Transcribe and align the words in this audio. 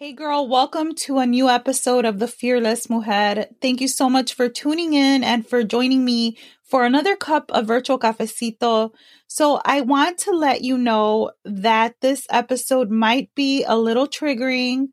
Hey 0.00 0.12
girl, 0.12 0.46
welcome 0.46 0.94
to 0.94 1.18
a 1.18 1.26
new 1.26 1.48
episode 1.48 2.04
of 2.04 2.20
The 2.20 2.28
Fearless 2.28 2.88
Mujer. 2.88 3.46
Thank 3.60 3.80
you 3.80 3.88
so 3.88 4.08
much 4.08 4.32
for 4.32 4.48
tuning 4.48 4.94
in 4.94 5.24
and 5.24 5.44
for 5.44 5.64
joining 5.64 6.04
me 6.04 6.38
for 6.62 6.84
another 6.84 7.16
cup 7.16 7.50
of 7.50 7.66
virtual 7.66 7.98
cafecito. 7.98 8.92
So 9.26 9.60
I 9.64 9.80
want 9.80 10.18
to 10.18 10.30
let 10.30 10.62
you 10.62 10.78
know 10.78 11.32
that 11.44 11.96
this 12.00 12.28
episode 12.30 12.90
might 12.90 13.34
be 13.34 13.64
a 13.64 13.76
little 13.76 14.06
triggering 14.06 14.90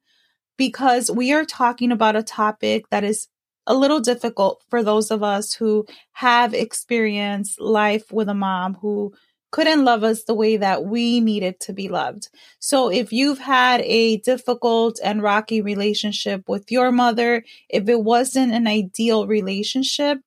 because 0.58 1.12
we 1.12 1.32
are 1.34 1.46
talking 1.46 1.92
about 1.92 2.16
a 2.16 2.24
topic 2.24 2.90
that 2.90 3.04
is 3.04 3.28
a 3.68 3.76
little 3.76 4.00
difficult 4.00 4.64
for 4.72 4.82
those 4.82 5.12
of 5.12 5.22
us 5.22 5.54
who 5.54 5.86
have 6.14 6.56
experienced 6.56 7.62
life 7.62 8.12
with 8.12 8.28
a 8.28 8.34
mom 8.34 8.74
who 8.82 9.14
couldn't 9.56 9.86
love 9.86 10.04
us 10.04 10.26
the 10.26 10.36
way 10.36 10.58
that 10.58 10.84
we 10.84 11.22
needed 11.22 11.58
to 11.62 11.72
be 11.72 11.88
loved. 11.88 12.28
So 12.60 12.92
if 12.92 13.14
you've 13.14 13.40
had 13.40 13.80
a 13.84 14.18
difficult 14.18 15.00
and 15.02 15.24
rocky 15.24 15.62
relationship 15.62 16.50
with 16.50 16.70
your 16.74 16.92
mother, 16.92 17.42
if 17.70 17.88
it 17.88 18.04
wasn't 18.04 18.52
an 18.52 18.68
ideal 18.68 19.28
relationship, 19.28 20.18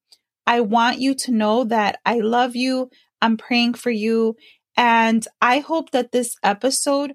I 0.46 0.62
want 0.62 0.98
you 0.98 1.14
to 1.14 1.30
know 1.30 1.64
that 1.64 1.98
I 2.06 2.20
love 2.20 2.56
you. 2.56 2.88
I'm 3.20 3.36
praying 3.36 3.74
for 3.74 3.90
you. 3.90 4.34
And 4.78 5.28
I 5.42 5.58
hope 5.58 5.90
that 5.90 6.10
this 6.10 6.34
episode 6.42 7.12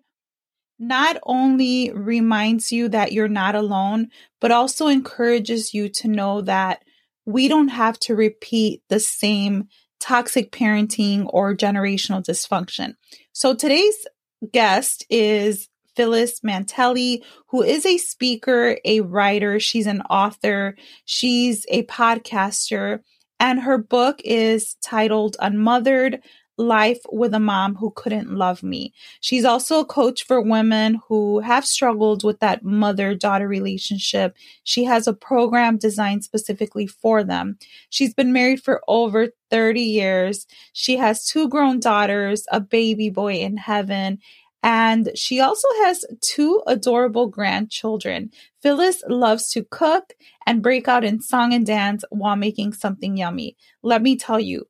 not 0.78 1.18
only 1.24 1.92
reminds 1.94 2.72
you 2.72 2.90
that 2.90 3.12
you're 3.12 3.28
not 3.28 3.56
alone, 3.56 4.10
but 4.40 4.52
also 4.52 4.86
encourages 4.86 5.74
you 5.74 5.90
to 5.90 6.08
know 6.08 6.42
that 6.42 6.84
we 7.26 7.48
don't 7.48 7.70
have 7.70 7.98
to 8.02 8.14
repeat 8.14 8.84
the 8.90 9.00
same 9.00 9.68
toxic 10.04 10.52
parenting 10.52 11.26
or 11.30 11.56
generational 11.56 12.22
dysfunction. 12.22 12.96
So 13.32 13.56
today's 13.56 14.06
guest 14.52 15.06
is 15.10 15.70
Phylis 15.98 16.42
Mantelli, 16.46 17.24
who 17.48 17.64
is 17.64 17.86
a 17.86 17.98
speaker, 17.98 18.78
a 18.84 19.00
writer, 19.00 19.62
she's 19.62 19.88
an 19.88 20.02
author, 20.10 20.76
she's 21.06 21.66
a 21.70 21.84
podcaster, 21.84 23.00
and 23.40 23.62
her 23.62 23.78
book 23.78 24.20
is 24.26 24.76
titled 24.84 25.38
Unmothered 25.40 26.22
life 26.68 27.00
with 27.12 27.34
a 27.34 27.40
mom 27.40 27.76
who 27.76 27.92
couldn't 27.92 28.32
love 28.32 28.64
me. 28.64 28.94
She's 29.20 29.46
also 29.46 29.80
a 29.80 29.86
coach 29.86 30.24
for 30.26 30.42
women 30.42 31.00
who 31.08 31.40
have 31.40 31.66
struggled 31.66 32.24
with 32.24 32.40
that 32.40 32.64
mother 32.64 33.16
daughter 33.16 33.48
relationship. 33.48 34.36
She 34.64 34.84
has 34.86 35.08
a 35.08 35.14
program 35.14 35.78
designed 35.78 36.24
specifically 36.24 36.88
for 36.88 37.24
them. 37.24 37.58
She's 37.90 38.14
been 38.14 38.34
married 38.34 38.64
for 38.64 38.82
over 38.88 39.30
30 39.50 39.82
years. 39.82 40.48
She 40.74 40.98
has 40.98 41.26
two 41.26 41.50
grown 41.50 41.80
daughters, 41.80 42.46
a 42.52 42.60
baby 42.60 43.10
boy 43.10 43.36
in 43.36 43.58
heaven, 43.58 44.20
and 44.64 45.12
she 45.16 45.42
also 45.42 45.68
has 45.84 46.06
two 46.22 46.64
adorable 46.66 47.28
grandchildren. 47.28 48.32
Phylis 48.64 49.02
loves 49.10 49.50
to 49.50 49.66
cook 49.70 50.14
and 50.46 50.64
break 50.64 50.88
out 50.88 51.04
in 51.04 51.22
song 51.22 51.54
and 51.54 51.66
dance 51.66 52.06
while 52.10 52.38
making 52.38 52.72
something 52.72 53.18
yummy. 53.18 53.58
Let 53.82 54.02
me 54.02 54.16
tell 54.16 54.40
you, 54.40 54.66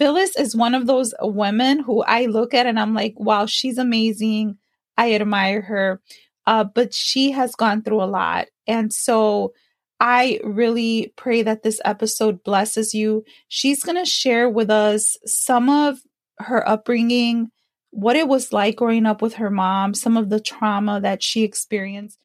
Phylis 0.00 0.38
is 0.38 0.56
one 0.56 0.74
of 0.74 0.86
those 0.86 1.14
women 1.20 1.80
who 1.80 2.02
I 2.02 2.26
look 2.26 2.54
at 2.54 2.66
and 2.66 2.78
I'm 2.78 2.94
like, 2.94 3.14
wow, 3.16 3.46
she's 3.46 3.78
amazing. 3.78 4.58
I 4.96 5.14
admire 5.14 5.60
her. 5.62 6.00
Uh, 6.46 6.64
but 6.64 6.92
she 6.92 7.30
has 7.32 7.54
gone 7.54 7.82
through 7.82 8.02
a 8.02 8.04
lot. 8.04 8.48
And 8.66 8.92
so 8.92 9.52
I 10.00 10.40
really 10.42 11.12
pray 11.16 11.42
that 11.42 11.62
this 11.62 11.80
episode 11.84 12.42
blesses 12.42 12.94
you. 12.94 13.24
She's 13.48 13.84
going 13.84 13.98
to 13.98 14.04
share 14.04 14.48
with 14.48 14.70
us 14.70 15.16
some 15.24 15.68
of 15.68 16.00
her 16.38 16.68
upbringing, 16.68 17.52
what 17.90 18.16
it 18.16 18.26
was 18.26 18.52
like 18.52 18.76
growing 18.76 19.06
up 19.06 19.22
with 19.22 19.34
her 19.34 19.50
mom, 19.50 19.94
some 19.94 20.16
of 20.16 20.28
the 20.30 20.40
trauma 20.40 21.00
that 21.00 21.22
she 21.22 21.44
experienced, 21.44 22.18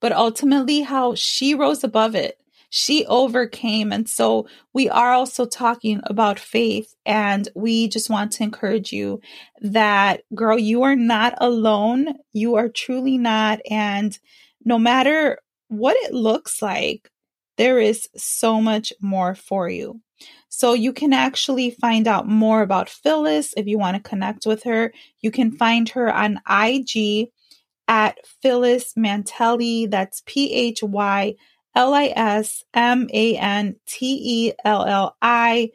but 0.00 0.12
ultimately 0.12 0.82
how 0.82 1.14
she 1.16 1.54
rose 1.54 1.82
above 1.82 2.14
it 2.14 2.38
she 2.76 3.06
overcame. 3.06 3.92
And 3.92 4.08
so 4.08 4.48
we 4.72 4.88
are 4.88 5.12
also 5.12 5.46
talking 5.46 6.00
about 6.06 6.40
faith. 6.40 6.92
And 7.06 7.48
we 7.54 7.86
just 7.86 8.10
want 8.10 8.32
to 8.32 8.42
encourage 8.42 8.92
you 8.92 9.20
that, 9.60 10.22
girl, 10.34 10.58
you 10.58 10.82
are 10.82 10.96
not 10.96 11.34
alone. 11.38 12.16
You 12.32 12.56
are 12.56 12.68
truly 12.68 13.16
not. 13.16 13.60
And 13.70 14.18
no 14.64 14.76
matter 14.76 15.38
what 15.68 15.96
it 15.98 16.12
looks 16.12 16.60
like, 16.60 17.12
there 17.58 17.78
is 17.78 18.08
so 18.16 18.60
much 18.60 18.92
more 19.00 19.36
for 19.36 19.68
you. 19.68 20.00
So 20.48 20.72
you 20.72 20.92
can 20.92 21.12
actually 21.12 21.70
find 21.70 22.08
out 22.08 22.26
more 22.26 22.60
about 22.62 22.88
Phylis 22.88 23.52
if 23.56 23.68
you 23.68 23.78
want 23.78 23.96
to 24.02 24.08
connect 24.08 24.46
with 24.46 24.64
her. 24.64 24.92
You 25.20 25.30
can 25.30 25.52
find 25.52 25.88
her 25.90 26.12
on 26.12 26.40
IG 26.50 27.28
at 27.86 28.18
Phylis 28.44 28.96
Mantelli. 28.96 29.88
That's 29.88 30.24
P 30.26 30.52
H 30.52 30.82
Y 30.82 31.36
L 31.74 31.94
I 31.94 32.12
S 32.14 32.62
M 32.74 33.08
A 33.12 33.36
N 33.36 33.76
T 33.86 34.20
E 34.22 34.52
L 34.64 34.84
L 34.84 35.16
I. 35.20 35.70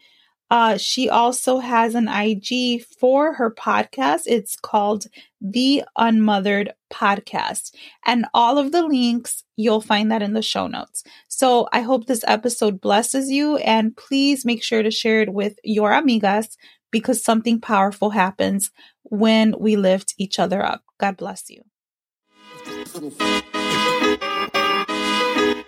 Uh, 0.52 0.78
she 0.78 1.10
also 1.10 1.60
has 1.60 1.94
an 1.94 2.08
IG 2.08 2.84
for 3.00 3.34
her 3.34 3.52
podcast. 3.52 4.22
It's 4.26 4.56
called 4.56 5.06
The 5.40 5.84
Unmothered 5.96 6.74
Podcast. 6.92 7.72
And 8.06 8.26
all 8.34 8.58
of 8.58 8.72
the 8.72 8.82
links, 8.82 9.44
you'll 9.58 9.82
find 9.82 10.12
that 10.12 10.24
in 10.24 10.34
the 10.34 10.42
show 10.42 10.66
notes. 10.66 11.04
So 11.28 11.68
I 11.72 11.82
hope 11.82 12.08
this 12.08 12.24
episode 12.26 12.82
blesses 12.82 13.30
you. 13.30 13.58
And 13.58 13.96
please 13.96 14.44
make 14.44 14.64
sure 14.64 14.82
to 14.82 14.90
share 14.90 15.22
it 15.22 15.32
with 15.32 15.60
your 15.64 15.92
amigas 15.92 16.58
because 16.92 17.24
something 17.24 17.62
powerful 17.62 18.10
happens 18.10 18.72
when 19.04 19.54
we 19.60 19.76
lift 19.76 20.16
each 20.18 20.40
other 20.40 20.66
up. 20.66 20.84
God 21.00 21.18
bless 21.18 21.50
you. 21.50 21.62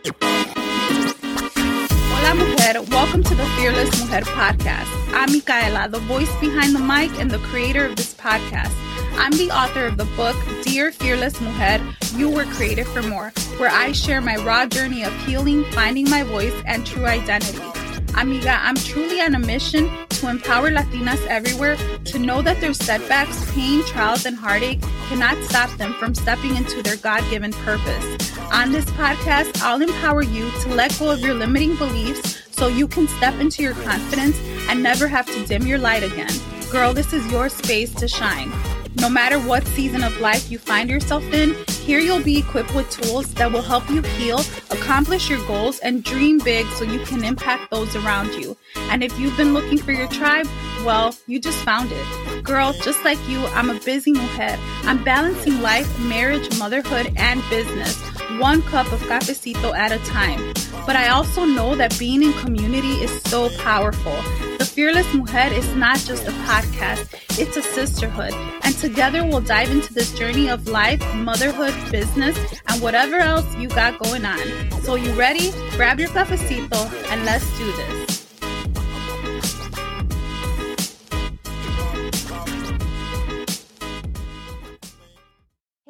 Hola, 0.04 0.16
mujer. 2.34 2.82
Welcome 2.90 3.24
to 3.24 3.36
the 3.36 3.46
Fearless 3.56 3.92
Mujer 4.00 4.22
podcast. 4.22 4.88
I'm 5.14 5.32
Micaela, 5.32 5.90
the 5.90 6.00
voice 6.00 6.34
behind 6.40 6.74
the 6.74 6.80
mic 6.80 7.12
and 7.20 7.30
the 7.30 7.38
creator 7.38 7.86
of 7.86 7.96
this 7.96 8.16
podcast. 8.16 8.74
I'm 9.14 9.32
the 9.34 9.52
author 9.52 9.86
of 9.86 9.98
the 9.98 10.06
book, 10.16 10.36
Dear 10.64 10.92
Fearless 10.92 11.40
Mujer, 11.40 11.84
You 12.16 12.30
Were 12.30 12.46
Created 12.46 12.88
for 12.88 13.04
More, 13.04 13.32
where 13.58 13.70
I 13.70 13.92
share 13.92 14.22
my 14.22 14.38
raw 14.38 14.66
journey 14.66 15.04
of 15.04 15.14
healing, 15.26 15.66
finding 15.66 16.10
my 16.10 16.24
voice, 16.24 16.56
and 16.66 16.84
true 16.84 17.06
identity. 17.06 17.62
Amiga, 18.16 18.58
I'm 18.62 18.76
truly 18.76 19.22
on 19.22 19.36
a 19.36 19.40
mission 19.40 19.90
to 20.10 20.30
empower 20.30 20.70
Latinas 20.70 21.26
everywhere 21.28 21.78
to 22.06 22.20
know 22.20 22.42
that 22.42 22.60
their 22.62 22.74
setbacks, 22.74 23.50
pain, 23.52 23.84
trials, 23.86 24.26
and 24.26 24.36
heartache 24.36 24.82
cannot 25.08 25.42
stop 25.46 25.70
them 25.78 25.94
from 25.94 26.14
stepping 26.14 26.56
into 26.56 26.84
their 26.84 26.98
God 26.98 27.24
given 27.30 27.54
purpose. 27.54 28.38
On 28.52 28.72
this 28.72 28.86
podcast, 28.86 29.62
I'll 29.62 29.82
empower 29.82 30.22
you 30.22 30.52
to 30.62 30.70
let 30.70 30.98
go 31.00 31.10
of 31.10 31.22
your 31.22 31.34
limiting 31.34 31.76
beliefs 31.78 32.42
so 32.52 32.68
you 32.68 32.88
can 32.88 33.08
step 33.08 33.40
into 33.40 33.64
your 33.64 33.74
confidence 33.74 34.38
and 34.70 34.84
never 34.84 35.08
have 35.08 35.26
to 35.28 35.46
dim 35.46 35.66
your 35.66 35.80
light 35.80 36.04
again. 36.04 36.32
Girl, 36.72 36.94
this 36.94 37.14
is 37.14 37.30
your 37.32 37.50
space 37.50 37.94
to 37.96 38.08
shine. 38.08 38.52
No 38.96 39.10
matter 39.10 39.40
what 39.40 39.66
season 39.68 40.04
of 40.04 40.20
life 40.20 40.52
you 40.52 40.60
find 40.60 40.90
yourself 40.90 41.24
in, 41.34 41.56
here 41.82 42.00
you'll 42.00 42.24
be 42.24 42.38
equipped 42.38 42.76
with 42.76 42.90
tools 42.90 43.34
that 43.34 43.52
will 43.52 43.62
help 43.64 43.90
you 43.90 44.02
heal, 44.02 44.40
accomplish 44.70 45.30
your 45.30 45.46
goals, 45.48 45.80
and 45.80 46.04
dream 46.04 46.38
big 46.38 46.66
so 46.78 46.84
you 46.84 47.00
can 47.06 47.24
impact 47.24 47.72
those 47.72 47.96
around 47.96 48.34
you. 48.36 48.56
And 48.92 49.04
if 49.04 49.18
you've 49.20 49.36
been 49.36 49.54
looking 49.54 49.80
for 49.80 49.92
your 49.92 50.08
tribe, 50.08 50.48
well, 50.86 51.16
you 51.28 51.40
just 51.40 51.58
found 51.60 51.92
it. 51.92 52.44
Girl, 52.44 52.74
just 52.74 53.04
like 53.04 53.20
you, 53.28 53.46
I'm 53.48 53.70
a 53.70 53.80
busy 53.80 54.12
mujer. 54.12 54.58
I'm 54.84 55.04
balancing 55.04 55.62
life, 55.62 56.00
marriage, 56.00 56.58
motherhood, 56.58 57.14
and 57.18 57.42
business, 57.50 57.98
one 58.40 58.62
cup 58.64 58.92
of 58.92 59.00
cafecito 59.02 59.76
at 59.76 59.92
a 59.92 60.00
time. 60.06 60.54
But 60.86 60.96
I 60.96 61.10
also 61.10 61.46
know 61.46 61.76
that 61.76 61.98
being 62.00 62.24
in 62.24 62.34
community 62.34 62.94
is 63.04 63.22
so 63.24 63.50
powerful. 63.60 64.16
The 64.58 64.66
Fearless 64.66 65.14
Mujer 65.14 65.54
is 65.54 65.76
not 65.76 66.00
just 66.00 66.28
a 66.28 66.32
podcast, 66.32 67.14
it's 67.40 67.58
a 67.58 67.62
sisterhood. 67.62 68.34
And 68.64 68.76
together 68.78 69.24
we'll 69.24 69.42
dive 69.42 69.72
into 69.72 69.94
this 69.94 70.12
journey 70.18 70.50
of 70.50 70.68
life, 70.68 71.02
motherhood, 71.16 71.74
business, 71.92 72.38
and 72.68 72.82
whatever 72.82 73.18
else 73.18 73.46
you 73.58 73.70
got 73.70 74.00
going 74.00 74.26
on. 74.26 74.72
So, 74.82 74.96
you 74.96 75.12
ready? 75.14 75.52
Grab 75.72 76.00
your 76.00 76.10
cafecito 76.10 76.92
and 77.12 77.26
let's 77.26 77.46
do 77.58 77.66
this. 77.72 78.01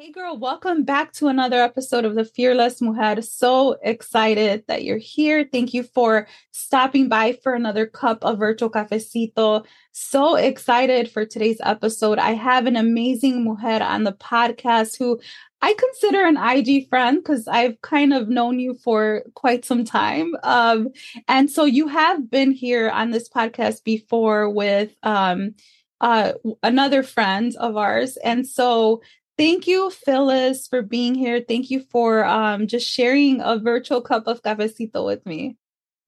Hey, 0.02 0.10
girl, 0.10 0.36
welcome 0.36 0.82
back 0.82 1.12
to 1.12 1.28
another 1.28 1.62
episode 1.62 2.04
of 2.04 2.16
the 2.16 2.24
Fearless 2.24 2.82
Mujer. 2.82 3.22
So 3.22 3.76
excited 3.84 4.64
that 4.66 4.82
you're 4.82 4.98
here. 4.98 5.48
Thank 5.52 5.72
you 5.72 5.84
for 5.84 6.26
stopping 6.50 7.08
by 7.08 7.34
for 7.34 7.54
another 7.54 7.86
cup 7.86 8.24
of 8.24 8.40
virtual 8.40 8.68
cafecito. 8.68 9.64
So 9.92 10.34
excited 10.34 11.08
for 11.08 11.24
today's 11.24 11.60
episode. 11.62 12.18
I 12.18 12.32
have 12.32 12.66
an 12.66 12.74
amazing 12.74 13.44
mujer 13.44 13.80
on 13.80 14.02
the 14.02 14.12
podcast 14.14 14.98
who 14.98 15.20
I 15.60 15.72
consider 15.72 16.26
an 16.26 16.36
IG 16.36 16.88
friend 16.88 17.18
because 17.18 17.46
I've 17.46 17.80
kind 17.82 18.12
of 18.12 18.28
known 18.28 18.58
you 18.58 18.74
for 18.74 19.22
quite 19.34 19.64
some 19.64 19.84
time. 19.84 20.34
Um, 20.42 20.88
and 21.28 21.48
so 21.48 21.64
you 21.64 21.86
have 21.86 22.28
been 22.28 22.50
here 22.50 22.90
on 22.90 23.12
this 23.12 23.28
podcast 23.28 23.84
before 23.84 24.50
with 24.50 24.90
um, 25.04 25.54
uh, 26.00 26.32
another 26.64 27.04
friend 27.04 27.54
of 27.60 27.76
ours. 27.76 28.16
And 28.16 28.44
so 28.44 29.00
Thank 29.38 29.66
you, 29.66 29.90
Phylis, 30.06 30.68
for 30.68 30.82
being 30.82 31.14
here. 31.14 31.42
Thank 31.46 31.70
you 31.70 31.84
for 31.90 32.24
um, 32.24 32.66
just 32.66 32.86
sharing 32.86 33.40
a 33.40 33.58
virtual 33.58 34.02
cup 34.02 34.26
of 34.26 34.42
cafecito 34.42 35.04
with 35.04 35.24
me. 35.24 35.56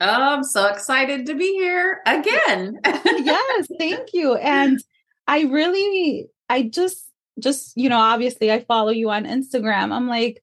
Oh, 0.01 0.07
I'm 0.07 0.45
so 0.45 0.67
excited 0.67 1.27
to 1.27 1.35
be 1.35 1.53
here 1.53 2.01
again. 2.07 2.79
yes, 2.85 3.69
thank 3.79 4.11
you. 4.13 4.35
And 4.35 4.83
I 5.27 5.43
really, 5.43 6.27
I 6.49 6.63
just, 6.63 7.09
just, 7.39 7.73
you 7.77 7.89
know, 7.89 7.99
obviously 7.99 8.53
I 8.53 8.61
follow 8.65 8.91
you 8.91 9.11
on 9.11 9.25
Instagram. 9.25 9.93
I'm 9.93 10.09
like, 10.09 10.43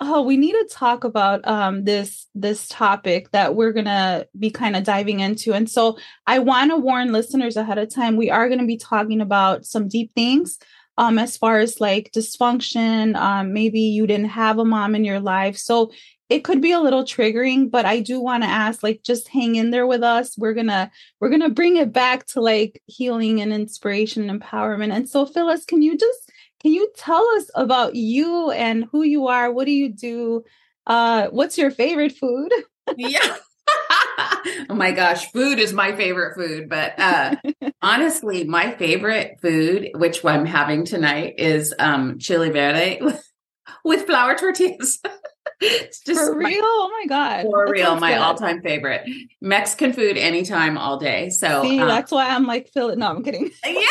oh, 0.00 0.22
we 0.22 0.36
need 0.36 0.52
to 0.52 0.68
talk 0.70 1.04
about 1.04 1.46
um 1.46 1.84
this 1.84 2.26
this 2.34 2.66
topic 2.68 3.30
that 3.32 3.54
we're 3.54 3.72
gonna 3.72 4.26
be 4.38 4.50
kind 4.50 4.76
of 4.76 4.84
diving 4.84 5.20
into. 5.20 5.52
And 5.52 5.68
so 5.68 5.98
I 6.26 6.38
want 6.38 6.70
to 6.70 6.76
warn 6.76 7.12
listeners 7.12 7.56
ahead 7.56 7.78
of 7.78 7.92
time, 7.94 8.16
we 8.16 8.30
are 8.30 8.48
gonna 8.48 8.66
be 8.66 8.78
talking 8.78 9.20
about 9.20 9.64
some 9.66 9.88
deep 9.88 10.12
things 10.14 10.58
um, 11.00 11.18
as 11.18 11.36
far 11.38 11.58
as 11.60 11.80
like 11.80 12.12
dysfunction. 12.14 13.16
Um, 13.16 13.54
maybe 13.54 13.80
you 13.80 14.06
didn't 14.06 14.26
have 14.28 14.58
a 14.58 14.64
mom 14.66 14.94
in 14.94 15.02
your 15.04 15.18
life. 15.18 15.56
So 15.56 15.92
it 16.28 16.44
could 16.44 16.60
be 16.60 16.72
a 16.72 16.78
little 16.78 17.04
triggering, 17.04 17.70
but 17.70 17.86
I 17.86 18.00
do 18.00 18.20
want 18.20 18.44
to 18.44 18.48
ask, 18.48 18.82
like, 18.84 19.02
just 19.02 19.26
hang 19.28 19.56
in 19.56 19.70
there 19.70 19.86
with 19.86 20.02
us. 20.04 20.36
We're 20.38 20.52
gonna 20.54 20.90
we're 21.18 21.30
gonna 21.30 21.48
bring 21.48 21.76
it 21.78 21.92
back 21.92 22.26
to 22.26 22.42
like 22.42 22.82
healing 22.86 23.40
and 23.40 23.52
inspiration 23.52 24.28
and 24.28 24.40
empowerment. 24.40 24.94
And 24.94 25.08
so, 25.08 25.24
Phylis, 25.26 25.66
can 25.66 25.82
you 25.82 25.96
just 25.96 26.30
can 26.60 26.72
you 26.72 26.92
tell 26.96 27.26
us 27.36 27.50
about 27.54 27.94
you 27.96 28.50
and 28.50 28.84
who 28.92 29.02
you 29.02 29.26
are? 29.28 29.50
What 29.50 29.64
do 29.64 29.72
you 29.72 29.88
do? 29.88 30.44
Uh, 30.86 31.28
what's 31.28 31.56
your 31.56 31.70
favorite 31.70 32.12
food? 32.12 32.52
yeah. 32.98 33.36
Oh 34.68 34.74
my 34.74 34.92
gosh, 34.92 35.30
food 35.32 35.58
is 35.58 35.72
my 35.72 35.94
favorite 35.94 36.34
food. 36.34 36.68
But 36.68 36.98
uh, 36.98 37.36
honestly, 37.82 38.44
my 38.44 38.72
favorite 38.72 39.38
food, 39.40 39.90
which 39.94 40.24
I'm 40.24 40.46
having 40.46 40.84
tonight, 40.84 41.34
is 41.38 41.74
um, 41.78 42.18
chili 42.18 42.50
verde 42.50 43.00
with 43.84 44.06
flour 44.06 44.36
tortillas. 44.36 45.00
it's 45.60 46.00
just 46.00 46.20
for 46.20 46.36
real. 46.36 46.48
My, 46.48 46.60
oh 46.62 46.90
my 47.00 47.06
god, 47.06 47.42
for 47.42 47.66
that 47.66 47.72
real, 47.72 47.98
my 47.98 48.12
good. 48.12 48.18
all-time 48.18 48.62
favorite 48.62 49.02
Mexican 49.40 49.92
food, 49.92 50.16
anytime, 50.16 50.78
all 50.78 50.98
day. 50.98 51.30
So 51.30 51.62
See, 51.62 51.80
um, 51.80 51.88
that's 51.88 52.12
why 52.12 52.28
I'm 52.28 52.46
like, 52.46 52.68
Phil. 52.68 52.94
No, 52.96 53.08
I'm 53.08 53.22
kidding. 53.22 53.50
yeah, 53.64 53.82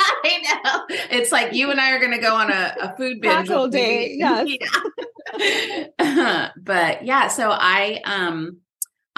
I 0.00 0.60
know. 0.64 0.84
It's 1.10 1.32
like 1.32 1.52
you 1.52 1.70
and 1.70 1.80
I 1.80 1.92
are 1.92 1.98
going 1.98 2.12
to 2.12 2.18
go 2.18 2.34
on 2.34 2.50
a, 2.50 2.74
a 2.80 2.96
food 2.96 3.20
binge 3.20 3.50
all 3.50 3.68
day. 3.68 4.14
Yes. 4.16 4.48
Yeah. 5.98 6.50
but 6.56 7.04
yeah, 7.04 7.28
so 7.28 7.50
I 7.50 8.00
um 8.04 8.58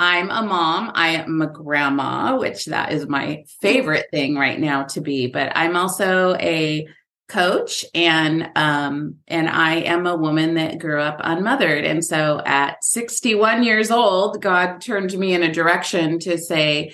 I'm 0.01 0.31
a 0.31 0.43
mom. 0.43 0.93
I 0.95 1.09
am 1.09 1.43
a 1.43 1.47
grandma, 1.47 2.39
which 2.39 2.65
that 2.65 2.91
is 2.91 3.07
my 3.07 3.45
favorite 3.61 4.07
thing 4.11 4.35
right 4.35 4.59
now 4.59 4.85
to 4.85 5.03
be, 5.03 5.27
but 5.27 5.53
I'm 5.55 5.77
also 5.77 6.35
a 6.37 6.89
coach 7.29 7.85
and 7.95 8.49
um 8.57 9.17
and 9.29 9.49
I 9.49 9.75
am 9.77 10.07
a 10.07 10.17
woman 10.17 10.55
that 10.55 10.79
grew 10.79 11.01
up 11.01 11.21
unmothered. 11.23 11.85
And 11.85 12.03
so 12.03 12.41
at 12.47 12.83
61 12.83 13.63
years 13.63 13.91
old, 13.91 14.41
God 14.41 14.81
turned 14.81 15.13
me 15.13 15.35
in 15.35 15.43
a 15.43 15.53
direction 15.53 16.19
to 16.21 16.39
say 16.39 16.93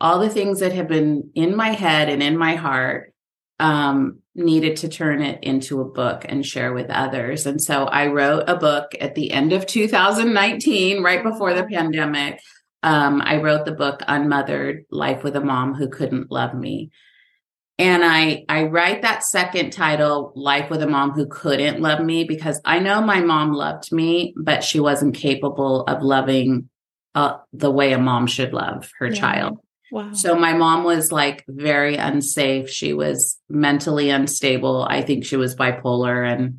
all 0.00 0.20
the 0.20 0.30
things 0.30 0.60
that 0.60 0.72
have 0.72 0.86
been 0.86 1.32
in 1.34 1.56
my 1.56 1.70
head 1.70 2.08
and 2.08 2.22
in 2.22 2.38
my 2.38 2.54
heart 2.54 3.13
um 3.64 4.18
needed 4.34 4.76
to 4.76 4.88
turn 4.88 5.22
it 5.22 5.42
into 5.42 5.80
a 5.80 5.84
book 5.84 6.26
and 6.28 6.44
share 6.44 6.72
with 6.72 6.90
others. 6.90 7.46
And 7.46 7.62
so 7.62 7.84
I 7.84 8.08
wrote 8.08 8.44
a 8.48 8.56
book 8.56 8.92
at 9.00 9.14
the 9.14 9.30
end 9.30 9.52
of 9.52 9.66
2019, 9.66 11.02
right 11.02 11.22
before 11.22 11.54
the 11.54 11.64
pandemic. 11.64 12.40
Um, 12.82 13.22
I 13.24 13.36
wrote 13.36 13.64
the 13.64 13.72
book 13.72 14.02
Unmothered 14.06 14.84
Life 14.90 15.22
with 15.22 15.36
a 15.36 15.40
Mom 15.40 15.74
Who 15.74 15.88
Couldn't 15.88 16.30
Love 16.30 16.52
Me. 16.54 16.90
And 17.78 18.04
I, 18.04 18.44
I 18.48 18.64
write 18.64 19.02
that 19.02 19.24
second 19.24 19.72
title, 19.72 20.32
Life 20.36 20.68
with 20.68 20.82
a 20.82 20.86
Mom 20.86 21.12
Who 21.12 21.26
Couldn't 21.26 21.80
Love 21.80 22.04
Me, 22.04 22.24
because 22.24 22.60
I 22.64 22.80
know 22.80 23.00
my 23.00 23.20
mom 23.20 23.52
loved 23.52 23.90
me, 23.92 24.34
but 24.36 24.62
she 24.62 24.80
wasn't 24.80 25.14
capable 25.14 25.82
of 25.84 26.02
loving 26.02 26.68
uh, 27.14 27.38
the 27.52 27.70
way 27.70 27.92
a 27.92 27.98
mom 27.98 28.26
should 28.26 28.52
love 28.52 28.90
her 28.98 29.06
yeah. 29.06 29.14
child. 29.14 29.58
Wow. 29.94 30.12
So 30.12 30.34
my 30.34 30.54
mom 30.54 30.82
was 30.82 31.12
like 31.12 31.44
very 31.46 31.94
unsafe. 31.94 32.68
She 32.68 32.92
was 32.92 33.38
mentally 33.48 34.10
unstable. 34.10 34.82
I 34.82 35.02
think 35.02 35.24
she 35.24 35.36
was 35.36 35.54
bipolar 35.54 36.28
and 36.28 36.58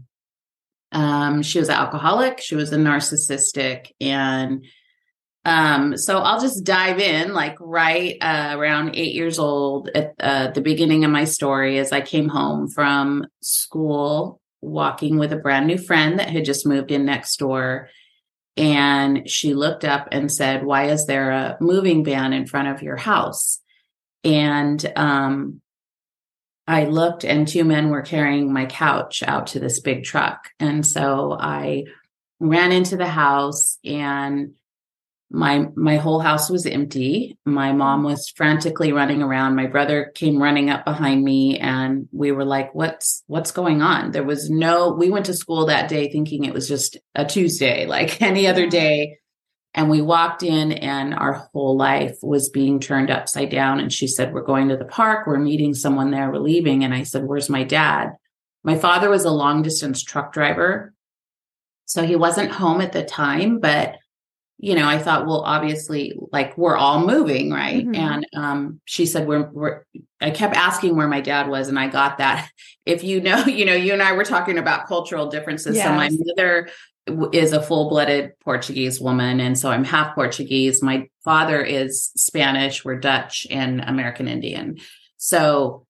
um, 0.94 1.42
she 1.42 1.60
was 1.60 1.68
an 1.68 1.76
alcoholic. 1.76 2.40
She 2.40 2.56
was 2.56 2.72
a 2.72 2.78
narcissistic 2.78 3.92
and 4.00 4.64
um, 5.44 5.98
so 5.98 6.20
I'll 6.20 6.40
just 6.40 6.64
dive 6.64 7.00
in 7.00 7.34
like 7.34 7.58
right 7.60 8.16
uh, 8.22 8.56
around 8.58 8.96
eight 8.96 9.14
years 9.14 9.38
old 9.38 9.90
at 9.94 10.14
uh, 10.18 10.52
the 10.52 10.62
beginning 10.62 11.04
of 11.04 11.12
my 11.12 11.26
story 11.26 11.78
as 11.78 11.92
I 11.92 12.00
came 12.00 12.30
home 12.30 12.70
from 12.70 13.28
school, 13.42 14.40
walking 14.62 15.20
with 15.20 15.34
a 15.34 15.38
brand 15.38 15.68
new 15.68 15.78
friend 15.78 16.20
that 16.20 16.30
had 16.30 16.46
just 16.46 16.66
moved 16.66 16.90
in 16.90 17.04
next 17.04 17.36
door 17.36 17.90
and 18.58 19.30
she 19.30 19.54
looked 19.54 19.84
up 19.84 20.08
and 20.12 20.32
said, 20.32 20.64
Why 20.64 20.90
is 20.90 21.06
there 21.06 21.32
a 21.32 21.58
moving 21.60 22.06
van 22.06 22.34
in 22.34 22.46
front 22.46 22.70
of 22.70 22.82
your 22.82 22.96
house? 22.96 23.60
And 24.24 24.84
um, 24.96 25.62
I 26.68 26.86
looked, 26.86 27.26
and 27.26 27.48
two 27.48 27.64
men 27.64 27.90
were 27.90 28.02
carrying 28.02 28.52
my 28.52 28.66
couch 28.66 29.24
out 29.24 29.48
to 29.48 29.60
this 29.60 29.80
big 29.80 30.04
truck. 30.04 30.50
And 30.60 30.86
so 30.86 31.38
I 31.40 31.86
ran 32.40 32.72
into 32.72 32.98
the 32.98 33.08
house 33.08 33.78
and 33.84 34.54
my 35.32 35.68
my 35.76 35.98
whole 35.98 36.20
house 36.20 36.50
was 36.50 36.66
empty. 36.66 37.38
My 37.46 37.72
mom 37.72 38.04
mm. 38.04 38.06
was 38.06 38.30
frantically 38.36 38.92
running 38.92 39.22
around. 39.22 39.56
My 39.56 39.66
brother 39.66 40.12
came 40.16 40.42
running 40.42 40.70
up 40.70 40.86
behind 40.86 41.24
me 41.24 41.60
and 41.60 42.08
we 42.12 42.32
were 42.32 42.46
like 42.46 42.74
what's 42.76 43.24
what's 43.28 43.52
going 43.52 43.82
on? 43.82 44.12
There 44.12 44.24
was 44.24 44.50
no 44.50 44.92
we 44.94 45.10
went 45.10 45.26
to 45.26 45.34
school 45.34 45.66
that 45.66 45.90
day 45.90 46.12
thinking 46.12 46.46
it 46.46 46.54
was 46.54 46.68
just 46.68 46.98
a 47.16 47.26
tuesday 47.26 47.86
like 47.88 48.22
any 48.22 48.48
other 48.48 48.68
day. 48.68 49.18
And 49.74 49.90
we 49.90 50.00
walked 50.00 50.42
in 50.42 50.72
and 50.72 51.14
our 51.14 51.34
whole 51.34 51.76
life 51.76 52.16
was 52.22 52.50
being 52.50 52.80
turned 52.80 53.12
upside 53.12 53.50
down. 53.50 53.82
And 53.82 53.92
she 53.92 54.08
said 54.08 54.34
we're 54.34 54.42
going 54.42 54.70
to 54.70 54.78
the 54.78 54.86
park. 54.86 55.28
We're 55.28 55.38
meeting 55.38 55.74
someone 55.74 56.12
there. 56.12 56.32
We're 56.32 56.38
leaving. 56.38 56.86
And 56.86 56.94
i 56.94 57.04
said 57.04 57.26
where's 57.26 57.50
my 57.50 57.64
dad? 57.64 58.12
My 58.64 58.78
father 58.78 59.10
was 59.10 59.26
a 59.26 59.32
long 59.32 59.64
distance 59.64 60.02
truck 60.04 60.32
driver. 60.32 60.94
So 61.88 62.04
he 62.04 62.16
wasn't 62.16 62.52
home 62.52 62.80
at 62.80 62.94
the 62.94 63.04
time 63.04 63.60
but 63.60 63.98
you 64.58 64.74
know, 64.76 64.88
I 64.88 65.00
thought, 65.00 65.26
well, 65.26 65.42
obviously, 65.42 66.18
like 66.32 66.58
we're 66.58 66.78
all 66.78 67.06
moving, 67.06 67.52
right? 67.52 67.86
Mm-hmm. 67.86 67.96
And 67.96 68.28
um, 68.36 68.82
she 68.86 69.06
said, 69.06 69.28
we're, 69.28 69.50
we're, 69.52 69.86
I 70.22 70.32
kept 70.32 70.56
asking 70.56 70.96
where 70.96 71.08
my 71.08 71.22
dad 71.22 71.50
was, 71.50 71.68
and 71.68 71.78
I 71.78 71.88
got 71.88 72.18
that. 72.20 72.50
If 72.86 73.04
you 73.04 73.20
know, 73.20 73.46
you 73.46 73.66
know, 73.66 73.74
you 73.74 73.94
and 73.94 74.04
I 74.04 74.12
were 74.12 74.24
talking 74.24 74.60
about 74.60 74.88
cultural 74.88 75.28
differences. 75.32 75.76
Yes. 75.76 75.86
So 75.88 75.94
my 75.94 76.12
mother 76.12 76.70
is 77.34 77.52
a 77.52 77.60
full 77.60 77.90
blooded 77.90 78.38
Portuguese 78.42 79.02
woman. 79.02 79.40
And 79.40 79.58
so 79.58 79.72
I'm 79.72 79.84
half 79.84 80.14
Portuguese. 80.14 80.84
My 80.84 81.10
father 81.24 81.64
is 81.64 82.12
Spanish, 82.16 82.86
we're 82.86 83.00
Dutch 83.00 83.48
and 83.50 83.82
American 83.82 84.28
Indian. 84.28 84.78
So, 85.18 85.88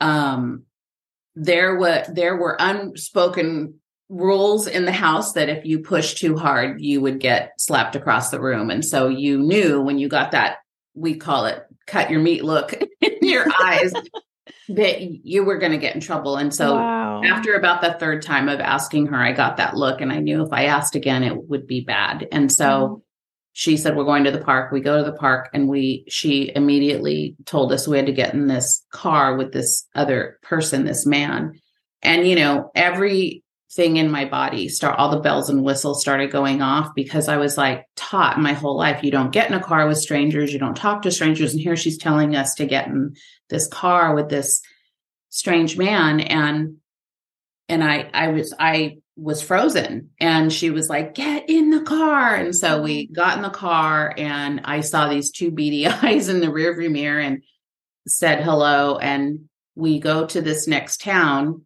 um, 0.00 0.64
there 1.34 1.76
were 1.78 2.04
there 2.08 2.36
were 2.36 2.56
unspoken 2.58 3.80
rules 4.12 4.66
in 4.66 4.84
the 4.84 4.92
house 4.92 5.32
that 5.32 5.48
if 5.48 5.64
you 5.64 5.78
push 5.78 6.14
too 6.14 6.36
hard, 6.36 6.80
you 6.80 7.00
would 7.00 7.18
get 7.18 7.52
slapped 7.58 7.96
across 7.96 8.30
the 8.30 8.40
room. 8.40 8.68
And 8.68 8.84
so 8.84 9.08
you 9.08 9.38
knew 9.38 9.80
when 9.80 9.98
you 9.98 10.08
got 10.08 10.32
that, 10.32 10.58
we 10.94 11.16
call 11.16 11.46
it 11.46 11.64
cut 11.86 12.10
your 12.10 12.20
meat 12.20 12.44
look 12.44 12.74
in 13.00 13.18
your 13.22 13.46
eyes, 13.60 13.92
that 14.68 15.00
you 15.00 15.44
were 15.44 15.56
going 15.56 15.72
to 15.72 15.78
get 15.78 15.94
in 15.94 16.00
trouble. 16.00 16.36
And 16.36 16.54
so 16.54 16.74
wow. 16.74 17.22
after 17.24 17.54
about 17.54 17.80
the 17.80 17.94
third 17.94 18.22
time 18.22 18.50
of 18.50 18.60
asking 18.60 19.06
her, 19.06 19.16
I 19.16 19.32
got 19.32 19.56
that 19.56 19.76
look 19.76 20.02
and 20.02 20.12
I 20.12 20.18
knew 20.18 20.44
if 20.44 20.52
I 20.52 20.66
asked 20.66 20.94
again, 20.94 21.22
it 21.22 21.48
would 21.48 21.66
be 21.66 21.80
bad. 21.80 22.28
And 22.30 22.52
so 22.52 22.66
mm-hmm. 22.66 23.00
she 23.54 23.78
said, 23.78 23.96
we're 23.96 24.04
going 24.04 24.24
to 24.24 24.30
the 24.30 24.44
park. 24.44 24.72
We 24.72 24.80
go 24.80 24.98
to 24.98 25.10
the 25.10 25.16
park 25.16 25.48
and 25.54 25.68
we, 25.68 26.04
she 26.08 26.52
immediately 26.54 27.34
told 27.46 27.72
us 27.72 27.88
we 27.88 27.96
had 27.96 28.06
to 28.06 28.12
get 28.12 28.34
in 28.34 28.46
this 28.46 28.84
car 28.90 29.36
with 29.36 29.52
this 29.52 29.86
other 29.94 30.38
person, 30.42 30.84
this 30.84 31.06
man. 31.06 31.58
And, 32.02 32.26
you 32.26 32.36
know, 32.36 32.70
every 32.74 33.41
thing 33.74 33.96
in 33.96 34.10
my 34.10 34.26
body 34.26 34.68
start 34.68 34.98
all 34.98 35.10
the 35.10 35.20
bells 35.20 35.48
and 35.48 35.64
whistles 35.64 36.02
started 36.02 36.30
going 36.30 36.60
off 36.60 36.94
because 36.94 37.28
I 37.28 37.38
was 37.38 37.56
like 37.56 37.86
taught 37.96 38.38
my 38.38 38.52
whole 38.52 38.76
life 38.76 39.02
you 39.02 39.10
don't 39.10 39.32
get 39.32 39.48
in 39.48 39.56
a 39.56 39.62
car 39.62 39.86
with 39.88 39.98
strangers, 39.98 40.52
you 40.52 40.58
don't 40.58 40.76
talk 40.76 41.02
to 41.02 41.10
strangers. 41.10 41.52
And 41.52 41.60
here 41.60 41.76
she's 41.76 41.96
telling 41.96 42.36
us 42.36 42.54
to 42.56 42.66
get 42.66 42.86
in 42.88 43.14
this 43.48 43.66
car 43.68 44.14
with 44.14 44.28
this 44.28 44.60
strange 45.30 45.78
man. 45.78 46.20
And 46.20 46.76
and 47.68 47.82
I 47.82 48.10
I 48.12 48.28
was 48.28 48.54
I 48.58 48.98
was 49.16 49.42
frozen 49.42 50.10
and 50.20 50.52
she 50.52 50.70
was 50.70 50.88
like 50.88 51.14
get 51.14 51.48
in 51.48 51.70
the 51.70 51.82
car 51.82 52.34
and 52.34 52.56
so 52.56 52.82
we 52.82 53.04
mm-hmm. 53.04 53.14
got 53.14 53.36
in 53.36 53.42
the 53.42 53.50
car 53.50 54.14
and 54.16 54.60
I 54.64 54.80
saw 54.80 55.08
these 55.08 55.30
two 55.30 55.50
beady 55.50 55.86
eyes 55.86 56.28
in 56.30 56.40
the 56.40 56.46
rearview 56.46 56.90
mirror 56.90 57.20
and 57.20 57.42
said 58.06 58.42
hello 58.42 58.98
and 58.98 59.48
we 59.74 60.00
go 60.00 60.26
to 60.26 60.40
this 60.42 60.66
next 60.66 61.00
town 61.00 61.64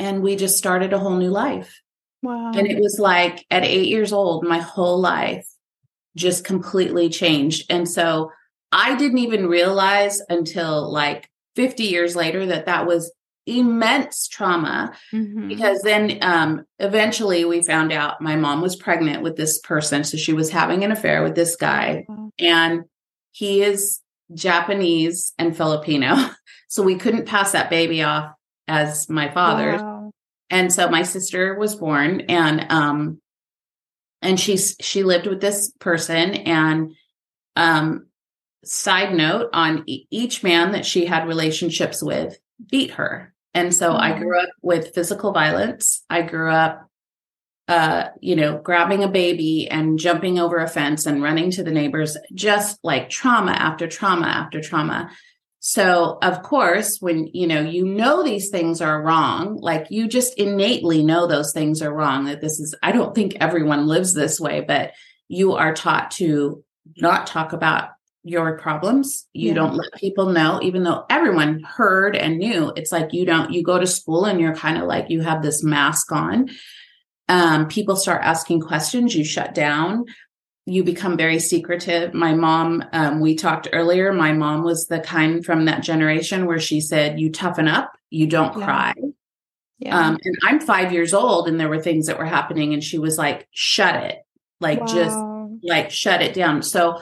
and 0.00 0.22
we 0.22 0.34
just 0.34 0.56
started 0.56 0.92
a 0.92 0.98
whole 0.98 1.16
new 1.16 1.30
life. 1.30 1.80
Wow. 2.22 2.52
And 2.54 2.66
it 2.66 2.80
was 2.80 2.98
like 2.98 3.44
at 3.50 3.64
8 3.64 3.86
years 3.86 4.12
old 4.12 4.44
my 4.44 4.58
whole 4.58 4.98
life 4.98 5.46
just 6.16 6.44
completely 6.44 7.08
changed 7.08 7.70
and 7.70 7.88
so 7.88 8.32
I 8.72 8.96
didn't 8.96 9.18
even 9.18 9.46
realize 9.46 10.20
until 10.28 10.90
like 10.90 11.28
50 11.56 11.84
years 11.84 12.16
later 12.16 12.46
that 12.46 12.66
that 12.66 12.86
was 12.86 13.12
immense 13.46 14.28
trauma 14.28 14.92
mm-hmm. 15.12 15.48
because 15.48 15.82
then 15.82 16.18
um, 16.20 16.64
eventually 16.78 17.44
we 17.44 17.62
found 17.62 17.92
out 17.92 18.20
my 18.20 18.36
mom 18.36 18.60
was 18.60 18.76
pregnant 18.76 19.22
with 19.22 19.36
this 19.36 19.58
person 19.60 20.04
so 20.04 20.16
she 20.16 20.32
was 20.32 20.50
having 20.50 20.84
an 20.84 20.92
affair 20.92 21.22
with 21.22 21.34
this 21.34 21.56
guy 21.56 22.04
and 22.38 22.84
he 23.32 23.62
is 23.62 24.00
japanese 24.34 25.32
and 25.38 25.56
filipino 25.56 26.16
so 26.68 26.82
we 26.82 26.96
couldn't 26.96 27.26
pass 27.26 27.52
that 27.52 27.70
baby 27.70 28.02
off 28.02 28.32
as 28.68 29.08
my 29.08 29.30
father's 29.30 29.80
wow. 29.80 30.10
and 30.50 30.72
so 30.72 30.88
my 30.88 31.02
sister 31.02 31.58
was 31.58 31.74
born 31.74 32.22
and 32.22 32.66
um 32.70 33.20
and 34.22 34.38
she's 34.38 34.76
she 34.80 35.02
lived 35.02 35.26
with 35.26 35.40
this 35.40 35.72
person 35.78 36.34
and 36.34 36.92
um 37.56 38.06
side 38.64 39.14
note 39.14 39.50
on 39.52 39.84
e- 39.86 40.06
each 40.10 40.42
man 40.42 40.72
that 40.72 40.84
she 40.84 41.06
had 41.06 41.26
relationships 41.26 42.02
with 42.02 42.38
beat 42.70 42.92
her. 42.92 43.32
And 43.54 43.74
so 43.74 43.90
mm-hmm. 43.90 44.02
I 44.02 44.18
grew 44.18 44.40
up 44.40 44.48
with 44.62 44.94
physical 44.94 45.32
violence. 45.32 46.04
I 46.10 46.22
grew 46.22 46.50
up, 46.50 46.86
uh, 47.68 48.08
you 48.20 48.36
know, 48.36 48.58
grabbing 48.58 49.02
a 49.02 49.08
baby 49.08 49.68
and 49.68 49.98
jumping 49.98 50.38
over 50.38 50.58
a 50.58 50.68
fence 50.68 51.06
and 51.06 51.22
running 51.22 51.50
to 51.52 51.62
the 51.62 51.70
neighbors, 51.70 52.16
just 52.34 52.78
like 52.82 53.10
trauma 53.10 53.52
after 53.52 53.86
trauma 53.86 54.26
after 54.26 54.60
trauma. 54.60 55.10
So, 55.62 56.18
of 56.22 56.42
course, 56.42 56.98
when 57.00 57.28
you 57.34 57.46
know, 57.46 57.60
you 57.60 57.84
know, 57.84 58.22
these 58.22 58.48
things 58.48 58.80
are 58.80 59.02
wrong, 59.02 59.56
like 59.56 59.88
you 59.90 60.08
just 60.08 60.38
innately 60.38 61.04
know 61.04 61.26
those 61.26 61.52
things 61.52 61.82
are 61.82 61.92
wrong, 61.92 62.24
that 62.24 62.40
this 62.40 62.58
is, 62.58 62.74
I 62.82 62.92
don't 62.92 63.14
think 63.14 63.36
everyone 63.38 63.86
lives 63.86 64.14
this 64.14 64.40
way, 64.40 64.62
but 64.62 64.92
you 65.28 65.52
are 65.52 65.74
taught 65.74 66.12
to 66.12 66.64
not 66.96 67.26
talk 67.26 67.52
about 67.52 67.90
your 68.22 68.58
problems. 68.58 69.26
You 69.34 69.48
yeah. 69.48 69.54
don't 69.54 69.74
let 69.74 69.92
people 69.94 70.30
know, 70.30 70.60
even 70.62 70.82
though 70.82 71.04
everyone 71.10 71.62
heard 71.62 72.16
and 72.16 72.38
knew. 72.38 72.72
It's 72.74 72.90
like 72.90 73.12
you 73.12 73.26
don't, 73.26 73.52
you 73.52 73.62
go 73.62 73.78
to 73.78 73.86
school 73.86 74.24
and 74.24 74.40
you're 74.40 74.56
kind 74.56 74.78
of 74.78 74.84
like 74.84 75.10
you 75.10 75.20
have 75.20 75.42
this 75.42 75.62
mask 75.62 76.10
on. 76.10 76.48
Um, 77.28 77.68
people 77.68 77.96
start 77.96 78.22
asking 78.24 78.62
questions, 78.62 79.14
you 79.14 79.24
shut 79.24 79.54
down, 79.54 80.06
you 80.66 80.84
become 80.84 81.16
very 81.16 81.38
secretive. 81.38 82.14
My 82.14 82.34
mom, 82.34 82.84
um, 82.92 83.20
we 83.20 83.34
talked 83.34 83.68
earlier, 83.72 84.12
my 84.12 84.32
mom 84.32 84.62
was 84.62 84.86
the 84.86 85.00
kind 85.00 85.44
from 85.44 85.64
that 85.64 85.82
generation 85.82 86.46
where 86.46 86.60
she 86.60 86.80
said, 86.80 87.18
You 87.18 87.30
toughen 87.30 87.68
up, 87.68 87.92
you 88.10 88.26
don't 88.26 88.56
yeah. 88.58 88.64
cry. 88.64 88.94
Yeah. 89.78 89.98
Um, 89.98 90.18
and 90.22 90.36
I'm 90.44 90.60
five 90.60 90.92
years 90.92 91.14
old, 91.14 91.48
and 91.48 91.58
there 91.58 91.70
were 91.70 91.80
things 91.80 92.06
that 92.06 92.18
were 92.18 92.26
happening, 92.26 92.74
and 92.74 92.84
she 92.84 92.98
was 92.98 93.16
like, 93.16 93.48
Shut 93.50 94.04
it. 94.04 94.18
Like, 94.60 94.80
wow. 94.80 94.86
just 94.86 95.18
like 95.62 95.90
shut 95.90 96.22
it 96.22 96.34
down. 96.34 96.62
So 96.62 97.00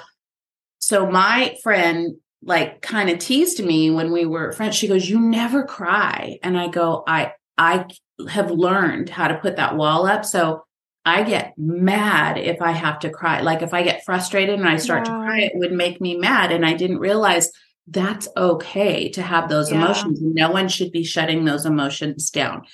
so 0.79 1.11
my 1.11 1.57
friend 1.63 2.17
like 2.43 2.81
kind 2.83 3.11
of 3.11 3.19
teased 3.19 3.65
me 3.65 3.91
when 3.91 4.13
we 4.13 4.25
were 4.25 4.53
friends. 4.53 4.77
She 4.77 4.89
goes, 4.89 5.09
"You 5.09 5.19
never 5.21 5.65
cry," 5.65 6.39
and 6.43 6.57
I 6.59 6.69
go, 6.69 7.03
"I 7.07 7.33
I 7.57 7.87
have 8.31 8.51
learned 8.51 9.09
how 9.09 9.29
to 9.29 9.39
put 9.39 9.57
that 9.57 9.77
wall 9.77 10.07
up." 10.07 10.25
So 10.25 10.65
I 11.09 11.23
get 11.23 11.55
mad 11.57 12.37
if 12.37 12.61
I 12.61 12.73
have 12.73 12.99
to 13.01 13.11
cry. 13.11 13.41
Like 13.41 13.63
if 13.63 13.73
I 13.73 13.83
get 13.83 14.05
frustrated 14.05 14.59
and 14.59 14.69
I 14.69 14.77
start 14.77 15.07
to 15.07 15.11
cry, 15.11 15.41
it 15.41 15.53
would 15.55 15.73
make 15.73 16.03
me 16.03 16.17
mad. 16.17 16.53
And 16.53 16.67
I 16.67 16.75
didn't 16.75 16.99
realize 16.99 17.51
that's 17.87 18.29
okay 18.37 19.09
to 19.11 19.23
have 19.23 19.49
those 19.49 19.71
yeah. 19.71 19.79
emotions. 19.79 20.21
No 20.21 20.51
one 20.51 20.69
should 20.69 20.93
be 20.93 21.05
shutting 21.05 21.47
those 21.47 21.65
emotions 21.65 22.29
down. 22.31 22.67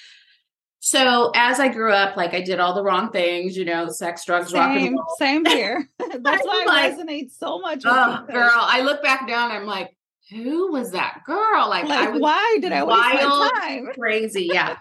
So 0.81 1.31
as 1.35 1.61
I 1.61 1.69
grew 1.69 1.93
up, 1.93 2.17
like 2.17 2.35
I 2.35 2.41
did 2.41 2.59
all 2.59 2.75
the 2.75 2.83
wrong 2.83 3.12
things, 3.12 3.57
you 3.57 3.64
know, 3.64 3.88
sex, 3.88 4.25
drugs, 4.25 4.50
same, 4.50 4.61
rock 4.61 4.76
and 4.76 4.97
roll. 4.97 5.17
Same 5.17 5.45
here. 5.47 5.88
That's 5.99 6.45
why 6.45 6.64
like, 6.67 6.93
it 6.93 6.99
resonates 6.99 7.38
so 7.38 7.61
much. 7.61 7.85
oh, 7.87 8.26
girl, 8.31 8.50
I 8.53 8.81
look 8.81 9.00
back 9.00 9.29
down, 9.29 9.53
I'm 9.53 9.64
like, 9.64 9.97
who 10.31 10.73
was 10.73 10.91
that 10.91 11.21
girl? 11.25 11.69
Like, 11.69 11.85
like 11.85 12.09
I 12.09 12.11
was 12.11 12.21
why 12.21 12.59
did 12.61 12.73
I 12.73 12.83
wild, 12.83 13.53
time? 13.53 13.87
crazy? 13.95 14.50
Yeah. 14.53 14.76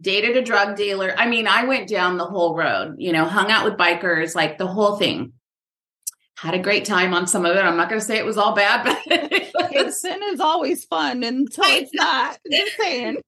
Dated 0.00 0.36
a 0.36 0.42
drug 0.42 0.76
dealer. 0.76 1.14
I 1.16 1.28
mean, 1.28 1.46
I 1.46 1.64
went 1.64 1.88
down 1.88 2.18
the 2.18 2.24
whole 2.24 2.54
road, 2.54 2.96
you 2.98 3.12
know, 3.12 3.24
hung 3.24 3.50
out 3.50 3.64
with 3.64 3.74
bikers, 3.74 4.34
like 4.34 4.58
the 4.58 4.66
whole 4.66 4.96
thing. 4.96 5.32
Had 6.36 6.54
a 6.54 6.60
great 6.60 6.84
time 6.84 7.14
on 7.14 7.26
some 7.26 7.44
of 7.44 7.56
it. 7.56 7.60
I'm 7.60 7.76
not 7.76 7.88
going 7.88 8.00
to 8.00 8.06
say 8.06 8.16
it 8.16 8.24
was 8.24 8.38
all 8.38 8.54
bad, 8.54 8.84
but 9.52 9.92
sin 9.92 10.20
is 10.26 10.38
always 10.38 10.84
fun 10.84 11.24
until 11.24 11.64
it's 11.66 11.92
not. 11.92 12.38
Just 12.48 12.76
saying 12.76 13.18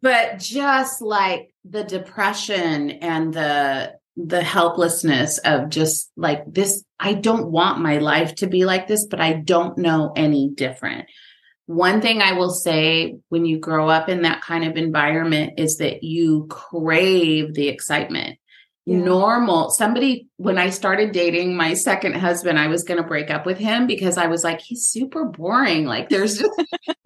but 0.00 0.38
just 0.38 1.02
like 1.02 1.54
the 1.64 1.84
depression 1.84 2.90
and 2.90 3.34
the 3.34 3.94
the 4.16 4.42
helplessness 4.42 5.38
of 5.38 5.70
just 5.70 6.10
like 6.16 6.44
this 6.46 6.84
I 7.00 7.14
don't 7.14 7.50
want 7.50 7.80
my 7.80 7.98
life 7.98 8.34
to 8.36 8.46
be 8.46 8.64
like 8.64 8.86
this 8.86 9.06
but 9.06 9.20
I 9.20 9.32
don't 9.32 9.78
know 9.78 10.12
any 10.14 10.50
different. 10.50 11.08
One 11.72 12.02
thing 12.02 12.20
I 12.20 12.32
will 12.32 12.50
say 12.50 13.16
when 13.30 13.46
you 13.46 13.58
grow 13.58 13.88
up 13.88 14.08
in 14.08 14.22
that 14.22 14.42
kind 14.42 14.64
of 14.64 14.76
environment 14.76 15.54
is 15.58 15.78
that 15.78 16.04
you 16.04 16.46
crave 16.50 17.54
the 17.54 17.68
excitement. 17.68 18.38
Yeah. 18.84 18.98
Normal. 18.98 19.70
Somebody, 19.70 20.28
when 20.36 20.58
I 20.58 20.70
started 20.70 21.12
dating 21.12 21.56
my 21.56 21.74
second 21.74 22.14
husband, 22.14 22.58
I 22.58 22.66
was 22.66 22.84
going 22.84 23.00
to 23.00 23.08
break 23.08 23.30
up 23.30 23.46
with 23.46 23.56
him 23.56 23.86
because 23.86 24.18
I 24.18 24.26
was 24.26 24.44
like, 24.44 24.60
he's 24.60 24.86
super 24.86 25.24
boring. 25.24 25.86
Like, 25.86 26.08
there's 26.08 26.42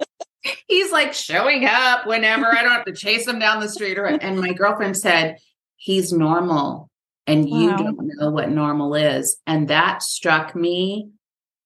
he's 0.69 0.91
like 0.91 1.15
showing 1.15 1.65
up 1.67 2.07
whenever 2.07 2.47
I 2.47 2.63
don't 2.63 2.73
have 2.73 2.87
to 2.87 2.95
chase 2.95 3.29
him 3.29 3.39
down 3.39 3.61
the 3.61 3.69
street. 3.69 3.99
Or, 3.99 4.07
and 4.07 4.41
my 4.41 4.53
girlfriend 4.53 4.97
said, 4.97 5.37
he's 5.77 6.13
normal 6.13 6.91
and 7.27 7.49
wow. 7.49 7.59
you 7.59 7.77
don't 7.77 7.99
know 8.01 8.31
what 8.31 8.51
normal 8.51 8.95
is. 8.95 9.37
And 9.47 9.69
that 9.69 10.03
struck 10.03 10.57
me 10.57 11.11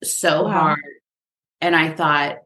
so 0.02 0.44
wow. 0.44 0.50
hard. 0.50 0.80
And 1.60 1.76
I 1.76 1.90
thought, 1.90 2.38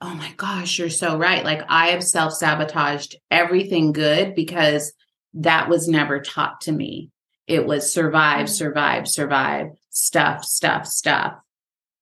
oh 0.00 0.14
my 0.14 0.32
gosh, 0.36 0.78
you're 0.78 0.90
so 0.90 1.16
right. 1.16 1.44
Like 1.44 1.62
I 1.68 1.88
have 1.88 2.02
self 2.02 2.32
sabotaged 2.32 3.16
everything 3.30 3.92
good 3.92 4.34
because 4.34 4.92
that 5.34 5.68
was 5.68 5.88
never 5.88 6.20
taught 6.20 6.62
to 6.62 6.72
me. 6.72 7.10
It 7.46 7.66
was 7.66 7.92
survive, 7.92 8.46
mm. 8.46 8.50
survive, 8.50 9.08
survive, 9.08 9.68
stuff, 9.90 10.44
stuff, 10.44 10.86
stuff. 10.86 11.34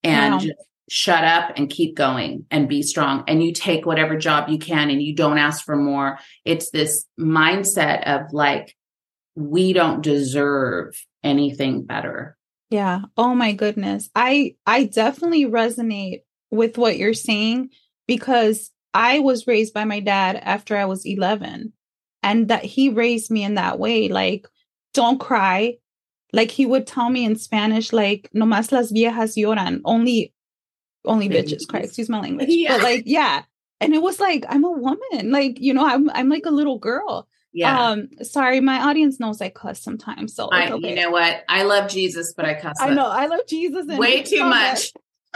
And 0.02 0.34
wow. 0.34 0.54
shut 0.88 1.24
up 1.24 1.52
and 1.56 1.70
keep 1.70 1.96
going 1.96 2.46
and 2.50 2.68
be 2.68 2.82
strong 2.82 3.24
and 3.26 3.42
you 3.42 3.52
take 3.52 3.86
whatever 3.86 4.16
job 4.16 4.48
you 4.48 4.58
can 4.58 4.90
and 4.90 5.02
you 5.02 5.14
don't 5.14 5.38
ask 5.38 5.64
for 5.64 5.76
more 5.76 6.18
it's 6.44 6.68
this 6.70 7.06
mindset 7.18 8.06
of 8.06 8.34
like 8.34 8.76
we 9.34 9.72
don't 9.72 10.02
deserve 10.02 10.94
anything 11.22 11.84
better 11.84 12.36
yeah 12.68 13.00
oh 13.16 13.34
my 13.34 13.52
goodness 13.52 14.10
i 14.14 14.54
i 14.66 14.84
definitely 14.84 15.46
resonate 15.46 16.20
with 16.50 16.76
what 16.76 16.98
you're 16.98 17.14
saying 17.14 17.70
because 18.06 18.70
i 18.92 19.18
was 19.18 19.46
raised 19.46 19.74
by 19.74 19.84
my 19.84 20.00
dad 20.00 20.36
after 20.36 20.76
i 20.76 20.84
was 20.84 21.06
11 21.06 21.72
and 22.22 22.48
that 22.48 22.64
he 22.64 22.88
raised 22.88 23.30
me 23.30 23.44
in 23.44 23.54
that 23.54 23.78
way 23.78 24.08
like 24.08 24.46
don't 24.92 25.20
cry 25.20 25.76
like 26.32 26.50
he 26.50 26.66
would 26.66 26.86
tell 26.86 27.10
me 27.10 27.24
in 27.24 27.36
spanish 27.36 27.92
like 27.92 28.28
no 28.32 28.44
más 28.44 28.72
las 28.72 28.92
viejas 28.92 29.36
lloran 29.36 29.80
only 29.84 30.34
only 31.04 31.28
bitches 31.28 31.66
cry, 31.68 31.80
excuse 31.80 32.08
my 32.08 32.20
language. 32.20 32.48
Yeah. 32.50 32.76
But 32.76 32.82
like, 32.82 33.02
yeah. 33.06 33.42
And 33.80 33.94
it 33.94 34.02
was 34.02 34.20
like, 34.20 34.44
I'm 34.48 34.64
a 34.64 34.70
woman. 34.70 35.30
Like, 35.30 35.60
you 35.60 35.74
know, 35.74 35.86
I'm 35.86 36.08
I'm 36.10 36.28
like 36.28 36.46
a 36.46 36.50
little 36.50 36.78
girl. 36.78 37.28
Yeah. 37.52 37.88
Um, 37.90 38.08
sorry, 38.22 38.60
my 38.60 38.80
audience 38.80 39.20
knows 39.20 39.40
I 39.40 39.48
cuss 39.48 39.80
sometimes. 39.80 40.34
So 40.34 40.48
I, 40.48 40.70
okay. 40.72 40.90
you 40.90 40.96
know 40.96 41.10
what? 41.10 41.44
I 41.48 41.62
love 41.62 41.88
Jesus, 41.88 42.32
but 42.36 42.44
I 42.44 42.54
cuss. 42.54 42.76
I 42.80 42.90
know 42.90 43.06
I 43.06 43.26
love 43.26 43.46
Jesus 43.48 43.86
and 43.88 43.98
way 43.98 44.22
too 44.22 44.40
much. 44.40 44.92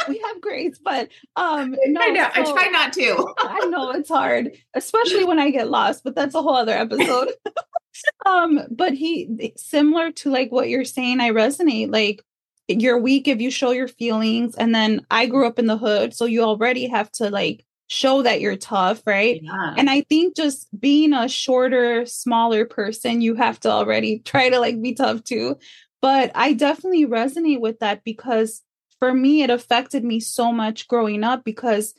We 0.06 0.18
have 0.18 0.40
grace, 0.40 0.78
but 0.82 1.08
um 1.36 1.74
no, 1.86 2.00
I 2.00 2.10
know 2.10 2.28
so, 2.34 2.40
I 2.40 2.52
try 2.52 2.68
not 2.70 2.92
to. 2.94 3.34
I 3.38 3.66
know 3.66 3.90
it's 3.90 4.08
hard, 4.08 4.52
especially 4.74 5.24
when 5.24 5.38
I 5.38 5.50
get 5.50 5.68
lost, 5.68 6.04
but 6.04 6.14
that's 6.14 6.34
a 6.34 6.42
whole 6.42 6.56
other 6.56 6.72
episode. 6.72 7.32
um, 8.26 8.60
but 8.70 8.92
he 8.92 9.52
similar 9.56 10.12
to 10.12 10.30
like 10.30 10.52
what 10.52 10.68
you're 10.68 10.84
saying, 10.84 11.20
I 11.20 11.30
resonate. 11.30 11.92
Like 11.92 12.22
you're 12.68 12.98
weak 12.98 13.26
if 13.26 13.40
you 13.40 13.50
show 13.50 13.70
your 13.70 13.88
feelings. 13.88 14.54
And 14.54 14.74
then 14.74 15.04
I 15.10 15.26
grew 15.26 15.46
up 15.46 15.58
in 15.58 15.66
the 15.66 15.78
hood, 15.78 16.14
so 16.14 16.26
you 16.26 16.42
already 16.42 16.86
have 16.88 17.10
to 17.12 17.30
like 17.30 17.64
show 17.88 18.22
that 18.22 18.40
you're 18.40 18.56
tough, 18.56 19.02
right? 19.06 19.40
Yeah. 19.42 19.74
And 19.76 19.88
I 19.88 20.02
think 20.02 20.36
just 20.36 20.68
being 20.78 21.14
a 21.14 21.28
shorter, 21.28 22.04
smaller 22.04 22.66
person, 22.66 23.22
you 23.22 23.34
have 23.34 23.58
to 23.60 23.70
already 23.70 24.20
try 24.20 24.50
to 24.50 24.60
like 24.60 24.80
be 24.80 24.92
tough 24.92 25.24
too. 25.24 25.56
But 26.00 26.30
I 26.34 26.52
definitely 26.52 27.06
resonate 27.06 27.60
with 27.60 27.80
that 27.80 28.04
because 28.04 28.62
for 29.00 29.14
me 29.14 29.42
it 29.42 29.50
affected 29.50 30.04
me 30.04 30.20
so 30.20 30.52
much 30.52 30.88
growing 30.88 31.24
up 31.24 31.44
because 31.44 31.94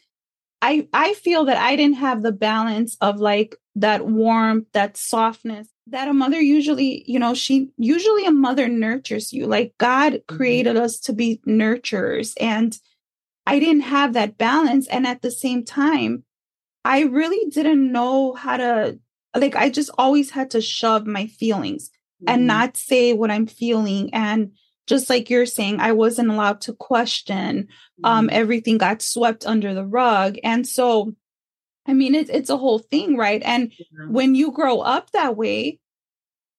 I 0.61 0.87
I 0.93 1.13
feel 1.13 1.45
that 1.45 1.57
I 1.57 1.75
didn't 1.75 1.97
have 1.97 2.21
the 2.21 2.31
balance 2.31 2.97
of 3.01 3.19
like 3.19 3.55
that 3.75 4.05
warmth, 4.05 4.67
that 4.73 4.97
softness 4.97 5.69
that 5.91 6.07
a 6.07 6.13
mother 6.13 6.39
usually, 6.39 7.03
you 7.07 7.19
know, 7.19 7.33
she 7.33 7.69
usually 7.77 8.25
a 8.25 8.31
mother 8.31 8.67
nurtures 8.67 9.33
you. 9.33 9.45
Like 9.47 9.73
God 9.77 10.13
mm-hmm. 10.13 10.35
created 10.35 10.77
us 10.77 10.99
to 11.01 11.13
be 11.13 11.41
nurturers. 11.47 12.33
And 12.39 12.77
I 13.45 13.59
didn't 13.59 13.81
have 13.81 14.13
that 14.13 14.37
balance. 14.37 14.87
And 14.87 15.07
at 15.07 15.21
the 15.21 15.31
same 15.31 15.65
time, 15.65 16.23
I 16.85 17.01
really 17.01 17.49
didn't 17.49 17.91
know 17.91 18.33
how 18.33 18.57
to, 18.57 18.99
like, 19.35 19.55
I 19.55 19.69
just 19.69 19.89
always 19.97 20.31
had 20.31 20.51
to 20.51 20.61
shove 20.61 21.05
my 21.05 21.27
feelings 21.27 21.89
mm-hmm. 21.89 22.33
and 22.33 22.47
not 22.47 22.77
say 22.77 23.13
what 23.13 23.31
I'm 23.31 23.47
feeling. 23.47 24.13
And 24.13 24.51
just 24.89 25.09
like 25.09 25.29
you're 25.29 25.45
saying, 25.45 25.79
I 25.79 25.91
wasn't 25.91 26.31
allowed 26.31 26.61
to 26.61 26.73
question. 26.73 27.47
Um, 27.47 27.55
mm-hmm. 27.57 28.05
Um, 28.05 28.29
everything 28.31 28.79
got 28.79 29.03
swept 29.03 29.45
under 29.45 29.75
the 29.75 29.85
rug. 29.85 30.37
And 30.43 30.67
so, 30.67 31.13
I 31.85 31.93
mean, 31.93 32.15
it's 32.15 32.29
it's 32.31 32.49
a 32.49 32.57
whole 32.57 32.79
thing, 32.79 33.15
right? 33.15 33.41
And 33.45 33.69
mm-hmm. 33.69 34.11
when 34.11 34.33
you 34.33 34.51
grow 34.51 34.79
up 34.79 35.11
that 35.11 35.37
way, 35.37 35.79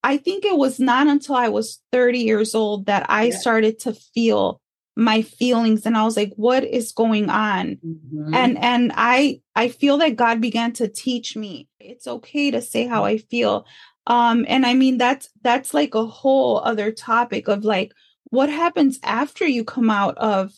I 0.01 0.15
think 0.15 0.45
it 0.45 0.57
was 0.57 0.79
not 0.79 1.07
until 1.07 1.35
I 1.35 1.49
was 1.49 1.81
30 1.91 2.19
years 2.19 2.55
old 2.55 2.85
that 2.85 3.05
I 3.09 3.25
yeah. 3.25 3.37
started 3.37 3.79
to 3.79 3.93
feel 3.93 4.61
my 4.95 5.21
feelings 5.21 5.85
and 5.85 5.97
I 5.97 6.03
was 6.03 6.17
like 6.17 6.33
what 6.35 6.65
is 6.65 6.91
going 6.91 7.29
on 7.29 7.77
mm-hmm. 7.77 8.33
and 8.33 8.57
and 8.57 8.91
I 8.93 9.39
I 9.55 9.69
feel 9.69 9.97
that 9.99 10.17
God 10.17 10.41
began 10.41 10.73
to 10.73 10.89
teach 10.89 11.37
me 11.37 11.69
it's 11.79 12.07
okay 12.07 12.51
to 12.51 12.61
say 12.61 12.87
how 12.87 13.05
I 13.05 13.17
feel 13.17 13.65
um 14.05 14.45
and 14.49 14.65
I 14.65 14.73
mean 14.73 14.97
that's 14.97 15.29
that's 15.43 15.73
like 15.73 15.95
a 15.95 16.05
whole 16.05 16.59
other 16.59 16.91
topic 16.91 17.47
of 17.47 17.63
like 17.63 17.93
what 18.31 18.49
happens 18.49 18.99
after 19.03 19.45
you 19.45 19.63
come 19.63 19.89
out 19.89 20.17
of 20.17 20.49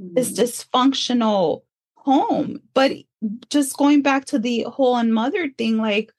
mm-hmm. 0.00 0.14
this 0.14 0.32
dysfunctional 0.32 1.62
home 1.94 2.60
but 2.72 2.92
just 3.50 3.76
going 3.76 4.00
back 4.00 4.24
to 4.24 4.38
the 4.38 4.62
whole 4.62 4.96
unmothered 4.96 5.58
thing 5.58 5.76
like 5.76 6.12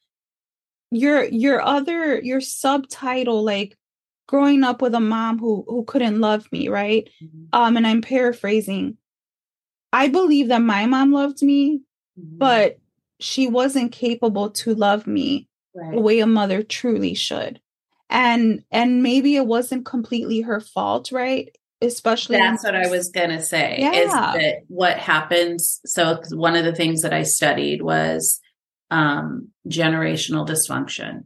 your 0.91 1.23
your 1.25 1.61
other 1.61 2.19
your 2.19 2.41
subtitle 2.41 3.43
like 3.43 3.75
growing 4.27 4.63
up 4.63 4.81
with 4.81 4.93
a 4.93 4.99
mom 4.99 5.39
who 5.39 5.65
who 5.67 5.83
couldn't 5.85 6.19
love 6.19 6.49
me 6.51 6.67
right 6.67 7.09
mm-hmm. 7.23 7.43
um 7.53 7.77
and 7.77 7.87
i'm 7.87 8.01
paraphrasing 8.01 8.97
i 9.93 10.07
believe 10.07 10.49
that 10.49 10.61
my 10.61 10.85
mom 10.85 11.11
loved 11.13 11.41
me 11.41 11.79
mm-hmm. 12.19 12.37
but 12.37 12.77
she 13.19 13.47
wasn't 13.47 13.91
capable 13.91 14.49
to 14.49 14.75
love 14.75 15.07
me 15.07 15.47
right. 15.73 15.93
the 15.93 16.01
way 16.01 16.19
a 16.19 16.27
mother 16.27 16.61
truly 16.63 17.13
should 17.13 17.61
and 18.09 18.63
and 18.71 19.03
maybe 19.03 19.35
it 19.35 19.45
wasn't 19.45 19.85
completely 19.85 20.41
her 20.41 20.59
fault 20.59 21.11
right 21.11 21.55
especially 21.81 22.37
that's 22.37 22.63
what 22.63 22.75
i 22.75 22.87
was 22.87 23.09
gonna 23.09 23.41
say 23.41 23.77
yeah. 23.79 23.91
is 23.91 24.11
that 24.11 24.55
what 24.67 24.97
happens 24.97 25.79
so 25.85 26.19
one 26.31 26.55
of 26.55 26.65
the 26.65 26.73
things 26.73 27.01
that 27.01 27.13
i 27.13 27.23
studied 27.23 27.81
was 27.81 28.39
um, 28.91 29.49
generational 29.67 30.47
dysfunction. 30.47 31.25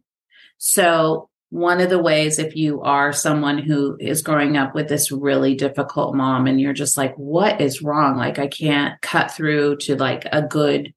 So, 0.57 1.29
one 1.49 1.81
of 1.81 1.89
the 1.89 2.01
ways, 2.01 2.39
if 2.39 2.55
you 2.55 2.81
are 2.81 3.11
someone 3.11 3.57
who 3.57 3.97
is 3.99 4.21
growing 4.21 4.55
up 4.55 4.73
with 4.73 4.87
this 4.87 5.11
really 5.11 5.53
difficult 5.53 6.15
mom 6.15 6.47
and 6.47 6.61
you're 6.61 6.71
just 6.71 6.97
like, 6.97 7.13
what 7.15 7.59
is 7.59 7.81
wrong? 7.81 8.15
Like, 8.15 8.39
I 8.39 8.47
can't 8.47 8.99
cut 9.01 9.31
through 9.31 9.77
to 9.77 9.97
like 9.97 10.25
a 10.31 10.41
good 10.41 10.93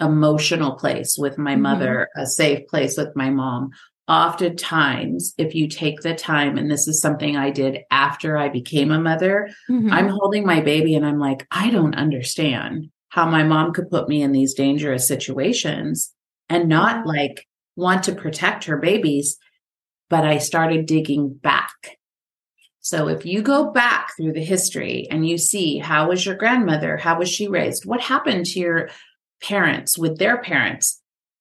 emotional 0.00 0.76
place 0.76 1.16
with 1.18 1.36
my 1.36 1.52
mm-hmm. 1.52 1.62
mother, 1.62 2.08
a 2.16 2.26
safe 2.26 2.66
place 2.66 2.96
with 2.96 3.14
my 3.14 3.28
mom. 3.28 3.70
Oftentimes, 4.06 5.32
if 5.38 5.54
you 5.54 5.66
take 5.66 6.00
the 6.02 6.14
time, 6.14 6.58
and 6.58 6.70
this 6.70 6.86
is 6.86 7.00
something 7.00 7.36
I 7.36 7.50
did 7.50 7.80
after 7.90 8.36
I 8.36 8.50
became 8.50 8.90
a 8.90 9.00
mother, 9.00 9.48
mm-hmm. 9.70 9.90
I'm 9.90 10.08
holding 10.08 10.44
my 10.44 10.60
baby 10.60 10.94
and 10.94 11.06
I'm 11.06 11.18
like, 11.18 11.46
I 11.50 11.70
don't 11.70 11.94
understand 11.94 12.90
how 13.08 13.26
my 13.26 13.44
mom 13.44 13.72
could 13.72 13.90
put 13.90 14.08
me 14.08 14.22
in 14.22 14.32
these 14.32 14.52
dangerous 14.52 15.08
situations 15.08 16.12
and 16.50 16.68
not 16.68 17.06
like 17.06 17.46
want 17.76 18.02
to 18.04 18.14
protect 18.14 18.64
her 18.64 18.76
babies. 18.76 19.38
But 20.10 20.24
I 20.24 20.36
started 20.36 20.84
digging 20.84 21.32
back. 21.32 21.72
So 22.80 23.08
if 23.08 23.24
you 23.24 23.40
go 23.40 23.70
back 23.70 24.10
through 24.14 24.34
the 24.34 24.44
history 24.44 25.08
and 25.10 25.26
you 25.26 25.38
see 25.38 25.78
how 25.78 26.10
was 26.10 26.26
your 26.26 26.34
grandmother? 26.34 26.98
How 26.98 27.18
was 27.18 27.30
she 27.30 27.48
raised? 27.48 27.86
What 27.86 28.02
happened 28.02 28.44
to 28.46 28.60
your 28.60 28.90
parents 29.42 29.96
with 29.96 30.18
their 30.18 30.42
parents? 30.42 31.00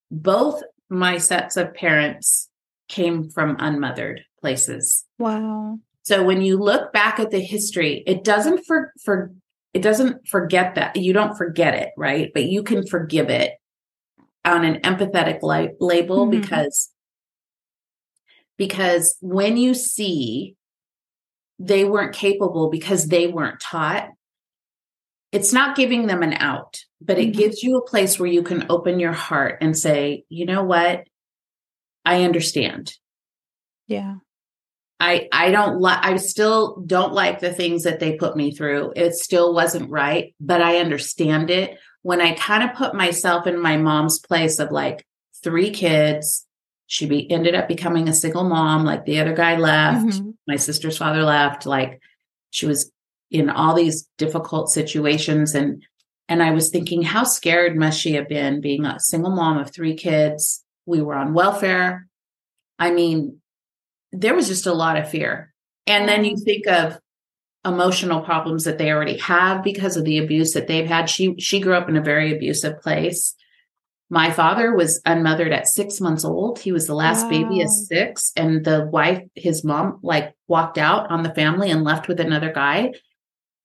Both 0.10 0.64
my 0.90 1.18
sets 1.18 1.58
of 1.58 1.74
parents 1.74 2.50
came 2.88 3.30
from 3.30 3.56
unmothered 3.60 4.24
places. 4.40 5.06
Wow. 5.20 5.80
So 6.04 6.24
when 6.24 6.42
you 6.42 6.58
look 6.58 6.92
back 6.92 7.20
at 7.20 7.32
the 7.32 7.40
history, 7.40 8.04
it 8.06 8.24
doesn't 8.24 8.66
for, 8.66 8.92
for 9.04 9.32
it 9.74 9.82
doesn't 9.82 10.28
forget 10.28 10.76
that 10.76 10.96
you 10.96 11.14
don't 11.14 11.36
forget 11.36 11.74
it 11.74 11.90
right 11.98 12.32
but 12.34 12.46
you 12.46 12.64
can 12.64 12.86
forgive 12.86 13.30
it 13.30 13.54
on 14.46 14.64
an 14.64 14.80
empathetic 14.82 15.42
li- 15.42 15.74
label 15.80 16.28
mm-hmm. 16.28 16.40
because 16.42 16.92
because 18.58 19.18
when 19.22 19.58
you 19.58 19.74
see 19.74 20.56
they 21.60 21.86
weren't 21.86 22.16
capable 22.16 22.70
because 22.70 23.08
they 23.08 23.28
weren't 23.28 23.60
taught 23.60 24.10
it's 25.32 25.52
not 25.52 25.76
giving 25.76 26.08
them 26.08 26.22
an 26.22 26.34
out 26.34 26.80
but 27.02 27.18
it 27.18 27.32
mm-hmm. 27.32 27.40
gives 27.40 27.64
you 27.64 27.78
a 27.78 27.86
place 27.86 28.20
where 28.20 28.30
you 28.30 28.44
can 28.44 28.66
open 28.70 29.00
your 29.00 29.14
heart 29.14 29.58
and 29.62 29.78
say 29.78 30.24
you 30.30 30.46
know 30.46 30.64
what 30.64 31.08
i 32.06 32.24
understand 32.24 32.94
yeah 33.88 34.16
I 35.04 35.28
I 35.34 35.52
don't 35.52 35.82
like 35.82 36.00
I 36.02 36.16
still 36.16 36.82
don't 36.86 37.14
like 37.14 37.42
the 37.42 37.54
things 37.54 37.84
that 37.84 38.00
they 38.00 38.16
put 38.16 38.38
me 38.38 38.54
through. 38.54 38.94
It 38.96 39.16
still 39.16 39.54
wasn't 39.54 39.90
right, 39.90 40.34
but 40.40 40.62
I 40.62 40.78
understand 40.78 41.50
it. 41.50 41.78
When 42.04 42.22
I 42.22 42.36
kind 42.36 42.64
of 42.64 42.76
put 42.78 42.96
myself 42.96 43.46
in 43.46 43.62
my 43.62 43.76
mom's 43.76 44.20
place 44.20 44.60
of 44.60 44.72
like 44.72 45.06
three 45.44 45.72
kids, 45.72 46.46
she 46.88 47.06
be, 47.06 47.30
ended 47.30 47.54
up 47.54 47.68
becoming 47.68 48.08
a 48.08 48.14
single 48.14 48.46
mom. 48.46 48.86
Like 48.86 49.04
the 49.04 49.20
other 49.20 49.34
guy 49.34 49.58
left, 49.58 50.06
mm-hmm. 50.06 50.30
my 50.48 50.56
sister's 50.56 50.98
father 50.98 51.24
left. 51.24 51.66
Like 51.66 52.02
she 52.52 52.66
was 52.66 52.90
in 53.30 53.50
all 53.50 53.74
these 53.74 54.08
difficult 54.18 54.70
situations, 54.70 55.54
and 55.54 55.84
and 56.30 56.42
I 56.42 56.52
was 56.52 56.70
thinking, 56.70 57.02
how 57.02 57.26
scared 57.26 57.76
must 57.76 58.00
she 58.00 58.14
have 58.14 58.30
been 58.30 58.62
being 58.62 58.86
a 58.86 59.02
single 59.02 59.32
mom 59.32 59.58
of 59.58 59.72
three 59.72 59.96
kids? 59.96 60.63
We 60.86 61.02
were 61.02 61.16
on 61.16 61.34
welfare. 61.34 62.08
I 62.80 62.92
mean, 62.92 63.40
there 64.12 64.36
was 64.36 64.48
just 64.48 64.68
a 64.68 64.74
lot 64.74 64.98
of 64.98 65.10
fear. 65.10 65.54
And 65.88 66.08
then 66.08 66.24
you 66.24 66.38
think 66.38 66.68
of 66.68 67.00
emotional 67.66 68.22
problems 68.22 68.66
that 68.66 68.78
they 68.78 68.92
already 68.92 69.18
have 69.18 69.64
because 69.64 69.98
of 69.98 70.06
the 70.06 70.18
abuse 70.18 70.54
that 70.54 70.68
they've 70.68 70.88
had. 70.88 71.10
She 71.10 71.36
she 71.40 71.60
grew 71.60 71.74
up 71.74 71.90
in 71.90 71.98
a 71.98 72.02
very 72.02 72.36
abusive 72.36 72.82
place. 72.82 73.36
My 74.10 74.32
father 74.32 74.76
was 74.76 75.02
unmothered 75.06 75.52
at 75.52 75.68
six 75.68 76.00
months 76.00 76.24
old. 76.24 76.60
He 76.60 76.72
was 76.72 76.86
the 76.86 76.94
last 76.94 77.24
wow. 77.24 77.30
baby 77.30 77.62
at 77.62 77.70
six, 77.70 78.32
and 78.36 78.64
the 78.64 78.86
wife, 78.86 79.24
his 79.34 79.64
mom, 79.64 80.00
like 80.04 80.36
walked 80.48 80.78
out 80.78 81.10
on 81.10 81.24
the 81.24 81.34
family 81.34 81.72
and 81.72 81.84
left 81.84 82.08
with 82.08 82.20
another 82.20 82.52
guy. 82.52 82.94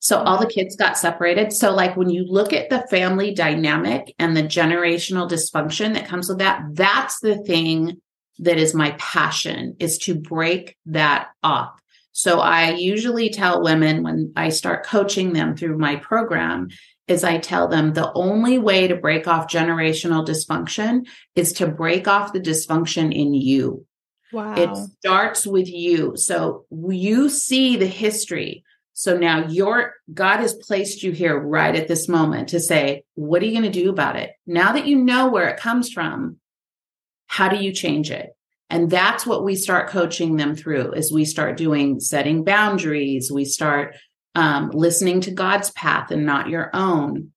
So 0.01 0.19
all 0.19 0.39
the 0.39 0.47
kids 0.47 0.77
got 0.77 0.97
separated. 0.97 1.53
So, 1.53 1.75
like 1.75 1.97
when 1.97 2.09
you 2.09 2.25
look 2.25 2.53
at 2.53 2.71
the 2.71 2.87
family 2.89 3.35
dynamic 3.35 4.15
and 4.19 4.37
the 4.37 4.45
generational 4.45 5.29
dysfunction 5.29 5.95
that 5.95 6.07
comes 6.07 6.29
with 6.29 6.39
that, 6.39 6.63
that's 6.73 7.19
the 7.21 7.39
thing 7.39 8.01
that 8.39 8.59
is 8.59 8.75
my 8.75 8.93
passion 8.99 9.77
is 9.81 9.99
to 9.99 10.15
break 10.15 10.77
that 10.87 11.29
off. 11.43 11.81
So 12.13 12.41
I 12.41 12.73
usually 12.73 13.31
tell 13.31 13.63
women 13.63 14.03
when 14.03 14.33
I 14.35 14.49
start 14.49 14.85
coaching 14.85 15.33
them 15.33 15.57
through 15.57 15.79
my 15.79 15.97
program 15.97 16.69
is 17.07 17.25
I 17.25 17.39
tell 17.39 17.69
them 17.69 17.93
the 17.93 18.13
only 18.13 18.59
way 18.59 18.89
to 18.89 18.97
break 18.97 19.27
off 19.27 19.47
generational 19.49 20.27
dysfunction 20.27 21.07
is 21.35 21.53
to 21.55 21.67
break 21.67 22.09
off 22.09 22.33
the 22.33 22.41
dysfunction 22.41 23.15
in 23.15 23.35
you. 23.35 23.87
Wow. 24.33 24.55
It 24.57 24.77
starts 24.99 25.47
with 25.47 25.69
you. 25.69 26.17
So 26.17 26.67
you 26.71 27.31
see 27.31 27.77
the 27.77 27.87
history. 27.87 28.65
So 28.99 29.17
now 29.17 29.47
your 29.47 29.95
God 30.13 30.39
has 30.39 30.55
placed 30.55 31.05
you 31.05 31.13
here 31.13 31.39
right 31.39 31.77
at 31.77 31.87
this 31.87 32.09
moment 32.09 32.49
to 32.49 32.59
say, 32.59 33.05
what 33.15 33.41
are 33.41 33.45
you 33.45 33.53
going 33.53 33.63
to 33.63 33.83
do 33.83 33.91
about 33.91 34.17
it? 34.17 34.33
Now 34.45 34.73
that 34.73 34.89
you 34.89 34.97
know 34.97 35.29
where 35.29 35.49
it 35.49 35.61
comes 35.61 35.89
from, 35.93 36.39
how 37.29 37.49
do 37.49 37.63
you 37.63 37.71
change 37.71 38.11
it? 38.11 38.31
And 38.69 38.91
that's 38.91 39.25
what 39.25 39.45
we 39.45 39.55
start 39.55 39.89
coaching 39.89 40.37
them 40.37 40.57
through 40.57 40.95
is 40.95 41.13
we 41.13 41.25
start 41.25 41.57
doing 41.57 42.01
setting 42.01 42.43
boundaries. 42.43 43.31
We 43.31 43.45
start 43.45 43.95
um, 44.35 44.71
listening 44.71 45.21
to 45.23 45.31
God's 45.31 45.71
path 45.71 46.11
and 46.11 46.27
not 46.27 46.49
your 46.49 46.69
own. 46.75 47.31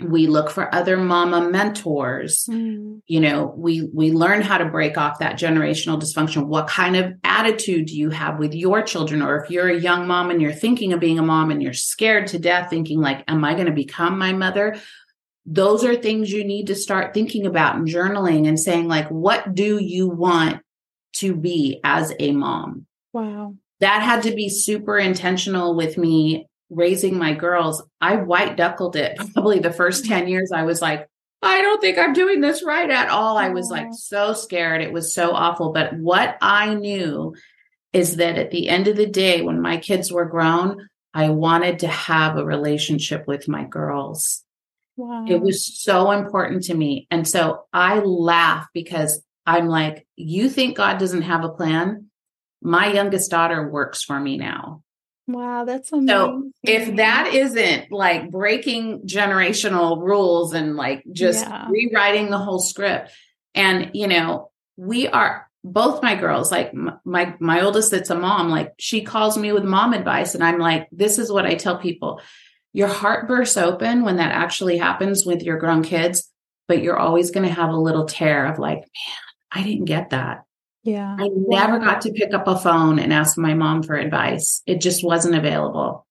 We 0.00 0.26
look 0.26 0.50
for 0.50 0.74
other 0.74 0.98
mama 0.98 1.48
mentors. 1.48 2.44
Mm. 2.46 3.00
You 3.06 3.20
know, 3.20 3.54
we 3.56 3.88
we 3.94 4.12
learn 4.12 4.42
how 4.42 4.58
to 4.58 4.66
break 4.66 4.98
off 4.98 5.20
that 5.20 5.38
generational 5.38 6.00
dysfunction. 6.00 6.46
What 6.46 6.68
kind 6.68 6.96
of 6.96 7.14
attitude 7.24 7.86
do 7.86 7.96
you 7.96 8.10
have 8.10 8.38
with 8.38 8.54
your 8.54 8.82
children? 8.82 9.22
Or 9.22 9.42
if 9.42 9.50
you're 9.50 9.68
a 9.68 9.78
young 9.78 10.06
mom 10.06 10.30
and 10.30 10.42
you're 10.42 10.52
thinking 10.52 10.92
of 10.92 11.00
being 11.00 11.18
a 11.18 11.22
mom 11.22 11.50
and 11.50 11.62
you're 11.62 11.72
scared 11.72 12.26
to 12.28 12.38
death, 12.38 12.68
thinking 12.68 13.00
like, 13.00 13.24
"Am 13.26 13.42
I 13.44 13.54
going 13.54 13.66
to 13.66 13.72
become 13.72 14.18
my 14.18 14.32
mother?" 14.32 14.76
those 15.46 15.84
are 15.84 15.94
things 15.94 16.32
you 16.32 16.44
need 16.44 16.66
to 16.66 16.74
start 16.74 17.14
thinking 17.14 17.46
about 17.46 17.76
and 17.76 17.86
journaling 17.86 18.48
and 18.48 18.58
saying 18.58 18.88
like 18.88 19.08
what 19.08 19.54
do 19.54 19.78
you 19.78 20.08
want 20.08 20.60
to 21.12 21.34
be 21.34 21.80
as 21.84 22.12
a 22.18 22.32
mom 22.32 22.84
wow 23.12 23.54
that 23.80 24.02
had 24.02 24.24
to 24.24 24.34
be 24.34 24.48
super 24.48 24.98
intentional 24.98 25.76
with 25.76 25.96
me 25.96 26.48
raising 26.70 27.16
my 27.16 27.32
girls 27.32 27.82
i 28.00 28.16
white 28.16 28.56
duckled 28.56 28.96
it 28.96 29.16
probably 29.34 29.58
the 29.58 29.72
first 29.72 30.04
mm-hmm. 30.04 30.14
10 30.14 30.28
years 30.28 30.50
i 30.52 30.62
was 30.62 30.82
like 30.82 31.08
I 31.42 31.62
don't 31.62 31.80
think 31.80 31.98
I'm 31.98 32.12
doing 32.12 32.40
this 32.40 32.64
right 32.64 32.90
at 32.90 33.08
all. 33.08 33.36
I 33.36 33.50
was 33.50 33.70
like 33.70 33.88
so 33.92 34.32
scared. 34.32 34.80
It 34.80 34.92
was 34.92 35.14
so 35.14 35.32
awful. 35.32 35.70
But 35.70 35.94
what 35.94 36.36
I 36.40 36.74
knew 36.74 37.34
is 37.92 38.16
that 38.16 38.38
at 38.38 38.50
the 38.50 38.68
end 38.68 38.88
of 38.88 38.96
the 38.96 39.06
day, 39.06 39.42
when 39.42 39.60
my 39.60 39.76
kids 39.76 40.10
were 40.10 40.24
grown, 40.24 40.88
I 41.14 41.30
wanted 41.30 41.78
to 41.80 41.88
have 41.88 42.36
a 42.36 42.44
relationship 42.44 43.26
with 43.26 43.48
my 43.48 43.64
girls. 43.64 44.44
Wow. 44.96 45.26
It 45.28 45.40
was 45.40 45.64
so 45.64 46.10
important 46.10 46.64
to 46.64 46.74
me. 46.74 47.06
And 47.10 47.28
so 47.28 47.64
I 47.72 48.00
laugh 48.00 48.66
because 48.74 49.22
I'm 49.46 49.68
like, 49.68 50.06
you 50.16 50.48
think 50.50 50.76
God 50.76 50.98
doesn't 50.98 51.22
have 51.22 51.44
a 51.44 51.50
plan? 51.50 52.10
My 52.60 52.92
youngest 52.92 53.30
daughter 53.30 53.68
works 53.68 54.02
for 54.02 54.18
me 54.18 54.36
now. 54.36 54.82
Wow, 55.28 55.64
that's 55.64 55.92
amazing. 55.92 56.08
So 56.08 56.50
if 56.62 56.96
that 56.96 57.34
isn't 57.34 57.90
like 57.90 58.30
breaking 58.30 59.02
generational 59.06 60.00
rules 60.00 60.54
and 60.54 60.76
like 60.76 61.04
just 61.12 61.44
yeah. 61.44 61.66
rewriting 61.68 62.30
the 62.30 62.38
whole 62.38 62.60
script, 62.60 63.10
and 63.54 63.90
you 63.94 64.06
know, 64.06 64.50
we 64.76 65.08
are 65.08 65.48
both 65.64 66.02
my 66.02 66.14
girls, 66.14 66.52
like 66.52 66.72
my 67.04 67.34
my 67.40 67.60
oldest 67.62 67.90
that's 67.90 68.10
a 68.10 68.14
mom, 68.14 68.50
like 68.50 68.72
she 68.78 69.02
calls 69.02 69.36
me 69.36 69.52
with 69.52 69.64
mom 69.64 69.94
advice, 69.94 70.34
and 70.34 70.44
I'm 70.44 70.58
like, 70.58 70.86
this 70.92 71.18
is 71.18 71.30
what 71.32 71.46
I 71.46 71.54
tell 71.54 71.78
people. 71.78 72.20
Your 72.72 72.88
heart 72.88 73.26
bursts 73.26 73.56
open 73.56 74.04
when 74.04 74.16
that 74.16 74.32
actually 74.32 74.78
happens 74.78 75.26
with 75.26 75.42
your 75.42 75.58
grown 75.58 75.82
kids, 75.82 76.30
but 76.68 76.82
you're 76.82 76.98
always 76.98 77.30
going 77.30 77.48
to 77.48 77.54
have 77.54 77.70
a 77.70 77.76
little 77.76 78.04
tear 78.04 78.46
of 78.46 78.58
like, 78.58 78.78
man, 78.78 79.16
I 79.50 79.62
didn't 79.64 79.86
get 79.86 80.10
that. 80.10 80.45
Yeah. 80.86 81.16
I 81.18 81.28
never 81.32 81.80
got 81.80 82.02
to 82.02 82.12
pick 82.12 82.32
up 82.32 82.46
a 82.46 82.56
phone 82.56 83.00
and 83.00 83.12
ask 83.12 83.36
my 83.36 83.54
mom 83.54 83.82
for 83.82 83.96
advice. 83.96 84.62
It 84.66 84.80
just 84.80 85.02
wasn't 85.02 85.34
available. 85.34 86.06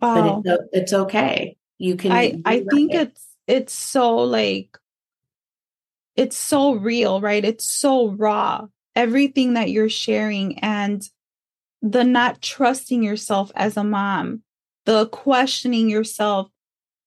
Wow. 0.00 0.40
But 0.44 0.52
it's, 0.52 0.68
it's 0.72 0.92
okay. 0.92 1.56
You 1.78 1.96
can 1.96 2.12
I 2.12 2.40
I 2.44 2.64
think 2.70 2.94
it. 2.94 3.08
it's 3.08 3.26
it's 3.48 3.74
so 3.74 4.18
like 4.18 4.78
it's 6.14 6.36
so 6.36 6.74
real, 6.74 7.20
right? 7.20 7.44
It's 7.44 7.64
so 7.64 8.10
raw. 8.10 8.66
Everything 8.94 9.54
that 9.54 9.70
you're 9.70 9.88
sharing 9.88 10.60
and 10.60 11.02
the 11.82 12.04
not 12.04 12.40
trusting 12.40 13.02
yourself 13.02 13.50
as 13.56 13.76
a 13.76 13.84
mom, 13.84 14.42
the 14.84 15.08
questioning 15.08 15.90
yourself 15.90 16.48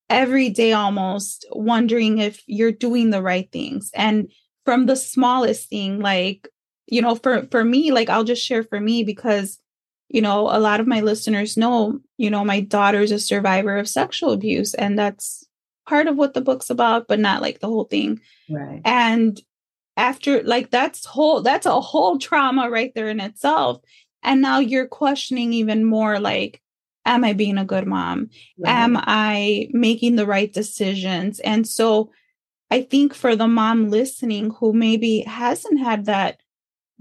every 0.09 0.49
day 0.49 0.73
almost, 0.73 1.45
wondering 1.51 2.17
if 2.17 2.41
you're 2.47 2.71
doing 2.73 3.11
the 3.11 3.21
right 3.21 3.49
things. 3.49 3.91
And 3.93 4.29
from 4.65 4.87
the 4.87 4.97
smallest 4.97 5.69
thing, 5.69 5.99
like 5.99 6.49
you 6.91 7.01
know 7.01 7.15
for 7.15 7.47
for 7.49 7.63
me 7.63 7.91
like 7.91 8.09
i'll 8.09 8.23
just 8.23 8.45
share 8.45 8.63
for 8.63 8.79
me 8.79 9.03
because 9.03 9.59
you 10.09 10.21
know 10.21 10.41
a 10.41 10.59
lot 10.59 10.79
of 10.79 10.85
my 10.85 11.01
listeners 11.01 11.57
know 11.57 11.99
you 12.17 12.29
know 12.29 12.45
my 12.45 12.59
daughter's 12.59 13.11
a 13.11 13.17
survivor 13.17 13.77
of 13.77 13.89
sexual 13.89 14.31
abuse 14.31 14.75
and 14.75 14.99
that's 14.99 15.47
part 15.87 16.07
of 16.07 16.15
what 16.15 16.33
the 16.33 16.41
book's 16.41 16.69
about 16.69 17.07
but 17.07 17.19
not 17.19 17.41
like 17.41 17.59
the 17.59 17.67
whole 17.67 17.85
thing. 17.85 18.21
Right. 18.49 18.81
And 18.85 19.39
after 19.97 20.41
like 20.43 20.71
that's 20.71 21.05
whole 21.05 21.41
that's 21.41 21.65
a 21.65 21.81
whole 21.81 22.17
trauma 22.17 22.69
right 22.69 22.93
there 22.95 23.09
in 23.09 23.19
itself. 23.19 23.81
And 24.23 24.41
now 24.41 24.59
you're 24.59 24.87
questioning 24.87 25.53
even 25.53 25.83
more 25.83 26.19
like 26.19 26.61
am 27.05 27.23
i 27.23 27.33
being 27.33 27.57
a 27.57 27.65
good 27.65 27.87
mom? 27.87 28.29
Right. 28.57 28.71
am 28.71 28.95
i 28.97 29.67
making 29.71 30.15
the 30.15 30.25
right 30.25 30.51
decisions? 30.51 31.39
And 31.39 31.67
so 31.67 32.11
i 32.69 32.81
think 32.81 33.13
for 33.13 33.35
the 33.35 33.47
mom 33.47 33.89
listening 33.89 34.51
who 34.51 34.73
maybe 34.73 35.21
hasn't 35.21 35.79
had 35.79 36.05
that 36.05 36.40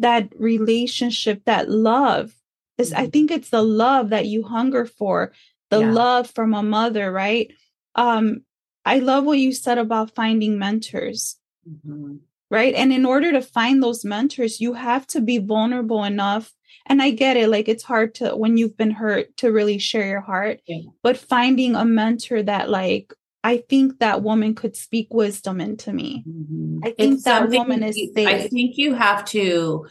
that 0.00 0.28
relationship, 0.38 1.44
that 1.44 1.70
love. 1.70 2.34
Is 2.78 2.92
I 2.92 3.02
mm-hmm. 3.02 3.10
think 3.10 3.30
it's 3.30 3.50
the 3.50 3.62
love 3.62 4.10
that 4.10 4.26
you 4.26 4.42
hunger 4.42 4.86
for, 4.86 5.32
the 5.68 5.80
yeah. 5.80 5.92
love 5.92 6.30
from 6.30 6.54
a 6.54 6.62
mother, 6.62 7.12
right? 7.12 7.52
Um, 7.94 8.42
I 8.84 8.98
love 8.98 9.24
what 9.24 9.38
you 9.38 9.52
said 9.52 9.78
about 9.78 10.14
finding 10.14 10.58
mentors. 10.58 11.36
Mm-hmm. 11.68 12.16
Right. 12.50 12.74
And 12.74 12.92
in 12.92 13.06
order 13.06 13.30
to 13.30 13.42
find 13.42 13.80
those 13.80 14.04
mentors, 14.04 14.60
you 14.60 14.72
have 14.72 15.06
to 15.08 15.20
be 15.20 15.38
vulnerable 15.38 16.02
enough. 16.02 16.52
And 16.86 17.00
I 17.00 17.10
get 17.10 17.36
it, 17.36 17.48
like 17.48 17.68
it's 17.68 17.84
hard 17.84 18.16
to 18.16 18.34
when 18.34 18.56
you've 18.56 18.76
been 18.76 18.90
hurt 18.90 19.36
to 19.36 19.52
really 19.52 19.78
share 19.78 20.08
your 20.08 20.20
heart. 20.20 20.60
Yeah. 20.66 20.90
But 21.02 21.16
finding 21.16 21.76
a 21.76 21.84
mentor 21.84 22.42
that 22.42 22.68
like 22.68 23.14
I 23.42 23.58
think 23.68 24.00
that 24.00 24.22
woman 24.22 24.54
could 24.54 24.76
speak 24.76 25.08
wisdom 25.12 25.60
into 25.60 25.92
me. 25.92 26.24
Mm-hmm. 26.28 26.78
I 26.84 26.90
think 26.90 27.14
it's 27.14 27.24
that 27.24 27.48
woman 27.48 27.82
is 27.82 27.96
safe. 28.14 28.28
I 28.28 28.48
think 28.48 28.76
you 28.76 28.94
have 28.94 29.24
to 29.26 29.86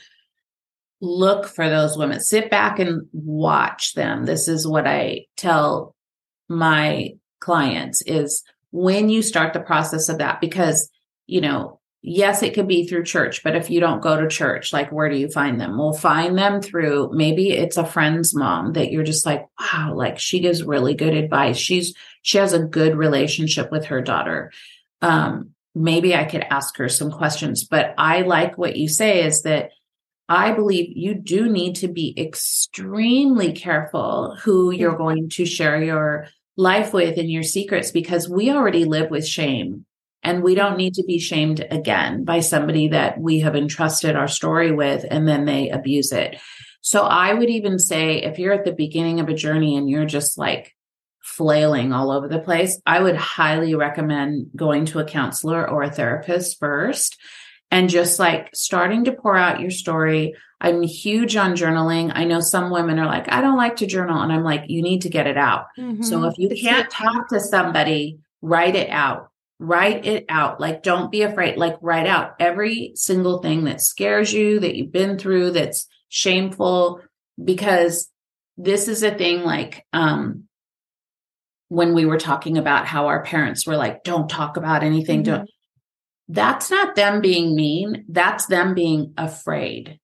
look 1.02 1.48
for 1.48 1.68
those 1.70 1.98
women. 1.98 2.20
Sit 2.20 2.52
back 2.52 2.80
and 2.80 3.08
watch 3.12 3.94
them. 3.94 4.26
This 4.26 4.48
is 4.48 4.68
what 4.68 4.86
I 4.88 5.26
tell 5.36 5.96
my 6.48 7.16
clients 7.40 8.02
is 8.06 8.44
when 8.72 9.10
you 9.10 9.22
start 9.22 9.54
the 9.54 9.60
process 9.60 10.10
of 10.10 10.18
that 10.20 10.42
because 10.42 10.90
you 11.26 11.42
know 11.42 11.79
yes, 12.02 12.44
it 12.44 12.54
could 12.54 12.68
be 12.68 12.88
through 12.88 13.04
church, 13.04 13.44
but 13.44 13.56
if 13.56 13.70
you 13.70 13.80
don't 13.80 14.02
go 14.02 14.20
to 14.20 14.28
church, 14.28 14.72
like 14.72 14.92
where 14.92 15.10
do 15.10 15.18
you 15.18 15.30
find 15.30 15.60
them? 15.60 15.78
We'll 15.78 15.94
find 15.94 16.38
them 16.38 16.62
through 16.62 17.12
maybe 17.14 17.52
it's 17.52 17.78
a 17.78 17.86
friend's 17.86 18.34
mom 18.34 18.74
that 18.74 18.92
you're 18.92 19.04
just 19.04 19.26
like, 19.26 19.48
wow, 19.60 19.94
like 19.96 20.20
she 20.20 20.40
gives 20.40 20.64
really 20.64 20.94
good 20.94 21.14
advice. 21.14 21.58
She's 21.58 21.94
she 22.22 22.38
has 22.38 22.54
a 22.54 22.64
good 22.64 22.96
relationship 22.96 23.72
with 23.72 23.86
her 23.86 24.02
daughter. 24.02 24.52
Um, 25.02 25.52
maybe 25.76 26.16
I 26.16 26.26
could 26.26 26.46
ask 26.50 26.78
her 26.78 26.90
some 26.90 27.12
questions, 27.12 27.66
but 27.66 27.94
I 27.98 28.22
like 28.22 28.58
what 28.58 28.76
you 28.76 28.88
say 28.88 29.24
is 29.24 29.44
that 29.44 29.72
I 30.28 30.54
believe 30.54 30.96
you 30.96 31.16
do 31.16 31.50
need 31.50 31.78
to 31.78 31.88
be 31.88 32.14
extremely 32.18 33.54
careful 33.54 34.38
who 34.42 34.72
you're 34.72 34.98
going 34.98 35.30
to 35.32 35.46
share 35.46 35.82
your 35.84 36.28
life 36.56 36.94
with 36.94 37.18
and 37.18 37.32
your 37.32 37.44
secrets 37.44 37.92
because 37.92 38.30
we 38.30 38.52
already 38.52 38.86
live 38.86 39.10
with 39.10 39.26
shame 39.26 39.86
and 40.24 40.44
we 40.44 40.56
don't 40.56 40.78
need 40.78 40.96
to 40.96 41.04
be 41.04 41.20
shamed 41.20 41.66
again 41.72 42.24
by 42.24 42.42
somebody 42.42 42.90
that 42.90 43.20
we 43.20 43.40
have 43.40 43.56
entrusted 43.56 44.16
our 44.16 44.28
story 44.28 44.72
with 44.72 45.06
and 45.10 45.28
then 45.28 45.46
they 45.46 45.70
abuse 45.70 46.12
it. 46.12 46.40
So 46.82 47.04
I 47.04 47.34
would 47.34 47.50
even 47.50 47.80
say 47.80 48.22
if 48.22 48.40
you're 48.40 48.54
at 48.54 48.66
the 48.66 48.72
beginning 48.72 49.20
of 49.20 49.30
a 49.30 49.34
journey 49.34 49.76
and 49.76 49.90
you're 49.90 50.06
just 50.06 50.38
like 50.38 50.76
flailing 51.22 51.94
all 51.94 52.12
over 52.12 52.28
the 52.28 52.40
place, 52.40 52.82
I 52.86 53.02
would 53.02 53.16
highly 53.16 53.76
recommend 53.76 54.48
going 54.56 54.86
to 54.88 55.00
a 55.00 55.06
counselor 55.06 55.70
or 55.70 55.84
a 55.84 55.92
therapist 55.92 56.60
first 56.60 57.18
and 57.72 57.90
just 57.90 58.20
like 58.20 58.50
starting 58.54 59.06
to 59.06 59.14
pour 59.14 59.38
out 59.38 59.60
your 59.60 59.72
story. 59.72 60.36
I'm 60.60 60.82
huge 60.82 61.36
on 61.38 61.56
journaling. 61.56 62.12
I 62.14 62.26
know 62.26 62.42
some 62.42 62.72
women 62.72 63.00
are 63.00 63.06
like, 63.06 63.32
I 63.32 63.42
don't 63.42 63.58
like 63.58 63.78
to 63.78 63.88
journal. 63.88 64.22
And 64.22 64.34
I'm 64.34 64.44
like, 64.44 64.64
you 64.68 64.82
need 64.82 65.04
to 65.04 65.10
get 65.10 65.28
it 65.28 65.38
out. 65.38 65.68
Mm-hmm. 65.78 66.04
So 66.04 66.26
if 66.26 66.38
you 66.38 66.50
can't 66.50 66.90
talk 66.90 67.30
to 67.30 67.40
somebody, 67.40 68.20
write 68.42 68.76
it 68.76 68.90
out 68.90 69.30
write 69.60 70.06
it 70.06 70.26
out. 70.30 70.60
Like, 70.60 70.84
don't 70.84 71.12
be 71.12 71.22
afraid. 71.22 71.58
Like, 71.58 71.76
write 71.82 72.08
out 72.08 72.36
every 72.40 72.94
single 72.96 73.42
thing 73.42 73.66
that 73.66 73.82
scares 73.82 74.34
you, 74.34 74.60
that 74.62 74.76
you've 74.76 74.92
been 74.92 75.18
through, 75.20 75.52
that's 75.52 75.88
shameful, 76.08 77.02
because 77.44 78.10
this 78.58 78.88
is 78.88 79.04
a 79.04 79.12
thing 79.12 79.44
like, 79.44 79.86
um, 79.94 80.46
when 81.68 81.94
we 81.94 82.06
were 82.06 82.18
talking 82.18 82.58
about 82.58 82.88
how 82.88 83.08
our 83.08 83.24
parents 83.24 83.68
were 83.68 83.78
like, 83.78 84.04
don't 84.04 84.30
talk 84.30 84.58
about 84.58 84.84
anything, 84.84 85.24
mm-hmm. 85.24 85.36
don't. 85.36 85.50
That's 86.32 86.70
not 86.70 86.96
them 86.96 87.22
being 87.22 87.56
mean. 87.56 88.06
That's 88.08 88.46
them 88.46 88.76
being 88.76 89.14
afraid. 89.18 90.00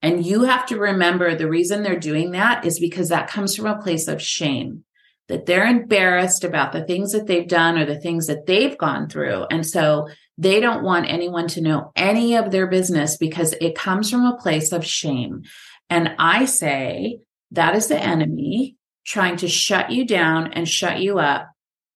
And 0.00 0.24
you 0.24 0.44
have 0.44 0.66
to 0.66 0.78
remember 0.78 1.34
the 1.34 1.48
reason 1.48 1.82
they're 1.82 1.98
doing 1.98 2.32
that 2.32 2.64
is 2.64 2.78
because 2.78 3.08
that 3.08 3.28
comes 3.28 3.54
from 3.54 3.66
a 3.66 3.80
place 3.80 4.08
of 4.08 4.22
shame 4.22 4.84
that 5.28 5.46
they're 5.46 5.66
embarrassed 5.66 6.44
about 6.44 6.72
the 6.72 6.84
things 6.84 7.12
that 7.12 7.26
they've 7.26 7.48
done 7.48 7.78
or 7.78 7.86
the 7.86 8.00
things 8.00 8.26
that 8.26 8.46
they've 8.46 8.76
gone 8.76 9.08
through. 9.08 9.46
And 9.50 9.66
so 9.66 10.08
they 10.36 10.60
don't 10.60 10.82
want 10.82 11.08
anyone 11.08 11.48
to 11.48 11.60
know 11.60 11.92
any 11.94 12.36
of 12.36 12.50
their 12.50 12.66
business 12.66 13.16
because 13.16 13.54
it 13.60 13.74
comes 13.74 14.10
from 14.10 14.24
a 14.24 14.36
place 14.36 14.72
of 14.72 14.84
shame. 14.84 15.42
And 15.88 16.14
I 16.18 16.46
say 16.46 17.20
that 17.52 17.76
is 17.76 17.88
the 17.88 17.98
enemy 17.98 18.76
trying 19.04 19.36
to 19.36 19.48
shut 19.48 19.90
you 19.90 20.06
down 20.06 20.52
and 20.52 20.68
shut 20.68 21.00
you 21.00 21.18
up 21.18 21.48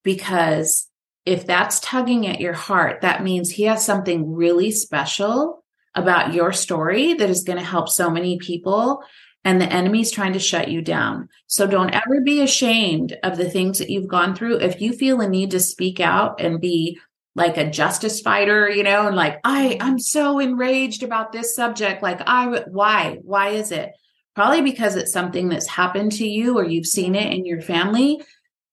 because 0.02 0.88
if 1.24 1.46
that's 1.46 1.80
tugging 1.80 2.26
at 2.26 2.40
your 2.40 2.52
heart, 2.52 3.00
that 3.00 3.22
means 3.22 3.50
he 3.50 3.64
has 3.64 3.84
something 3.84 4.32
really 4.32 4.70
special 4.70 5.64
about 5.94 6.34
your 6.34 6.52
story 6.52 7.14
that 7.14 7.30
is 7.30 7.42
going 7.42 7.58
to 7.58 7.64
help 7.64 7.88
so 7.88 8.10
many 8.10 8.38
people 8.38 9.02
and 9.46 9.60
the 9.60 9.72
enemy's 9.72 10.10
trying 10.10 10.32
to 10.32 10.40
shut 10.40 10.66
you 10.66 10.82
down. 10.82 11.28
So 11.46 11.68
don't 11.68 11.94
ever 11.94 12.20
be 12.20 12.42
ashamed 12.42 13.16
of 13.22 13.36
the 13.36 13.48
things 13.48 13.78
that 13.78 13.88
you've 13.88 14.08
gone 14.08 14.34
through. 14.34 14.56
If 14.56 14.80
you 14.80 14.92
feel 14.92 15.20
a 15.20 15.28
need 15.28 15.52
to 15.52 15.60
speak 15.60 16.00
out 16.00 16.40
and 16.40 16.60
be 16.60 16.98
like 17.36 17.56
a 17.56 17.70
justice 17.70 18.20
fighter, 18.20 18.68
you 18.68 18.82
know, 18.82 19.06
and 19.06 19.14
like, 19.14 19.38
I, 19.44 19.78
I'm 19.80 20.00
so 20.00 20.40
enraged 20.40 21.04
about 21.04 21.30
this 21.30 21.54
subject. 21.54 22.02
Like, 22.02 22.22
I, 22.26 22.64
why, 22.66 23.20
why 23.22 23.50
is 23.50 23.70
it? 23.70 23.92
Probably 24.34 24.62
because 24.62 24.96
it's 24.96 25.12
something 25.12 25.48
that's 25.48 25.68
happened 25.68 26.10
to 26.12 26.26
you 26.26 26.58
or 26.58 26.64
you've 26.64 26.84
seen 26.84 27.14
it 27.14 27.32
in 27.32 27.46
your 27.46 27.60
family. 27.60 28.20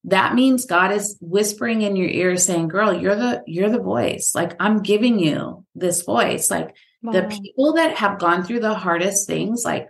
That 0.06 0.34
means 0.34 0.66
God 0.66 0.92
is 0.92 1.20
whispering 1.22 1.84
in 1.84 1.96
your 1.96 2.10
ear 2.10 2.36
saying, 2.36 2.70
girl, 2.70 2.92
you're 2.92 3.16
the, 3.16 3.44
you're 3.46 3.70
the 3.70 3.78
voice. 3.78 4.32
Like, 4.34 4.56
I'm 4.60 4.82
giving 4.82 5.20
you 5.20 5.66
this 5.76 6.02
voice. 6.02 6.50
Like, 6.50 6.76
wow. 7.04 7.12
the 7.12 7.28
people 7.28 7.74
that 7.74 7.98
have 7.98 8.18
gone 8.18 8.44
through 8.44 8.62
the 8.62 8.74
hardest 8.74 9.28
things, 9.28 9.64
like 9.64 9.90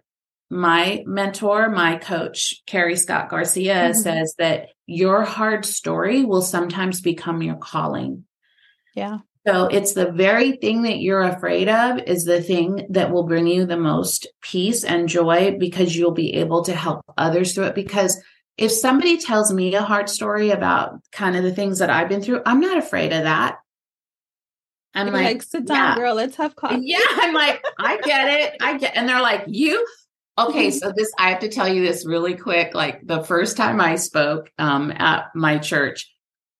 my 0.53 1.03
mentor, 1.05 1.69
my 1.69 1.97
coach, 1.97 2.61
Carrie 2.65 2.95
Scott 2.95 3.29
Garcia, 3.29 3.73
mm-hmm. 3.73 3.99
says 3.99 4.35
that 4.37 4.69
your 4.85 5.23
hard 5.23 5.65
story 5.65 6.23
will 6.23 6.41
sometimes 6.41 7.01
become 7.01 7.41
your 7.41 7.55
calling. 7.55 8.25
Yeah. 8.95 9.19
So 9.45 9.65
it's 9.65 9.93
the 9.93 10.11
very 10.11 10.53
thing 10.53 10.83
that 10.83 10.99
you're 10.99 11.23
afraid 11.23 11.67
of 11.67 11.99
is 12.07 12.23
the 12.23 12.41
thing 12.41 12.85
that 12.91 13.11
will 13.11 13.23
bring 13.23 13.47
you 13.47 13.65
the 13.65 13.77
most 13.77 14.27
peace 14.41 14.83
and 14.85 15.09
joy 15.09 15.57
because 15.59 15.95
you'll 15.95 16.11
be 16.11 16.35
able 16.35 16.63
to 16.65 16.73
help 16.73 17.01
others 17.17 17.53
through 17.53 17.65
it. 17.65 17.75
Because 17.75 18.21
if 18.57 18.71
somebody 18.71 19.17
tells 19.17 19.51
me 19.51 19.75
a 19.75 19.81
hard 19.81 20.07
story 20.07 20.51
about 20.51 21.01
kind 21.11 21.35
of 21.35 21.43
the 21.43 21.53
things 21.53 21.79
that 21.79 21.89
I've 21.89 22.07
been 22.07 22.21
through, 22.21 22.41
I'm 22.45 22.61
not 22.61 22.77
afraid 22.77 23.11
of 23.11 23.23
that. 23.23 23.57
I'm 24.95 25.07
like, 25.07 25.25
like, 25.25 25.43
sit 25.43 25.65
down, 25.65 25.77
yeah. 25.77 25.95
girl. 25.95 26.13
Let's 26.15 26.35
have 26.35 26.55
coffee. 26.55 26.81
Yeah, 26.83 26.99
I'm 27.01 27.33
like, 27.33 27.65
I 27.79 27.99
get 28.01 28.27
it. 28.27 28.57
I 28.61 28.77
get, 28.77 28.95
and 28.95 29.09
they're 29.09 29.21
like, 29.21 29.45
you. 29.47 29.85
Okay, 30.37 30.69
Mm-hmm. 30.69 30.77
so 30.77 30.91
this 30.95 31.11
I 31.19 31.29
have 31.29 31.39
to 31.41 31.49
tell 31.49 31.67
you 31.71 31.85
this 31.85 32.05
really 32.07 32.35
quick. 32.35 32.73
Like 32.73 33.05
the 33.05 33.23
first 33.23 33.55
time 33.55 33.79
I 33.79 33.95
spoke 33.95 34.51
um, 34.57 34.91
at 34.91 35.25
my 35.35 35.59
church, 35.59 36.11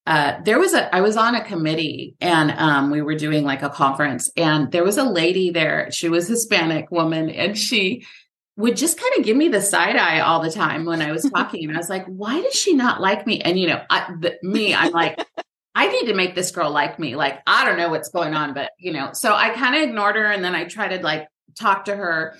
uh, 0.06 0.34
there 0.44 0.58
was 0.60 0.74
a 0.74 0.94
I 0.94 1.00
was 1.00 1.16
on 1.16 1.34
a 1.34 1.44
committee 1.44 2.14
and 2.20 2.52
um, 2.52 2.90
we 2.90 3.02
were 3.02 3.16
doing 3.16 3.42
like 3.44 3.62
a 3.62 3.70
conference, 3.70 4.30
and 4.36 4.70
there 4.70 4.84
was 4.84 4.96
a 4.98 5.04
lady 5.04 5.50
there. 5.50 5.90
She 5.90 6.08
was 6.08 6.28
Hispanic 6.28 6.90
woman, 6.92 7.30
and 7.30 7.58
she 7.58 8.06
would 8.56 8.76
just 8.76 9.00
kind 9.00 9.12
of 9.18 9.24
give 9.24 9.36
me 9.36 9.48
the 9.48 9.60
side 9.60 9.96
eye 9.96 10.20
all 10.20 10.40
the 10.40 10.52
time 10.52 10.84
when 10.84 11.02
I 11.02 11.10
was 11.10 11.28
talking. 11.34 11.64
and 11.68 11.76
I 11.76 11.78
was 11.78 11.88
like, 11.90 12.06
why 12.06 12.40
does 12.40 12.54
she 12.54 12.74
not 12.74 13.00
like 13.00 13.26
me? 13.26 13.40
And 13.40 13.58
you 13.58 13.66
know, 13.66 13.82
I, 13.90 14.14
the, 14.20 14.36
me, 14.42 14.74
I'm 14.74 14.92
like. 14.92 15.18
I 15.76 15.88
need 15.88 16.06
to 16.06 16.14
make 16.14 16.36
this 16.36 16.52
girl 16.52 16.70
like 16.70 17.00
me. 17.00 17.16
Like, 17.16 17.40
I 17.48 17.64
don't 17.64 17.76
know 17.76 17.88
what's 17.88 18.08
going 18.08 18.32
on, 18.32 18.54
but 18.54 18.70
you 18.78 18.92
know, 18.92 19.10
so 19.12 19.34
I 19.34 19.50
kind 19.50 19.74
of 19.74 19.82
ignored 19.82 20.14
her 20.14 20.26
and 20.26 20.44
then 20.44 20.54
I 20.54 20.66
tried 20.66 20.96
to 20.96 21.02
like 21.02 21.26
talk 21.58 21.86
to 21.86 21.96
her 21.96 22.36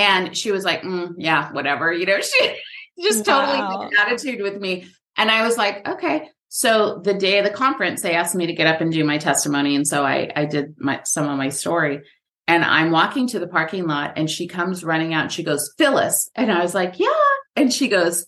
and 0.00 0.36
she 0.36 0.50
was 0.50 0.64
like, 0.64 0.80
mm, 0.82 1.12
yeah, 1.18 1.52
whatever. 1.52 1.92
You 1.92 2.06
know, 2.06 2.20
she 2.20 2.56
just 3.02 3.24
totally 3.24 3.58
Wow. 3.58 3.82
an 3.82 3.90
attitude 4.00 4.40
with 4.40 4.58
me. 4.58 4.86
And 5.16 5.30
I 5.30 5.46
was 5.46 5.56
like, 5.58 5.86
okay. 5.86 6.30
So 6.48 7.00
the 7.04 7.14
day 7.14 7.38
of 7.38 7.44
the 7.44 7.50
conference, 7.50 8.02
they 8.02 8.14
asked 8.14 8.34
me 8.34 8.46
to 8.46 8.54
get 8.54 8.66
up 8.66 8.80
and 8.80 8.90
do 8.92 9.04
my 9.04 9.18
testimony. 9.18 9.76
And 9.76 9.86
so 9.86 10.04
I, 10.04 10.30
I 10.34 10.46
did 10.46 10.74
my, 10.78 11.00
some 11.04 11.28
of 11.28 11.36
my 11.36 11.50
story 11.50 12.00
and 12.48 12.64
I'm 12.64 12.90
walking 12.90 13.28
to 13.28 13.38
the 13.38 13.46
parking 13.46 13.86
lot 13.86 14.14
and 14.16 14.28
she 14.28 14.48
comes 14.48 14.82
running 14.82 15.14
out 15.14 15.22
and 15.24 15.32
she 15.32 15.44
goes, 15.44 15.72
Phylis. 15.78 16.28
And 16.34 16.50
I 16.50 16.62
was 16.62 16.74
like, 16.74 16.98
yeah. 16.98 17.08
And 17.54 17.72
she 17.72 17.88
goes, 17.88 18.26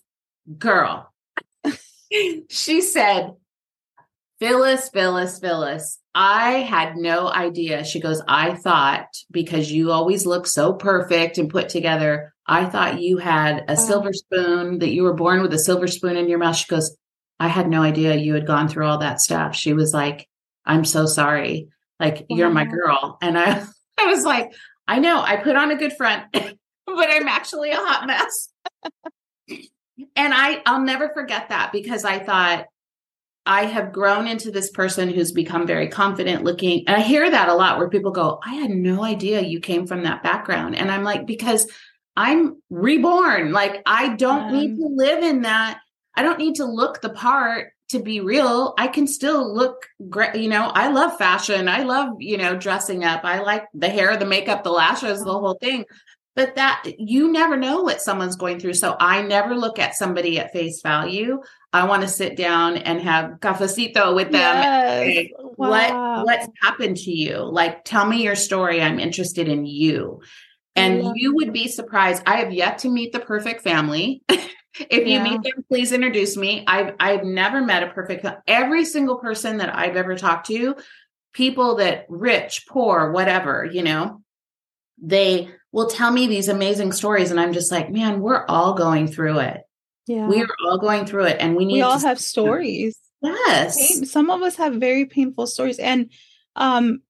girl, 0.58 1.12
she 2.50 2.80
said, 2.82 3.32
Phylis, 4.42 4.90
Phylis, 4.92 5.40
Phylis, 5.40 5.98
I 6.16 6.62
had 6.62 6.96
no 6.96 7.28
idea. 7.28 7.84
She 7.84 8.00
goes, 8.00 8.20
I 8.26 8.54
thought 8.54 9.06
because 9.30 9.70
you 9.70 9.92
always 9.92 10.26
look 10.26 10.48
so 10.48 10.72
perfect 10.72 11.38
and 11.38 11.48
put 11.48 11.68
together, 11.68 12.34
I 12.44 12.64
thought 12.64 13.00
you 13.00 13.18
had 13.18 13.58
a 13.68 13.72
oh. 13.72 13.74
silver 13.76 14.12
spoon, 14.12 14.80
that 14.80 14.90
you 14.90 15.04
were 15.04 15.14
born 15.14 15.42
with 15.42 15.54
a 15.54 15.60
silver 15.60 15.86
spoon 15.86 16.16
in 16.16 16.28
your 16.28 16.40
mouth. 16.40 16.56
She 16.56 16.66
goes, 16.66 16.96
I 17.38 17.46
had 17.46 17.68
no 17.68 17.82
idea 17.82 18.16
you 18.16 18.34
had 18.34 18.46
gone 18.46 18.68
through 18.68 18.86
all 18.86 18.98
that 18.98 19.20
stuff. 19.20 19.54
She 19.54 19.74
was 19.74 19.94
like, 19.94 20.28
I'm 20.66 20.84
so 20.84 21.06
sorry. 21.06 21.68
Like, 22.00 22.26
you're 22.28 22.50
my 22.50 22.64
girl. 22.64 23.18
And 23.22 23.38
I, 23.38 23.64
I 23.98 24.06
was 24.06 24.24
like, 24.24 24.52
I 24.88 24.98
know 24.98 25.20
I 25.20 25.36
put 25.36 25.54
on 25.54 25.70
a 25.70 25.76
good 25.76 25.92
front, 25.92 26.24
but 26.32 26.56
I'm 26.88 27.28
actually 27.28 27.70
a 27.70 27.76
hot 27.76 28.08
mess. 28.08 28.48
and 30.16 30.34
I, 30.34 30.62
I'll 30.66 30.82
never 30.82 31.10
forget 31.10 31.50
that 31.50 31.70
because 31.70 32.04
I 32.04 32.18
thought, 32.18 32.66
I 33.44 33.64
have 33.64 33.92
grown 33.92 34.28
into 34.28 34.50
this 34.50 34.70
person 34.70 35.08
who's 35.08 35.32
become 35.32 35.66
very 35.66 35.88
confident 35.88 36.44
looking. 36.44 36.84
And 36.86 36.96
I 36.96 37.00
hear 37.00 37.28
that 37.28 37.48
a 37.48 37.54
lot 37.54 37.78
where 37.78 37.90
people 37.90 38.12
go, 38.12 38.38
I 38.44 38.54
had 38.54 38.70
no 38.70 39.02
idea 39.02 39.40
you 39.40 39.58
came 39.58 39.86
from 39.86 40.04
that 40.04 40.22
background. 40.22 40.76
And 40.76 40.90
I'm 40.90 41.02
like, 41.02 41.26
because 41.26 41.66
I'm 42.16 42.62
reborn. 42.70 43.52
Like, 43.52 43.82
I 43.84 44.14
don't 44.14 44.52
need 44.52 44.72
Um, 44.72 44.76
to 44.76 44.86
live 44.86 45.24
in 45.24 45.42
that. 45.42 45.80
I 46.14 46.22
don't 46.22 46.38
need 46.38 46.56
to 46.56 46.66
look 46.66 47.00
the 47.00 47.10
part 47.10 47.72
to 47.88 47.98
be 47.98 48.20
real. 48.20 48.74
I 48.78 48.88
can 48.88 49.06
still 49.06 49.54
look 49.54 49.86
great. 50.08 50.36
You 50.36 50.48
know, 50.48 50.70
I 50.74 50.88
love 50.88 51.16
fashion. 51.18 51.68
I 51.68 51.82
love, 51.82 52.10
you 52.20 52.36
know, 52.36 52.56
dressing 52.56 53.04
up. 53.04 53.24
I 53.24 53.40
like 53.40 53.64
the 53.74 53.88
hair, 53.88 54.16
the 54.16 54.26
makeup, 54.26 54.62
the 54.62 54.70
lashes, 54.70 55.22
the 55.24 55.32
whole 55.32 55.58
thing. 55.60 55.84
But 56.34 56.54
that 56.54 56.84
you 56.98 57.30
never 57.30 57.58
know 57.58 57.82
what 57.82 58.00
someone's 58.00 58.36
going 58.36 58.58
through. 58.58 58.74
So 58.74 58.96
I 58.98 59.20
never 59.20 59.54
look 59.54 59.78
at 59.78 59.94
somebody 59.94 60.38
at 60.38 60.52
face 60.52 60.80
value. 60.80 61.42
I 61.74 61.84
want 61.86 62.02
to 62.02 62.08
sit 62.08 62.36
down 62.36 62.78
and 62.78 63.02
have 63.02 63.38
cafecito 63.40 64.14
with 64.14 64.30
them. 64.30 64.40
Yes. 64.40 65.02
Hey, 65.04 65.32
Wow. 65.56 66.24
What 66.24 66.26
what's 66.26 66.48
happened 66.62 66.96
to 66.98 67.12
you? 67.12 67.38
Like 67.38 67.84
tell 67.84 68.06
me 68.06 68.22
your 68.22 68.34
story. 68.34 68.80
I'm 68.80 68.98
interested 68.98 69.48
in 69.48 69.66
you. 69.66 70.22
And 70.74 71.02
love 71.02 71.12
you 71.16 71.34
would 71.36 71.52
be 71.52 71.68
surprised. 71.68 72.22
I 72.26 72.36
have 72.36 72.52
yet 72.52 72.78
to 72.78 72.88
meet 72.88 73.12
the 73.12 73.20
perfect 73.20 73.62
family. 73.62 74.22
if 74.28 75.06
you 75.06 75.20
meet 75.20 75.42
them, 75.42 75.64
please 75.68 75.92
introduce 75.92 76.36
me. 76.36 76.64
I've 76.66 76.94
I've 76.98 77.24
never 77.24 77.60
met 77.60 77.82
a 77.82 77.88
perfect 77.88 78.26
every 78.46 78.84
single 78.84 79.18
person 79.18 79.58
that 79.58 79.74
I've 79.76 79.96
ever 79.96 80.16
talked 80.16 80.46
to, 80.46 80.76
people 81.32 81.76
that 81.76 82.06
rich, 82.08 82.66
poor, 82.68 83.12
whatever, 83.12 83.68
you 83.70 83.82
know, 83.82 84.21
they 85.02 85.50
will 85.72 85.88
tell 85.88 86.10
me 86.10 86.26
these 86.26 86.48
amazing 86.48 86.92
stories. 86.92 87.30
And 87.30 87.40
I'm 87.40 87.52
just 87.52 87.72
like, 87.72 87.90
man, 87.90 88.20
we're 88.20 88.46
all 88.46 88.74
going 88.74 89.08
through 89.08 89.40
it. 89.40 89.62
Yeah. 90.06 90.28
We 90.28 90.40
are 90.42 90.48
all 90.64 90.78
going 90.78 91.04
through 91.06 91.26
it. 91.26 91.36
And 91.40 91.56
we 91.56 91.64
need 91.64 91.74
we 91.74 91.82
all 91.82 91.98
have 91.98 92.20
stories. 92.20 92.96
Yes. 93.20 94.10
Some 94.10 94.30
of 94.30 94.42
us 94.42 94.56
have 94.56 94.74
very 94.74 95.04
painful 95.04 95.46
stories. 95.46 95.78
And 95.78 96.10
um 96.56 97.02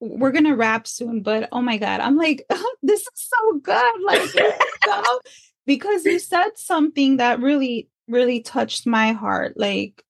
we're 0.00 0.32
gonna 0.32 0.56
wrap 0.56 0.86
soon, 0.86 1.22
but 1.22 1.48
oh 1.52 1.60
my 1.60 1.76
god, 1.76 2.00
I'm 2.00 2.16
like, 2.16 2.46
this 2.82 3.00
is 3.00 3.08
so 3.14 3.58
good. 3.58 3.94
Like 4.04 4.34
let's 4.34 4.58
because 5.66 6.04
you 6.04 6.18
said 6.18 6.50
something 6.56 7.18
that 7.18 7.40
really, 7.40 7.88
really 8.08 8.40
touched 8.40 8.86
my 8.86 9.12
heart. 9.12 9.54
Like 9.56 10.02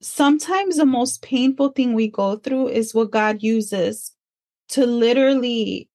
sometimes 0.00 0.76
the 0.76 0.86
most 0.86 1.22
painful 1.22 1.70
thing 1.70 1.94
we 1.94 2.08
go 2.08 2.36
through 2.36 2.68
is 2.68 2.94
what 2.94 3.10
God 3.10 3.42
uses 3.42 4.12
to 4.70 4.86
literally 4.86 5.89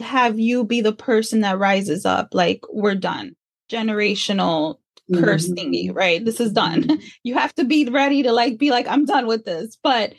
have 0.00 0.38
you 0.38 0.64
be 0.64 0.80
the 0.80 0.92
person 0.92 1.40
that 1.40 1.58
rises 1.58 2.04
up. 2.04 2.28
Like 2.32 2.60
we're 2.70 2.94
done. 2.94 3.36
Generational 3.70 4.78
curse 5.14 5.48
Mhm. 5.48 5.56
thingy, 5.56 5.94
right? 5.94 6.24
This 6.24 6.40
is 6.40 6.52
done. 6.52 6.98
You 7.22 7.34
have 7.34 7.54
to 7.56 7.64
be 7.64 7.86
ready 7.86 8.22
to 8.22 8.32
like 8.32 8.58
be 8.58 8.70
like, 8.70 8.86
I'm 8.88 9.04
done 9.04 9.26
with 9.26 9.44
this. 9.44 9.76
But 9.82 10.14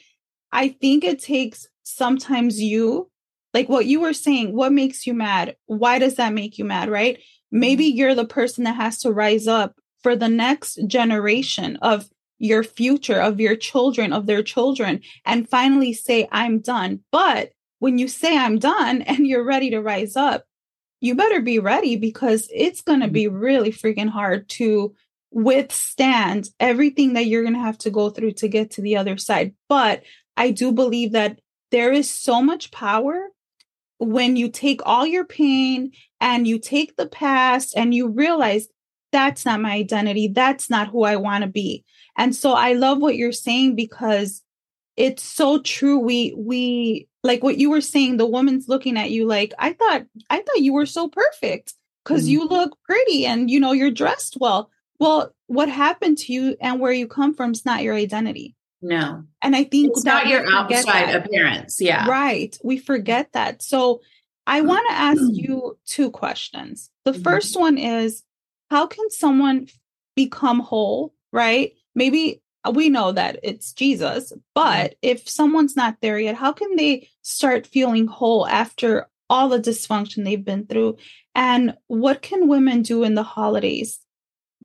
I 0.52 0.70
think 0.70 1.04
it 1.04 1.20
takes 1.20 1.68
sometimes 1.84 2.62
you, 2.62 3.10
like 3.54 3.70
what 3.70 3.86
you 3.86 4.00
were 4.02 4.14
saying, 4.14 4.56
what 4.56 4.72
makes 4.74 5.06
you 5.06 5.14
mad? 5.14 5.56
Why 5.66 6.00
does 6.00 6.16
that 6.16 6.34
make 6.34 6.58
you 6.58 6.66
mad, 6.66 6.90
right? 6.90 7.20
Maybe 7.52 7.86
you're 7.86 8.16
the 8.16 8.26
person 8.26 8.64
that 8.64 8.76
has 8.76 9.00
to 9.00 9.12
rise 9.12 9.48
up 9.48 9.76
for 10.02 10.16
the 10.16 10.30
next 10.30 10.80
generation 10.88 11.78
of 11.78 12.10
your 12.38 12.64
future, 12.64 13.20
of 13.22 13.40
your 13.40 13.56
children, 13.56 14.12
of 14.14 14.26
their 14.26 14.44
children, 14.44 15.02
and 15.26 15.50
finally 15.50 15.94
say, 15.94 16.28
I'm 16.32 16.60
done. 16.60 17.00
But 17.12 17.52
when 17.86 18.00
you 18.00 18.08
say 18.08 18.36
I'm 18.36 18.58
done 18.58 19.04
and 19.04 19.28
you're 19.28 19.44
ready 19.44 19.70
to 19.70 19.80
rise 19.80 20.16
up, 20.16 20.46
you 21.02 21.14
better 21.14 21.40
be 21.40 21.60
ready 21.60 21.96
because 21.98 22.50
it's 22.52 22.82
going 22.82 23.02
to 23.02 23.06
mm-hmm. 23.06 23.14
be 23.14 23.28
really 23.28 23.72
freaking 23.72 24.10
hard 24.10 24.50
to 24.58 24.96
withstand 25.30 26.50
everything 26.60 27.14
that 27.14 27.28
you're 27.28 27.44
going 27.44 27.54
to 27.54 27.60
have 27.60 27.78
to 27.78 27.92
go 27.92 28.10
through 28.10 28.32
to 28.32 28.48
get 28.48 28.72
to 28.72 28.82
the 28.82 28.98
other 28.98 29.18
side. 29.18 29.54
But 29.70 30.02
I 30.36 30.50
do 30.50 30.72
believe 30.72 31.12
that 31.12 31.40
there 31.70 31.92
is 31.92 32.10
so 32.10 32.42
much 32.42 32.72
power 32.72 33.28
when 34.00 34.36
you 34.36 34.50
take 34.50 34.82
all 34.84 35.06
your 35.06 35.26
pain 35.26 35.92
and 36.20 36.48
you 36.48 36.58
take 36.58 36.96
the 36.96 37.08
past 37.08 37.78
and 37.78 37.94
you 37.94 38.08
realize 38.08 38.68
that's 39.12 39.46
not 39.46 39.62
my 39.62 39.74
identity. 39.74 40.28
That's 40.28 40.72
not 40.72 40.88
who 40.88 41.04
I 41.04 41.18
want 41.18 41.44
to 41.44 41.48
be. 41.48 41.86
And 42.18 42.36
so 42.36 42.54
I 42.54 42.74
love 42.74 42.98
what 42.98 43.16
you're 43.16 43.32
saying 43.32 43.76
because 43.76 44.42
it's 44.98 45.24
so 45.24 45.60
true. 45.62 46.00
We, 46.00 46.34
we, 46.38 47.08
like 47.24 47.44
what 47.44 47.58
you 47.58 47.70
were 47.70 47.82
saying, 47.82 48.18
the 48.18 48.26
woman's 48.26 48.68
looking 48.68 48.98
at 48.98 49.12
you 49.12 49.26
like, 49.26 49.54
I 49.60 49.74
thought, 49.74 50.04
I 50.30 50.38
thought 50.42 50.62
you 50.62 50.74
were 50.74 50.86
so 50.86 51.08
perfect 51.10 51.74
because 52.04 52.26
Mhm. 52.26 52.30
you 52.32 52.46
look 52.48 52.78
pretty 52.84 53.26
and 53.26 53.50
you 53.52 53.60
know, 53.60 53.72
you're 53.74 53.92
dressed 53.92 54.38
well. 54.40 54.70
Well, 55.00 55.34
what 55.48 55.68
happened 55.70 56.18
to 56.20 56.34
you 56.34 56.56
and 56.62 56.80
where 56.80 56.94
you 56.94 57.08
come 57.08 57.34
from 57.34 57.52
is 57.52 57.66
not 57.66 57.84
your 57.84 57.96
identity. 57.96 58.56
No. 58.82 59.24
And 59.42 59.56
I 59.56 59.64
think 59.66 59.90
It's 59.92 60.06
not 60.06 60.28
your 60.28 60.46
outside 60.54 61.10
that. 61.10 61.26
appearance. 61.26 61.82
Yeah. 61.82 62.08
Right. 62.08 62.58
We 62.64 62.78
forget 62.78 63.34
that. 63.34 63.62
So 63.62 64.02
I 64.48 64.62
want 64.62 64.86
to 64.90 64.96
ask 64.96 65.22
you 65.34 65.78
two 65.86 66.12
questions. 66.12 66.90
The 67.04 67.12
Mhm. 67.14 67.24
first 67.24 67.60
one 67.60 67.78
is 67.78 68.24
how 68.70 68.86
can 68.88 69.10
someone 69.10 69.68
become 70.16 70.60
whole, 70.60 71.14
right? 71.34 71.74
Maybe 71.96 72.42
we 72.74 72.90
know 72.90 73.12
that 73.12 73.40
it's 73.44 73.74
Jesus, 73.74 74.34
but 74.54 74.96
if 75.02 75.28
someone's 75.30 75.76
not 75.76 75.98
there 76.02 76.20
yet, 76.20 76.36
how 76.36 76.52
can 76.54 76.76
they 76.76 77.10
start 77.22 77.68
feeling 77.68 78.08
whole 78.08 78.48
after 78.48 79.08
all 79.30 79.50
the 79.50 79.60
dysfunction 79.60 80.24
they've 80.24 80.44
been 80.44 80.66
through? 80.66 80.98
And 81.34 81.76
what 81.88 82.22
can 82.22 82.48
women 82.48 82.82
do 82.82 83.04
in 83.04 83.16
the 83.16 83.24
holidays 83.24 84.00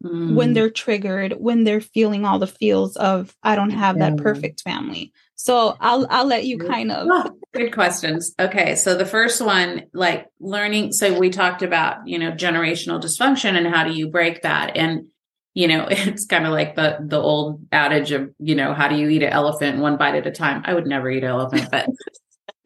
when 0.02 0.50
Mm. 0.50 0.54
they're 0.54 0.70
triggered, 0.70 1.32
when 1.38 1.64
they're 1.64 1.80
feeling 1.80 2.24
all 2.24 2.38
the 2.38 2.46
feels 2.46 2.96
of 2.96 3.34
I 3.42 3.54
don't 3.56 3.70
have 3.70 3.98
that 3.98 4.16
perfect 4.16 4.62
family? 4.62 5.12
So 5.34 5.76
I'll 5.80 6.06
I'll 6.10 6.26
let 6.26 6.44
you 6.44 6.58
kind 6.58 6.92
of 6.92 7.08
Oh, 7.10 7.36
good 7.54 7.72
questions. 7.72 8.34
Okay. 8.38 8.76
So 8.76 8.94
the 8.94 9.06
first 9.06 9.40
one, 9.40 9.84
like 9.94 10.26
learning. 10.38 10.92
So 10.92 11.18
we 11.18 11.30
talked 11.30 11.62
about, 11.62 12.06
you 12.06 12.18
know, 12.18 12.30
generational 12.32 13.00
dysfunction 13.00 13.56
and 13.56 13.66
how 13.66 13.84
do 13.84 13.92
you 13.92 14.08
break 14.08 14.42
that? 14.42 14.76
And, 14.76 15.06
you 15.60 15.68
know, 15.68 15.86
it's 15.90 16.24
kind 16.24 16.46
of 16.46 16.52
like 16.52 16.74
the 16.74 16.98
the 17.00 17.20
old 17.20 17.60
adage 17.70 18.12
of, 18.12 18.30
you 18.38 18.54
know, 18.54 18.72
how 18.72 18.88
do 18.88 18.96
you 18.96 19.08
eat 19.10 19.22
an 19.22 19.32
elephant 19.32 19.78
one 19.78 19.98
bite 19.98 20.14
at 20.14 20.26
a 20.26 20.30
time? 20.30 20.62
I 20.64 20.74
would 20.74 20.86
never 20.86 21.10
eat 21.10 21.22
an 21.22 21.30
elephant, 21.30 21.68
but 21.70 21.86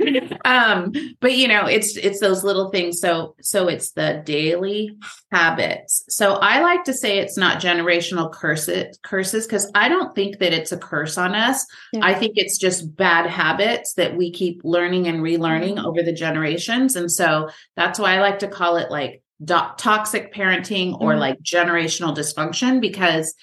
um 0.45 0.93
but 1.21 1.35
you 1.35 1.47
know 1.47 1.67
it's 1.67 1.97
it's 1.97 2.19
those 2.19 2.43
little 2.43 2.69
things 2.71 3.01
so 3.01 3.37
so 3.41 3.69
it's 3.69 3.93
the 3.93 4.23
daily 4.27 4.91
habits 5.31 6.05
so 6.09 6.35
i 6.35 6.61
like 6.61 6.83
to 6.83 6.93
say 6.93 7.19
it's 7.19 7.39
not 7.39 7.63
generational 7.63 8.31
curses 8.31 8.99
curses 9.05 9.47
because 9.47 9.71
i 9.77 9.89
don't 9.89 10.15
think 10.17 10.41
that 10.41 10.53
it's 10.53 10.73
a 10.73 10.77
curse 10.77 11.17
on 11.17 11.33
us 11.35 11.65
yeah. 11.93 12.01
i 12.03 12.13
think 12.13 12.33
it's 12.35 12.59
just 12.59 12.97
bad 12.97 13.31
habits 13.31 13.95
that 13.95 14.17
we 14.17 14.33
keep 14.33 14.61
learning 14.65 15.07
and 15.07 15.21
relearning 15.21 15.77
mm-hmm. 15.77 15.87
over 15.87 16.03
the 16.03 16.13
generations 16.13 16.97
and 16.97 17.11
so 17.11 17.49
that's 17.77 17.99
why 17.99 18.17
i 18.17 18.21
like 18.21 18.41
to 18.41 18.49
call 18.49 18.77
it 18.77 18.91
like 18.91 19.23
do- 19.43 19.73
toxic 19.77 20.35
parenting 20.35 21.01
or 21.01 21.11
mm-hmm. 21.11 21.21
like 21.21 21.41
generational 21.41 22.17
dysfunction 22.17 22.81
because 22.81 23.35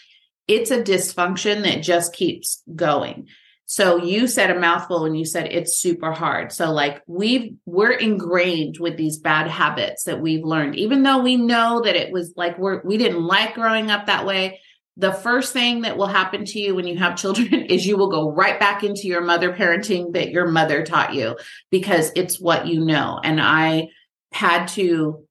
it's 0.48 0.72
a 0.72 0.82
dysfunction 0.82 1.64
that 1.64 1.84
just 1.84 2.14
keeps 2.14 2.64
going 2.76 3.28
so 3.72 3.96
you 3.96 4.28
said 4.28 4.52
a 4.52 4.60
mouthful 4.60 5.06
and 5.06 5.18
you 5.18 5.24
said 5.24 5.48
it's 5.50 5.78
super 5.78 6.12
hard. 6.12 6.52
So 6.52 6.74
like 6.74 7.02
we've 7.08 7.54
we're 7.66 7.94
ingrained 7.94 8.80
with 8.80 8.98
these 8.98 9.18
bad 9.18 9.48
habits 9.48 10.04
that 10.04 10.20
we've 10.20 10.44
learned 10.44 10.76
even 10.76 11.04
though 11.04 11.20
we 11.20 11.38
know 11.38 11.82
that 11.86 11.96
it 11.96 12.12
was 12.12 12.34
like 12.36 12.60
we're 12.60 12.82
we 12.84 12.98
didn't 12.98 13.24
like 13.24 13.54
growing 13.54 13.90
up 13.90 14.08
that 14.08 14.26
way. 14.26 14.60
The 14.98 15.14
first 15.14 15.54
thing 15.54 15.84
that 15.84 15.96
will 15.96 16.08
happen 16.08 16.44
to 16.44 16.60
you 16.60 16.76
when 16.76 16.86
you 16.86 16.98
have 16.98 17.16
children 17.22 17.54
is 17.54 17.88
you 17.88 17.96
will 17.96 18.12
go 18.12 18.30
right 18.30 18.60
back 18.60 18.84
into 18.84 19.08
your 19.08 19.22
mother 19.22 19.54
parenting 19.54 20.12
that 20.16 20.32
your 20.32 20.50
mother 20.50 20.84
taught 20.84 21.14
you 21.14 21.38
because 21.70 22.12
it's 22.18 22.42
what 22.42 22.68
you 22.68 22.84
know. 22.84 23.22
And 23.24 23.40
I 23.40 23.88
had 24.34 24.66
to 24.74 25.26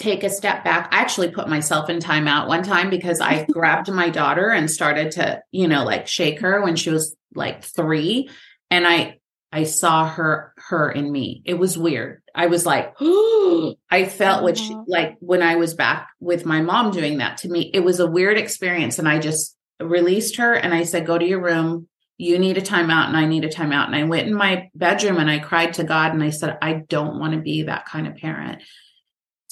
take 0.00 0.24
a 0.24 0.30
step 0.30 0.64
back. 0.64 0.88
I 0.92 1.00
actually 1.00 1.30
put 1.30 1.48
myself 1.48 1.90
in 1.90 1.98
timeout 1.98 2.48
one 2.48 2.62
time 2.62 2.90
because 2.90 3.20
I 3.20 3.44
grabbed 3.52 3.92
my 3.92 4.08
daughter 4.08 4.48
and 4.48 4.70
started 4.70 5.12
to, 5.12 5.42
you 5.52 5.68
know, 5.68 5.84
like 5.84 6.08
shake 6.08 6.40
her 6.40 6.62
when 6.62 6.76
she 6.76 6.90
was 6.90 7.16
like 7.34 7.62
3 7.64 8.28
and 8.70 8.86
I 8.86 9.16
I 9.52 9.64
saw 9.64 10.06
her 10.08 10.54
her 10.56 10.90
in 10.90 11.10
me. 11.10 11.42
It 11.44 11.54
was 11.54 11.76
weird. 11.76 12.22
I 12.34 12.46
was 12.46 12.64
like, 12.64 12.94
oh, 13.00 13.74
I 13.90 14.04
felt 14.04 14.44
which 14.44 14.60
mm-hmm. 14.60 14.82
like 14.86 15.16
when 15.20 15.42
I 15.42 15.56
was 15.56 15.74
back 15.74 16.08
with 16.20 16.46
my 16.46 16.62
mom 16.62 16.92
doing 16.92 17.18
that 17.18 17.38
to 17.38 17.48
me. 17.48 17.70
It 17.74 17.80
was 17.80 18.00
a 18.00 18.10
weird 18.10 18.38
experience 18.38 18.98
and 18.98 19.08
I 19.08 19.18
just 19.18 19.56
released 19.80 20.36
her 20.36 20.54
and 20.54 20.72
I 20.72 20.84
said, 20.84 21.06
"Go 21.06 21.18
to 21.18 21.26
your 21.26 21.42
room. 21.42 21.88
You 22.16 22.38
need 22.38 22.58
a 22.58 22.62
timeout 22.62 23.08
and 23.08 23.16
I 23.16 23.26
need 23.26 23.44
a 23.44 23.48
timeout." 23.48 23.86
And 23.86 23.96
I 23.96 24.04
went 24.04 24.28
in 24.28 24.34
my 24.34 24.70
bedroom 24.74 25.18
and 25.18 25.30
I 25.30 25.40
cried 25.40 25.74
to 25.74 25.84
God 25.84 26.12
and 26.12 26.22
I 26.22 26.30
said, 26.30 26.56
"I 26.62 26.84
don't 26.88 27.18
want 27.18 27.34
to 27.34 27.40
be 27.40 27.64
that 27.64 27.86
kind 27.86 28.06
of 28.06 28.16
parent." 28.16 28.62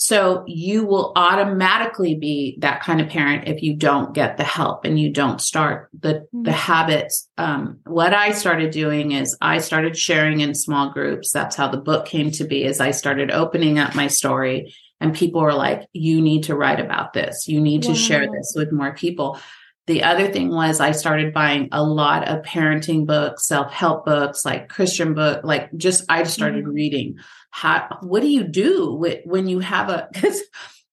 So 0.00 0.44
you 0.46 0.84
will 0.84 1.10
automatically 1.16 2.14
be 2.14 2.56
that 2.60 2.80
kind 2.84 3.00
of 3.00 3.08
parent 3.08 3.48
if 3.48 3.64
you 3.64 3.74
don't 3.74 4.14
get 4.14 4.36
the 4.36 4.44
help 4.44 4.84
and 4.84 4.96
you 4.96 5.12
don't 5.12 5.40
start 5.40 5.88
the 5.92 6.14
mm-hmm. 6.14 6.44
the 6.44 6.52
habits. 6.52 7.28
Um, 7.36 7.80
what 7.84 8.14
I 8.14 8.30
started 8.30 8.70
doing 8.70 9.10
is 9.10 9.36
I 9.40 9.58
started 9.58 9.96
sharing 9.96 10.38
in 10.38 10.54
small 10.54 10.92
groups. 10.92 11.32
That's 11.32 11.56
how 11.56 11.66
the 11.66 11.78
book 11.78 12.06
came 12.06 12.30
to 12.30 12.44
be. 12.44 12.62
Is 12.62 12.80
I 12.80 12.92
started 12.92 13.32
opening 13.32 13.80
up 13.80 13.96
my 13.96 14.06
story, 14.06 14.72
and 15.00 15.16
people 15.16 15.40
were 15.40 15.52
like, 15.52 15.88
"You 15.92 16.20
need 16.20 16.44
to 16.44 16.54
write 16.54 16.78
about 16.78 17.12
this. 17.12 17.48
You 17.48 17.60
need 17.60 17.84
wow. 17.84 17.92
to 17.92 17.98
share 17.98 18.26
this 18.30 18.52
with 18.54 18.70
more 18.70 18.94
people." 18.94 19.40
The 19.88 20.02
other 20.02 20.30
thing 20.30 20.50
was 20.50 20.80
I 20.80 20.92
started 20.92 21.32
buying 21.32 21.70
a 21.72 21.82
lot 21.82 22.28
of 22.28 22.42
parenting 22.42 23.06
books, 23.06 23.46
self 23.46 23.72
help 23.72 24.04
books, 24.04 24.44
like 24.44 24.68
Christian 24.68 25.14
book, 25.14 25.40
like 25.44 25.74
just 25.78 26.04
I 26.10 26.24
started 26.24 26.64
mm-hmm. 26.64 26.74
reading. 26.74 27.18
How 27.50 27.96
what 28.02 28.20
do 28.20 28.28
you 28.28 28.44
do 28.44 28.92
with, 28.92 29.20
when 29.24 29.48
you 29.48 29.60
have 29.60 29.88
a 29.88 30.06
because 30.12 30.42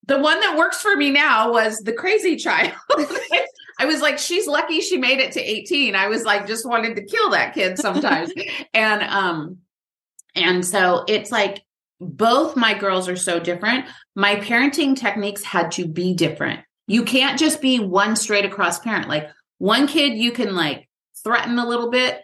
the 0.08 0.18
one 0.18 0.40
that 0.40 0.58
works 0.58 0.82
for 0.82 0.96
me 0.96 1.12
now 1.12 1.52
was 1.52 1.78
the 1.80 1.92
crazy 1.92 2.38
child. 2.38 2.72
I 3.78 3.86
was 3.86 4.00
like 4.00 4.18
she's 4.18 4.48
lucky 4.48 4.80
she 4.80 4.98
made 4.98 5.20
it 5.20 5.34
to 5.34 5.42
18 5.42 5.96
i 5.96 6.08
was 6.08 6.24
like 6.24 6.48
just 6.48 6.66
wanted 6.66 6.96
to 6.96 7.04
kill 7.04 7.32
that 7.32 7.54
kid 7.54 7.78
sometimes. 7.78 8.32
And 8.74 9.04
um 9.04 9.58
and 10.36 10.66
so 10.66 11.04
it's 11.10 11.34
like 11.34 11.62
both 12.00 12.56
my 12.56 12.74
girls 12.74 13.10
are 13.10 13.18
so 13.18 13.42
different. 13.42 13.88
My 14.16 14.38
parenting 14.38 14.96
techniques 14.96 15.44
had 15.44 15.74
to 15.74 15.86
be 15.86 16.14
different 16.14 16.62
you 16.88 17.04
can't 17.04 17.40
just 17.40 17.62
be 17.62 17.80
one 17.80 18.16
straight 18.16 18.46
across 18.46 18.80
parent 18.80 19.08
like 19.08 19.30
one 19.58 19.88
kid 19.88 20.18
you 20.18 20.32
can 20.32 20.56
like 20.56 20.88
threaten 21.24 21.58
a 21.58 21.68
little 21.68 21.90
bit 21.90 22.22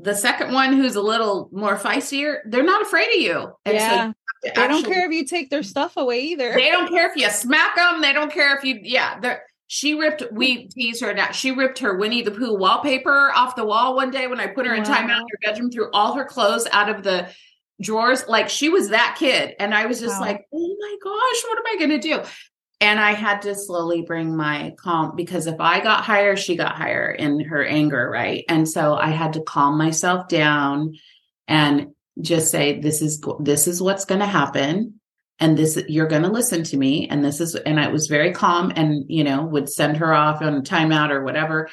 the 0.00 0.14
second 0.14 0.52
one 0.52 0.74
who's 0.74 0.94
a 0.94 1.02
little 1.02 1.48
more 1.52 1.76
feistier, 1.76 2.38
they're 2.46 2.62
not 2.62 2.82
afraid 2.82 3.08
of 3.16 3.20
you. 3.20 3.52
And 3.64 3.74
yeah. 3.74 4.00
So 4.00 4.06
you 4.44 4.52
they 4.54 4.68
don't 4.68 4.86
care 4.86 5.06
if 5.06 5.12
you 5.12 5.24
take 5.24 5.50
their 5.50 5.64
stuff 5.64 5.96
away 5.96 6.20
either. 6.20 6.52
They 6.54 6.70
don't 6.70 6.88
care 6.88 7.10
if 7.10 7.16
you 7.16 7.28
smack 7.30 7.74
them. 7.74 8.00
They 8.00 8.12
don't 8.12 8.32
care 8.32 8.56
if 8.56 8.62
you, 8.62 8.78
yeah. 8.82 9.18
They're, 9.18 9.42
she 9.66 9.94
ripped, 9.94 10.22
we 10.30 10.62
hmm. 10.62 10.68
tease 10.68 11.00
her 11.00 11.12
now. 11.12 11.32
She 11.32 11.50
ripped 11.50 11.80
her 11.80 11.96
Winnie 11.96 12.22
the 12.22 12.30
Pooh 12.30 12.56
wallpaper 12.56 13.32
off 13.34 13.56
the 13.56 13.66
wall 13.66 13.96
one 13.96 14.10
day 14.10 14.28
when 14.28 14.38
I 14.38 14.46
put 14.46 14.66
her 14.66 14.72
wow. 14.72 14.78
in 14.78 14.84
timeout 14.84 15.20
in 15.20 15.26
her 15.28 15.38
bedroom, 15.42 15.70
threw 15.70 15.90
all 15.92 16.14
her 16.14 16.24
clothes 16.24 16.68
out 16.70 16.88
of 16.88 17.02
the 17.02 17.28
drawers. 17.82 18.26
Like 18.28 18.48
she 18.48 18.68
was 18.68 18.90
that 18.90 19.16
kid. 19.18 19.56
And 19.58 19.74
I 19.74 19.86
was 19.86 19.98
just 19.98 20.20
wow. 20.20 20.26
like, 20.26 20.46
oh 20.54 20.76
my 20.78 20.96
gosh, 21.02 21.42
what 21.48 21.58
am 21.58 21.64
I 21.66 21.76
going 21.76 22.00
to 22.00 22.08
do? 22.08 22.22
And 22.80 23.00
I 23.00 23.12
had 23.12 23.42
to 23.42 23.54
slowly 23.54 24.02
bring 24.02 24.36
my 24.36 24.74
calm 24.78 25.16
because 25.16 25.46
if 25.46 25.60
I 25.60 25.80
got 25.80 26.04
higher, 26.04 26.36
she 26.36 26.56
got 26.56 26.76
higher 26.76 27.10
in 27.10 27.40
her 27.40 27.64
anger, 27.64 28.08
right? 28.08 28.44
And 28.48 28.68
so 28.68 28.94
I 28.94 29.08
had 29.08 29.32
to 29.32 29.42
calm 29.42 29.76
myself 29.76 30.28
down 30.28 30.96
and 31.48 31.88
just 32.20 32.50
say, 32.50 32.80
"This 32.80 33.02
is 33.02 33.20
this 33.40 33.66
is 33.66 33.82
what's 33.82 34.04
going 34.04 34.20
to 34.20 34.26
happen." 34.26 34.98
and 35.40 35.56
this 35.56 35.80
you're 35.88 36.08
going 36.08 36.22
to 36.22 36.28
listen 36.28 36.64
to 36.64 36.76
me. 36.76 37.08
And 37.08 37.24
this 37.24 37.40
is 37.40 37.54
and 37.54 37.78
i 37.78 37.88
was 37.88 38.06
very 38.06 38.32
calm 38.32 38.72
and 38.74 39.04
you 39.08 39.24
know 39.24 39.44
would 39.44 39.68
send 39.68 39.98
her 39.98 40.12
off 40.12 40.42
on 40.42 40.54
a 40.54 40.62
timeout 40.62 41.10
or 41.10 41.22
whatever. 41.22 41.68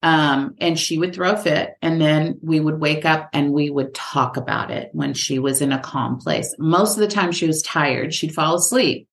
Um, 0.00 0.54
and 0.58 0.78
she 0.78 0.96
would 0.96 1.12
throw 1.12 1.32
a 1.32 1.36
fit. 1.36 1.74
And 1.82 2.00
then 2.00 2.38
we 2.40 2.60
would 2.60 2.78
wake 2.78 3.04
up 3.04 3.30
and 3.32 3.52
we 3.52 3.68
would 3.68 3.94
talk 3.94 4.36
about 4.36 4.70
it 4.70 4.90
when 4.92 5.12
she 5.12 5.40
was 5.40 5.60
in 5.60 5.72
a 5.72 5.80
calm 5.80 6.18
place. 6.18 6.54
Most 6.56 6.94
of 6.94 7.00
the 7.00 7.08
time 7.08 7.32
she 7.32 7.48
was 7.48 7.62
tired. 7.62 8.14
She'd 8.14 8.34
fall 8.34 8.54
asleep 8.54 9.07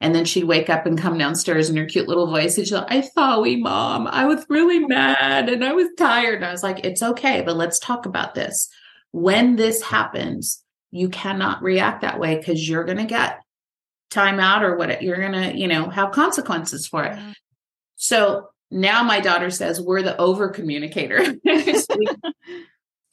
and 0.00 0.14
then 0.14 0.24
she'd 0.24 0.44
wake 0.44 0.68
up 0.68 0.84
and 0.84 0.98
come 0.98 1.16
downstairs 1.16 1.70
in 1.70 1.76
her 1.76 1.86
cute 1.86 2.08
little 2.08 2.26
voice 2.26 2.58
and 2.58 2.66
she'd 2.66 2.74
like, 2.74 2.92
I 2.92 3.00
thought 3.00 3.42
we 3.42 3.56
mom, 3.56 4.06
I 4.06 4.26
was 4.26 4.44
really 4.48 4.80
mad 4.80 5.48
and 5.48 5.64
I 5.64 5.72
was 5.72 5.88
tired. 5.96 6.36
And 6.36 6.44
I 6.44 6.52
was 6.52 6.62
like, 6.62 6.84
it's 6.84 7.02
okay, 7.02 7.42
but 7.42 7.56
let's 7.56 7.78
talk 7.78 8.04
about 8.04 8.34
this. 8.34 8.68
When 9.12 9.56
this 9.56 9.82
happens, 9.82 10.62
you 10.90 11.08
cannot 11.08 11.62
react 11.62 12.02
that 12.02 12.20
way 12.20 12.36
because 12.36 12.68
you're 12.68 12.84
going 12.84 12.98
to 12.98 13.04
get 13.04 13.40
time 14.10 14.38
out 14.38 14.64
or 14.64 14.76
what 14.76 15.02
you're 15.02 15.20
going 15.20 15.32
to, 15.32 15.56
you 15.56 15.68
know, 15.68 15.88
have 15.88 16.12
consequences 16.12 16.86
for 16.86 17.04
it. 17.04 17.18
So 17.96 18.48
now 18.70 19.02
my 19.02 19.20
daughter 19.20 19.50
says 19.50 19.80
we're 19.80 20.02
the 20.02 20.16
over 20.18 20.50
communicator. 20.50 21.34
we, 21.44 22.08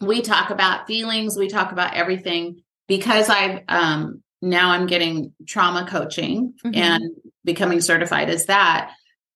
we 0.01 0.21
talk 0.21 0.49
about 0.49 0.87
feelings, 0.87 1.37
we 1.37 1.47
talk 1.47 1.71
about 1.71 1.93
everything 1.93 2.63
because 2.87 3.29
I've 3.29 3.61
um, 3.69 4.22
now 4.43 4.71
I'm 4.71 4.87
getting 4.87 5.33
trauma 5.47 5.87
coaching 5.89 6.53
mm-hmm. 6.65 6.75
and 6.75 7.11
becoming 7.45 7.79
certified 7.79 8.29
as 8.29 8.47
that. 8.47 8.91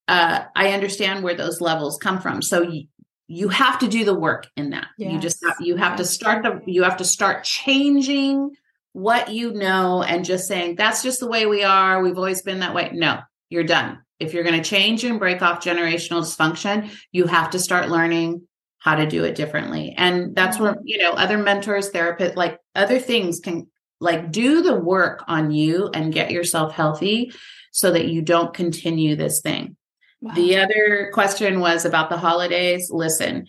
Uh, 0.07 0.43
I 0.55 0.73
understand 0.73 1.23
where 1.23 1.33
those 1.33 1.61
levels 1.61 1.97
come 1.97 2.19
from. 2.19 2.41
So 2.41 2.63
y- 2.63 2.87
you 3.27 3.47
have 3.47 3.79
to 3.79 3.87
do 3.87 4.03
the 4.03 4.13
work 4.13 4.47
in 4.57 4.71
that. 4.71 4.87
Yes. 4.97 5.13
You 5.13 5.19
just 5.19 5.45
have, 5.45 5.55
you 5.61 5.77
have 5.77 5.97
to 5.97 6.05
start 6.05 6.43
the 6.43 6.61
you 6.65 6.83
have 6.83 6.97
to 6.97 7.05
start 7.05 7.45
changing 7.45 8.51
what 8.91 9.31
you 9.31 9.53
know 9.53 10.03
and 10.03 10.25
just 10.25 10.47
saying 10.47 10.75
that's 10.75 11.03
just 11.03 11.19
the 11.19 11.27
way 11.27 11.45
we 11.45 11.63
are. 11.63 12.01
We've 12.01 12.17
always 12.17 12.41
been 12.41 12.59
that 12.59 12.75
way. 12.75 12.91
No, 12.93 13.19
you're 13.49 13.63
done. 13.63 13.99
If 14.19 14.33
you're 14.33 14.43
going 14.43 14.61
to 14.61 14.69
change 14.69 15.03
and 15.03 15.19
break 15.19 15.41
off 15.41 15.63
generational 15.63 16.21
dysfunction, 16.21 16.91
you 17.11 17.27
have 17.27 17.51
to 17.51 17.59
start 17.59 17.89
learning 17.89 18.47
how 18.79 18.95
to 18.95 19.05
do 19.05 19.23
it 19.23 19.35
differently. 19.35 19.93
And 19.97 20.35
that's 20.35 20.59
where, 20.59 20.77
you 20.83 20.97
know, 20.97 21.11
other 21.11 21.37
mentors, 21.37 21.91
therapists, 21.91 22.35
like 22.35 22.59
other 22.75 22.99
things 22.99 23.39
can 23.39 23.67
like 23.99 24.31
do 24.31 24.61
the 24.61 24.75
work 24.75 25.23
on 25.27 25.51
you 25.51 25.89
and 25.93 26.13
get 26.13 26.31
yourself 26.31 26.73
healthy 26.73 27.31
so 27.71 27.91
that 27.91 28.07
you 28.07 28.21
don't 28.21 28.53
continue 28.53 29.15
this 29.15 29.41
thing. 29.41 29.75
Wow. 30.21 30.33
The 30.33 30.57
other 30.57 31.11
question 31.13 31.59
was 31.59 31.85
about 31.85 32.09
the 32.09 32.17
holidays. 32.17 32.89
Listen, 32.91 33.47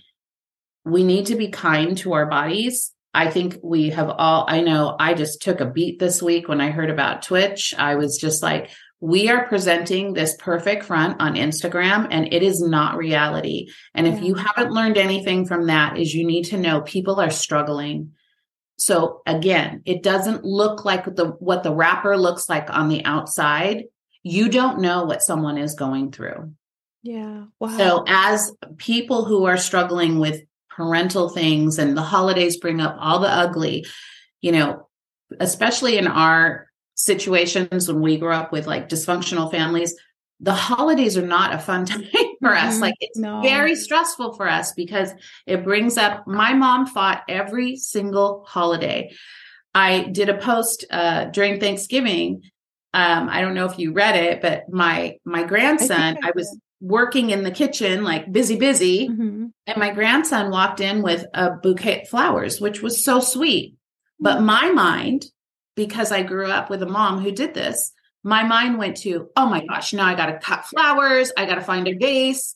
we 0.84 1.04
need 1.04 1.26
to 1.26 1.36
be 1.36 1.48
kind 1.48 1.96
to 1.98 2.12
our 2.12 2.26
bodies. 2.26 2.92
I 3.14 3.30
think 3.30 3.58
we 3.62 3.90
have 3.90 4.10
all, 4.10 4.44
I 4.48 4.60
know 4.60 4.94
I 4.98 5.14
just 5.14 5.40
took 5.40 5.60
a 5.60 5.66
beat 5.66 5.98
this 5.98 6.22
week 6.22 6.46
when 6.46 6.60
I 6.60 6.70
heard 6.70 6.90
about 6.90 7.22
Twitch. 7.22 7.74
I 7.76 7.96
was 7.96 8.18
just 8.18 8.42
like, 8.42 8.70
we 9.00 9.30
are 9.30 9.46
presenting 9.46 10.12
this 10.12 10.36
perfect 10.38 10.84
front 10.84 11.20
on 11.20 11.34
Instagram 11.34 12.08
and 12.10 12.32
it 12.32 12.42
is 12.42 12.60
not 12.60 12.96
reality. 12.96 13.68
And 13.94 14.06
if 14.06 14.22
you 14.22 14.34
haven't 14.34 14.72
learned 14.72 14.98
anything 14.98 15.46
from 15.46 15.66
that 15.66 15.96
is 15.96 16.14
you 16.14 16.26
need 16.26 16.44
to 16.46 16.58
know 16.58 16.80
people 16.80 17.20
are 17.20 17.30
struggling. 17.30 18.12
So 18.78 19.22
again, 19.26 19.82
it 19.84 20.02
doesn't 20.02 20.44
look 20.44 20.84
like 20.84 21.04
the 21.04 21.26
what 21.40 21.64
the 21.64 21.74
wrapper 21.74 22.16
looks 22.16 22.48
like 22.48 22.70
on 22.70 22.88
the 22.88 23.04
outside. 23.04 23.84
You 24.22 24.48
don't 24.48 24.80
know 24.80 25.04
what 25.04 25.22
someone 25.22 25.58
is 25.58 25.74
going 25.74 26.12
through. 26.12 26.52
Yeah. 27.02 27.44
Wow. 27.58 27.76
So 27.76 28.04
as 28.06 28.52
people 28.76 29.24
who 29.24 29.46
are 29.46 29.56
struggling 29.56 30.18
with 30.20 30.42
parental 30.70 31.28
things 31.28 31.78
and 31.78 31.96
the 31.96 32.02
holidays 32.02 32.58
bring 32.58 32.80
up 32.80 32.96
all 33.00 33.18
the 33.18 33.28
ugly, 33.28 33.84
you 34.40 34.52
know, 34.52 34.88
especially 35.40 35.98
in 35.98 36.06
our 36.06 36.68
situations 36.94 37.88
when 37.88 38.00
we 38.00 38.16
grew 38.16 38.32
up 38.32 38.52
with 38.52 38.66
like 38.66 38.88
dysfunctional 38.88 39.50
families, 39.50 39.94
the 40.40 40.54
holidays 40.54 41.18
are 41.18 41.26
not 41.26 41.52
a 41.52 41.58
fun 41.58 41.84
time 41.86 42.04
for 42.40 42.50
mm-hmm. 42.50 42.68
us. 42.68 42.80
Like 42.80 42.94
it's 43.00 43.18
no. 43.18 43.40
very 43.42 43.74
stressful 43.74 44.34
for 44.34 44.48
us 44.48 44.72
because 44.72 45.12
it 45.46 45.64
brings 45.64 45.96
up 45.96 46.26
my 46.26 46.54
mom 46.54 46.86
fought 46.86 47.22
every 47.28 47.76
single 47.76 48.44
holiday. 48.46 49.12
I 49.74 50.02
did 50.02 50.28
a 50.28 50.38
post 50.38 50.84
uh, 50.90 51.26
during 51.26 51.60
Thanksgiving. 51.60 52.42
Um, 52.94 53.28
I 53.28 53.42
don't 53.42 53.54
know 53.54 53.66
if 53.66 53.78
you 53.78 53.92
read 53.92 54.16
it, 54.16 54.40
but 54.40 54.68
my 54.68 55.18
my 55.24 55.44
grandson, 55.44 56.18
I, 56.22 56.28
I, 56.28 56.32
was 56.34 56.58
working 56.80 57.30
in 57.30 57.42
the 57.42 57.50
kitchen, 57.50 58.02
like 58.02 58.32
busy, 58.32 58.56
busy, 58.56 59.08
mm-hmm. 59.08 59.46
and 59.66 59.76
my 59.76 59.92
grandson 59.92 60.50
walked 60.50 60.80
in 60.80 61.02
with 61.02 61.26
a 61.34 61.50
bouquet 61.50 62.02
of 62.02 62.08
flowers, 62.08 62.60
which 62.60 62.82
was 62.82 63.04
so 63.04 63.20
sweet. 63.20 63.74
But 64.18 64.36
mm-hmm. 64.36 64.46
my 64.46 64.70
mind, 64.70 65.26
because 65.76 66.10
I 66.10 66.22
grew 66.22 66.46
up 66.46 66.70
with 66.70 66.82
a 66.82 66.88
mom 66.88 67.20
who 67.20 67.30
did 67.30 67.54
this, 67.54 67.92
my 68.28 68.44
mind 68.44 68.76
went 68.76 68.98
to, 68.98 69.30
oh 69.36 69.46
my 69.46 69.64
gosh, 69.64 69.94
now 69.94 70.04
I 70.04 70.14
got 70.14 70.26
to 70.26 70.38
cut 70.38 70.66
flowers. 70.66 71.32
I 71.38 71.46
got 71.46 71.54
to 71.54 71.62
find 71.62 71.88
a 71.88 71.94
vase. 71.94 72.54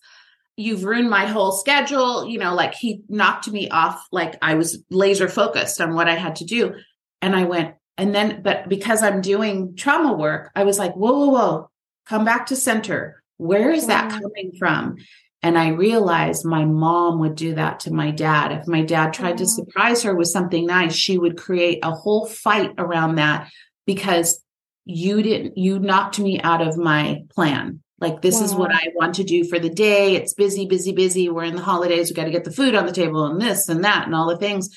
You've 0.55 0.85
ruined 0.85 1.09
my 1.09 1.25
whole 1.25 1.51
schedule. 1.51 2.29
You 2.29 2.39
know, 2.39 2.55
like 2.55 2.75
he 2.75 3.01
knocked 3.09 3.51
me 3.51 3.71
off, 3.71 4.07
like 4.13 4.37
I 4.43 4.55
was 4.55 4.85
laser 4.91 5.29
focused 5.29 5.81
on 5.81 5.95
what 5.95 6.09
I 6.09 6.15
had 6.15 6.37
to 6.37 6.45
do. 6.45 6.75
And 7.23 7.35
I 7.35 7.45
went, 7.45 7.75
and 7.97 8.15
then, 8.15 8.43
but 8.43 8.69
because 8.69 9.03
I'm 9.03 9.23
doing 9.23 9.75
trauma 9.75 10.13
work, 10.13 10.51
I 10.55 10.65
was 10.65 10.79
like, 10.79 10.93
whoa, 10.93 11.13
whoa, 11.13 11.29
whoa, 11.29 11.71
come 12.05 12.27
back 12.27 12.47
to 12.47 12.57
center. 12.57 13.23
Where 13.39 13.71
is 13.71 13.87
that 13.87 14.11
coming 14.11 14.53
from? 14.59 14.97
And 15.43 15.57
I 15.57 15.69
realized 15.69 16.45
my 16.45 16.67
mom 16.67 17.19
would 17.21 17.35
do 17.35 17.55
that 17.55 17.81
to 17.81 17.93
my 17.95 18.11
dad. 18.11 18.53
If 18.53 18.69
my 18.69 18.83
dad 18.83 19.15
tried 19.15 19.39
to 19.39 19.45
oh. 19.45 19.47
surprise 19.47 20.03
her 20.03 20.15
with 20.15 20.29
something 20.29 20.67
nice, 20.67 20.95
she 20.95 21.17
would 21.17 21.39
create 21.39 21.79
a 21.83 21.93
whole 21.93 22.27
fight 22.27 22.73
around 22.77 23.15
that 23.15 23.51
because 23.87 24.43
you 24.85 25.23
didn't 25.23 25.57
you 25.57 25.79
knocked 25.79 26.19
me 26.19 26.41
out 26.41 26.67
of 26.67 26.77
my 26.77 27.23
plan. 27.35 27.81
Like 27.99 28.21
this 28.21 28.37
wow. 28.37 28.45
is 28.45 28.55
what 28.55 28.75
i 28.75 28.89
want 28.97 29.15
to 29.17 29.25
do 29.25 29.45
for 29.45 29.59
the 29.59 29.71
day. 29.71 30.17
It's 30.17 30.35
busy 30.35 30.67
busy 30.67 30.93
busy. 30.93 31.29
We're 31.29 31.45
in 31.45 31.57
the 31.57 31.63
holidays. 31.63 32.11
We 32.11 32.15
got 32.15 32.25
to 32.25 32.31
get 32.31 32.45
the 32.45 32.53
food 32.53 32.75
on 32.75 32.87
the 32.87 32.93
table 32.93 33.27
and 33.27 33.41
this 33.41 33.69
and 33.69 33.85
that 33.85 34.07
and 34.07 34.15
all 34.15 34.29
the 34.29 34.39
things. 34.39 34.71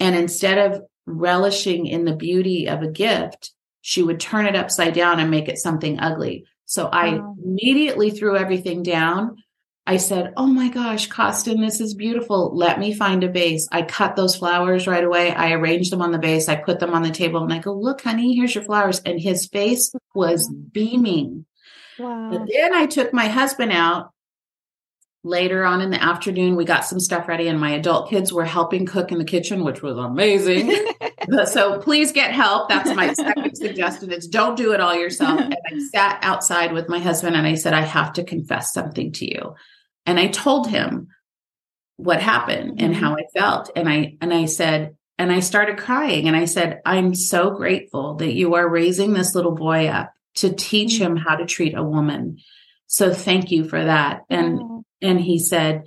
And 0.00 0.16
instead 0.16 0.58
of 0.58 0.82
relishing 1.06 1.86
in 1.86 2.04
the 2.04 2.16
beauty 2.16 2.66
of 2.68 2.82
a 2.82 2.90
gift 2.90 3.50
she 3.86 4.02
would 4.02 4.18
turn 4.18 4.46
it 4.46 4.56
upside 4.56 4.94
down 4.94 5.20
and 5.20 5.30
make 5.30 5.46
it 5.46 5.58
something 5.58 6.00
ugly. 6.00 6.46
So 6.64 6.86
i 6.86 7.20
immediately 7.44 8.10
threw 8.10 8.36
everything 8.36 8.82
down 8.82 9.36
I 9.86 9.98
said, 9.98 10.32
Oh 10.36 10.46
my 10.46 10.68
gosh, 10.68 11.08
Costin, 11.08 11.60
this 11.60 11.80
is 11.80 11.94
beautiful. 11.94 12.56
Let 12.56 12.78
me 12.78 12.94
find 12.94 13.22
a 13.22 13.28
vase. 13.28 13.68
I 13.70 13.82
cut 13.82 14.16
those 14.16 14.36
flowers 14.36 14.86
right 14.86 15.04
away. 15.04 15.32
I 15.32 15.52
arranged 15.52 15.92
them 15.92 16.00
on 16.00 16.10
the 16.10 16.18
vase. 16.18 16.48
I 16.48 16.56
put 16.56 16.80
them 16.80 16.94
on 16.94 17.02
the 17.02 17.10
table 17.10 17.42
and 17.42 17.52
I 17.52 17.58
go, 17.58 17.74
Look, 17.74 18.02
honey, 18.02 18.34
here's 18.34 18.54
your 18.54 18.64
flowers. 18.64 19.00
And 19.00 19.20
his 19.20 19.46
face 19.46 19.92
was 20.14 20.48
beaming. 20.48 21.44
Wow. 21.98 22.30
But 22.30 22.48
then 22.50 22.74
I 22.74 22.86
took 22.86 23.12
my 23.12 23.28
husband 23.28 23.72
out 23.72 24.10
later 25.22 25.64
on 25.64 25.80
in 25.80 25.90
the 25.90 26.02
afternoon. 26.02 26.56
We 26.56 26.64
got 26.64 26.84
some 26.84 27.00
stuff 27.00 27.28
ready, 27.28 27.48
and 27.48 27.60
my 27.60 27.72
adult 27.72 28.10
kids 28.10 28.32
were 28.32 28.44
helping 28.44 28.86
cook 28.86 29.12
in 29.12 29.18
the 29.18 29.24
kitchen, 29.24 29.64
which 29.64 29.82
was 29.82 29.96
amazing. 29.96 30.74
so 31.46 31.78
please 31.78 32.12
get 32.12 32.32
help. 32.32 32.68
That's 32.68 32.94
my 32.94 33.12
second 33.12 33.54
suggestion 33.56 34.12
is 34.12 34.28
don't 34.28 34.56
do 34.56 34.72
it 34.72 34.80
all 34.80 34.94
yourself. 34.94 35.40
And 35.40 35.56
I 35.66 35.78
sat 35.92 36.18
outside 36.22 36.72
with 36.72 36.88
my 36.88 36.98
husband 36.98 37.36
and 37.36 37.46
I 37.46 37.54
said, 37.54 37.74
I 37.74 37.82
have 37.82 38.12
to 38.14 38.24
confess 38.24 38.72
something 38.72 39.12
to 39.12 39.26
you. 39.26 39.54
And 40.06 40.18
I 40.18 40.28
told 40.28 40.68
him 40.68 41.08
what 41.96 42.20
happened 42.20 42.72
mm-hmm. 42.78 42.84
and 42.84 42.96
how 42.96 43.14
I 43.14 43.24
felt. 43.34 43.70
And 43.76 43.88
I 43.88 44.16
and 44.20 44.32
I 44.32 44.46
said, 44.46 44.96
and 45.18 45.32
I 45.32 45.40
started 45.40 45.78
crying 45.78 46.26
and 46.26 46.36
I 46.36 46.44
said, 46.44 46.80
I'm 46.84 47.14
so 47.14 47.50
grateful 47.50 48.16
that 48.16 48.34
you 48.34 48.54
are 48.54 48.68
raising 48.68 49.12
this 49.12 49.34
little 49.34 49.54
boy 49.54 49.86
up 49.86 50.12
to 50.36 50.52
teach 50.52 50.94
mm-hmm. 50.94 51.12
him 51.12 51.16
how 51.16 51.36
to 51.36 51.46
treat 51.46 51.76
a 51.76 51.84
woman. 51.84 52.38
So 52.86 53.12
thank 53.12 53.50
you 53.50 53.68
for 53.68 53.82
that. 53.82 54.22
And 54.28 54.60
oh. 54.60 54.84
and 55.00 55.20
he 55.20 55.38
said, 55.38 55.84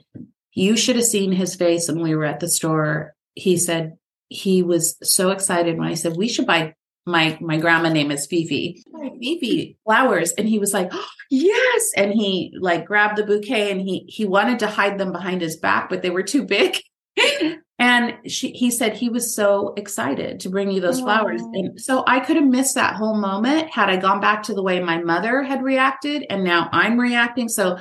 You 0.53 0.77
should 0.77 0.95
have 0.95 1.05
seen 1.05 1.31
his 1.31 1.55
face 1.55 1.87
when 1.87 2.01
we 2.01 2.15
were 2.15 2.25
at 2.25 2.39
the 2.39 2.49
store. 2.49 3.13
He 3.35 3.57
said 3.57 3.97
he 4.29 4.63
was 4.63 4.97
so 5.03 5.31
excited 5.31 5.77
when 5.77 5.87
I 5.87 5.93
said, 5.93 6.17
We 6.17 6.27
should 6.27 6.47
buy 6.47 6.73
my 7.07 7.37
my 7.41 7.57
grandma 7.57 7.89
name 7.89 8.11
is 8.11 8.27
Fifi. 8.27 8.83
Fifi 9.21 9.77
flowers. 9.83 10.33
And 10.33 10.47
he 10.47 10.59
was 10.59 10.73
like, 10.73 10.89
oh, 10.91 11.07
yes. 11.29 11.91
And 11.95 12.13
he 12.13 12.53
like 12.59 12.85
grabbed 12.85 13.17
the 13.17 13.23
bouquet 13.23 13.71
and 13.71 13.81
he 13.81 14.05
he 14.07 14.25
wanted 14.25 14.59
to 14.59 14.67
hide 14.67 14.97
them 14.97 15.11
behind 15.11 15.41
his 15.41 15.57
back, 15.57 15.89
but 15.89 16.01
they 16.01 16.09
were 16.09 16.23
too 16.23 16.43
big. 16.43 16.77
and 17.79 18.15
she 18.27 18.51
he 18.51 18.69
said 18.69 18.93
he 18.93 19.09
was 19.09 19.33
so 19.33 19.73
excited 19.77 20.41
to 20.41 20.49
bring 20.49 20.69
you 20.69 20.81
those 20.81 20.99
flowers. 20.99 21.41
And 21.41 21.79
so 21.79 22.03
I 22.05 22.19
could 22.19 22.35
have 22.35 22.45
missed 22.45 22.75
that 22.75 22.95
whole 22.95 23.15
moment 23.15 23.69
had 23.71 23.89
I 23.89 23.95
gone 23.97 24.19
back 24.19 24.43
to 24.43 24.53
the 24.53 24.63
way 24.63 24.79
my 24.79 24.97
mother 24.99 25.41
had 25.41 25.63
reacted 25.63 26.25
and 26.29 26.43
now 26.43 26.69
I'm 26.71 26.99
reacting. 26.99 27.49
So 27.49 27.79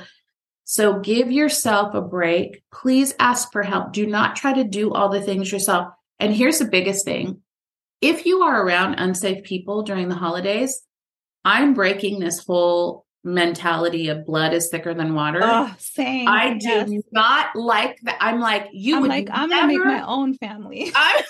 so 0.63 0.99
give 0.99 1.31
yourself 1.31 1.93
a 1.93 2.01
break. 2.01 2.61
Please 2.73 3.15
ask 3.19 3.51
for 3.53 3.63
help. 3.63 3.93
Do 3.93 4.05
not 4.05 4.35
try 4.35 4.53
to 4.53 4.65
do 4.65 4.93
all 4.93 5.09
the 5.09 5.21
things 5.21 5.51
yourself. 5.51 5.93
And 6.19 6.33
here's 6.33 6.59
the 6.59 6.65
biggest 6.65 7.05
thing 7.05 7.41
if 8.01 8.25
you 8.25 8.41
are 8.41 8.63
around 8.63 8.95
unsafe 8.95 9.43
people 9.43 9.83
during 9.83 10.09
the 10.09 10.15
holidays, 10.15 10.81
I'm 11.43 11.73
breaking 11.73 12.19
this 12.19 12.45
whole 12.45 13.05
mentality 13.23 14.07
of 14.07 14.25
blood 14.25 14.53
is 14.53 14.69
thicker 14.69 14.93
than 14.93 15.13
water. 15.13 15.41
Oh, 15.43 15.73
same. 15.77 16.27
I 16.27 16.57
do 16.57 16.67
yes. 16.67 17.03
not 17.11 17.55
like 17.55 17.99
that. 18.03 18.17
I'm 18.19 18.39
like, 18.39 18.69
you 18.71 18.95
I'm 18.95 19.01
would 19.01 19.09
like, 19.09 19.27
I'm 19.31 19.49
gonna 19.49 19.67
make 19.67 19.83
my 19.83 20.05
own 20.05 20.33
family. 20.35 20.91
I'm, 20.95 21.23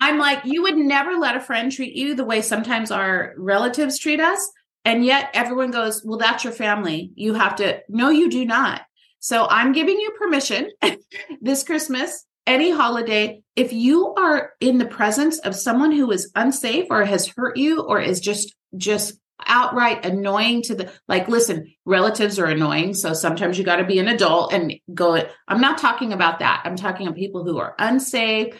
I'm 0.00 0.18
like, 0.18 0.44
you 0.44 0.62
would 0.62 0.76
never 0.76 1.12
let 1.16 1.36
a 1.36 1.40
friend 1.40 1.70
treat 1.70 1.94
you 1.94 2.14
the 2.14 2.24
way 2.24 2.42
sometimes 2.42 2.90
our 2.90 3.34
relatives 3.36 3.98
treat 3.98 4.20
us. 4.20 4.50
And 4.84 5.04
yet 5.04 5.30
everyone 5.32 5.70
goes, 5.70 6.02
well, 6.04 6.18
that's 6.18 6.42
your 6.42 6.52
family. 6.52 7.12
You 7.14 7.34
have 7.34 7.54
to, 7.56 7.80
no, 7.88 8.10
you 8.10 8.28
do 8.28 8.44
not. 8.44 8.82
So 9.20 9.46
I'm 9.48 9.72
giving 9.72 10.00
you 10.00 10.10
permission 10.18 10.70
this 11.40 11.62
Christmas 11.62 12.26
any 12.48 12.72
holiday, 12.72 13.41
if 13.56 13.72
you 13.72 14.14
are 14.14 14.52
in 14.60 14.78
the 14.78 14.86
presence 14.86 15.38
of 15.40 15.54
someone 15.54 15.92
who 15.92 16.10
is 16.10 16.30
unsafe 16.34 16.86
or 16.90 17.04
has 17.04 17.26
hurt 17.28 17.56
you 17.56 17.82
or 17.82 18.00
is 18.00 18.20
just 18.20 18.54
just 18.76 19.14
outright 19.44 20.06
annoying 20.06 20.62
to 20.62 20.74
the 20.74 20.90
like 21.08 21.26
listen 21.26 21.74
relatives 21.84 22.38
are 22.38 22.46
annoying 22.46 22.94
so 22.94 23.12
sometimes 23.12 23.58
you 23.58 23.64
got 23.64 23.76
to 23.76 23.84
be 23.84 23.98
an 23.98 24.06
adult 24.06 24.52
and 24.52 24.74
go 24.94 25.20
i'm 25.48 25.60
not 25.60 25.78
talking 25.78 26.12
about 26.12 26.38
that. 26.38 26.62
I'm 26.64 26.76
talking 26.76 27.06
about 27.06 27.18
people 27.18 27.44
who 27.44 27.58
are 27.58 27.74
unsafe. 27.78 28.54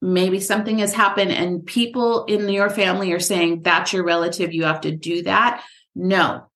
Maybe 0.00 0.38
something 0.38 0.78
has 0.78 0.92
happened 0.92 1.32
and 1.32 1.64
people 1.64 2.24
in 2.26 2.48
your 2.48 2.70
family 2.70 3.12
are 3.12 3.18
saying 3.18 3.62
that's 3.62 3.92
your 3.92 4.04
relative 4.04 4.52
you 4.52 4.64
have 4.64 4.82
to 4.82 4.92
do 4.92 5.22
that. 5.22 5.64
No 5.94 6.49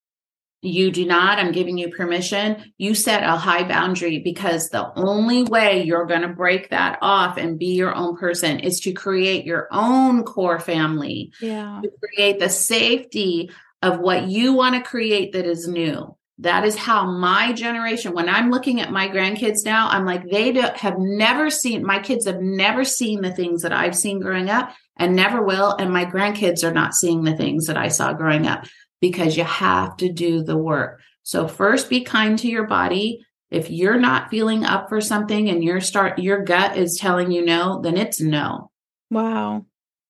you 0.61 0.91
do 0.91 1.05
not. 1.05 1.37
I'm 1.37 1.51
giving 1.51 1.77
you 1.77 1.89
permission. 1.89 2.73
You 2.77 2.95
set 2.95 3.23
a 3.23 3.37
high 3.37 3.67
boundary 3.67 4.19
because 4.19 4.69
the 4.69 4.91
only 4.95 5.43
way 5.43 5.83
you're 5.83 6.05
going 6.05 6.21
to 6.21 6.27
break 6.29 6.71
that 6.71 6.97
off 7.01 7.37
and 7.37 7.59
be 7.59 7.75
your 7.75 7.93
own 7.93 8.17
person 8.17 8.59
is 8.59 8.79
to 8.81 8.93
create 8.93 9.45
your 9.45 9.67
own 9.71 10.23
core 10.23 10.59
family. 10.59 11.31
Yeah. 11.39 11.81
To 11.83 11.91
create 12.03 12.39
the 12.39 12.49
safety 12.49 13.51
of 13.81 13.99
what 13.99 14.27
you 14.27 14.53
want 14.53 14.75
to 14.75 14.81
create 14.81 15.33
that 15.33 15.45
is 15.45 15.67
new. 15.67 16.15
That 16.39 16.65
is 16.65 16.75
how 16.75 17.09
my 17.09 17.53
generation, 17.53 18.13
when 18.13 18.27
I'm 18.27 18.51
looking 18.51 18.81
at 18.81 18.91
my 18.91 19.07
grandkids 19.07 19.63
now, 19.63 19.87
I'm 19.87 20.05
like, 20.05 20.29
they 20.29 20.51
have 20.51 20.97
never 20.97 21.49
seen, 21.49 21.85
my 21.85 21.99
kids 21.99 22.25
have 22.25 22.41
never 22.41 22.83
seen 22.83 23.21
the 23.21 23.31
things 23.31 23.61
that 23.61 23.71
I've 23.71 23.95
seen 23.95 24.19
growing 24.19 24.49
up 24.49 24.73
and 24.97 25.15
never 25.15 25.41
will. 25.41 25.71
And 25.71 25.93
my 25.93 26.03
grandkids 26.05 26.63
are 26.63 26.73
not 26.73 26.93
seeing 26.93 27.23
the 27.23 27.37
things 27.37 27.67
that 27.67 27.77
I 27.77 27.87
saw 27.87 28.11
growing 28.11 28.47
up 28.47 28.65
because 29.09 29.37
you 29.37 29.43
have 29.43 29.95
to 29.97 30.11
do 30.11 30.41
the 30.41 30.57
work. 30.57 30.99
So 31.21 31.47
first 31.47 31.89
be 31.91 32.01
kind 32.01 32.39
to 32.39 32.47
your 32.47 32.65
body. 32.65 33.23
If 33.51 33.69
you're 33.69 33.99
not 33.99 34.31
feeling 34.31 34.65
up 34.65 34.89
for 34.89 34.99
something 34.99 35.47
and 35.47 35.63
your 35.63 35.79
start 35.79 36.17
your 36.17 36.43
gut 36.43 36.75
is 36.75 36.97
telling 36.97 37.31
you 37.31 37.45
no, 37.45 37.81
then 37.81 37.97
it's 37.97 38.19
no. 38.19 38.71
Wow. 39.11 39.65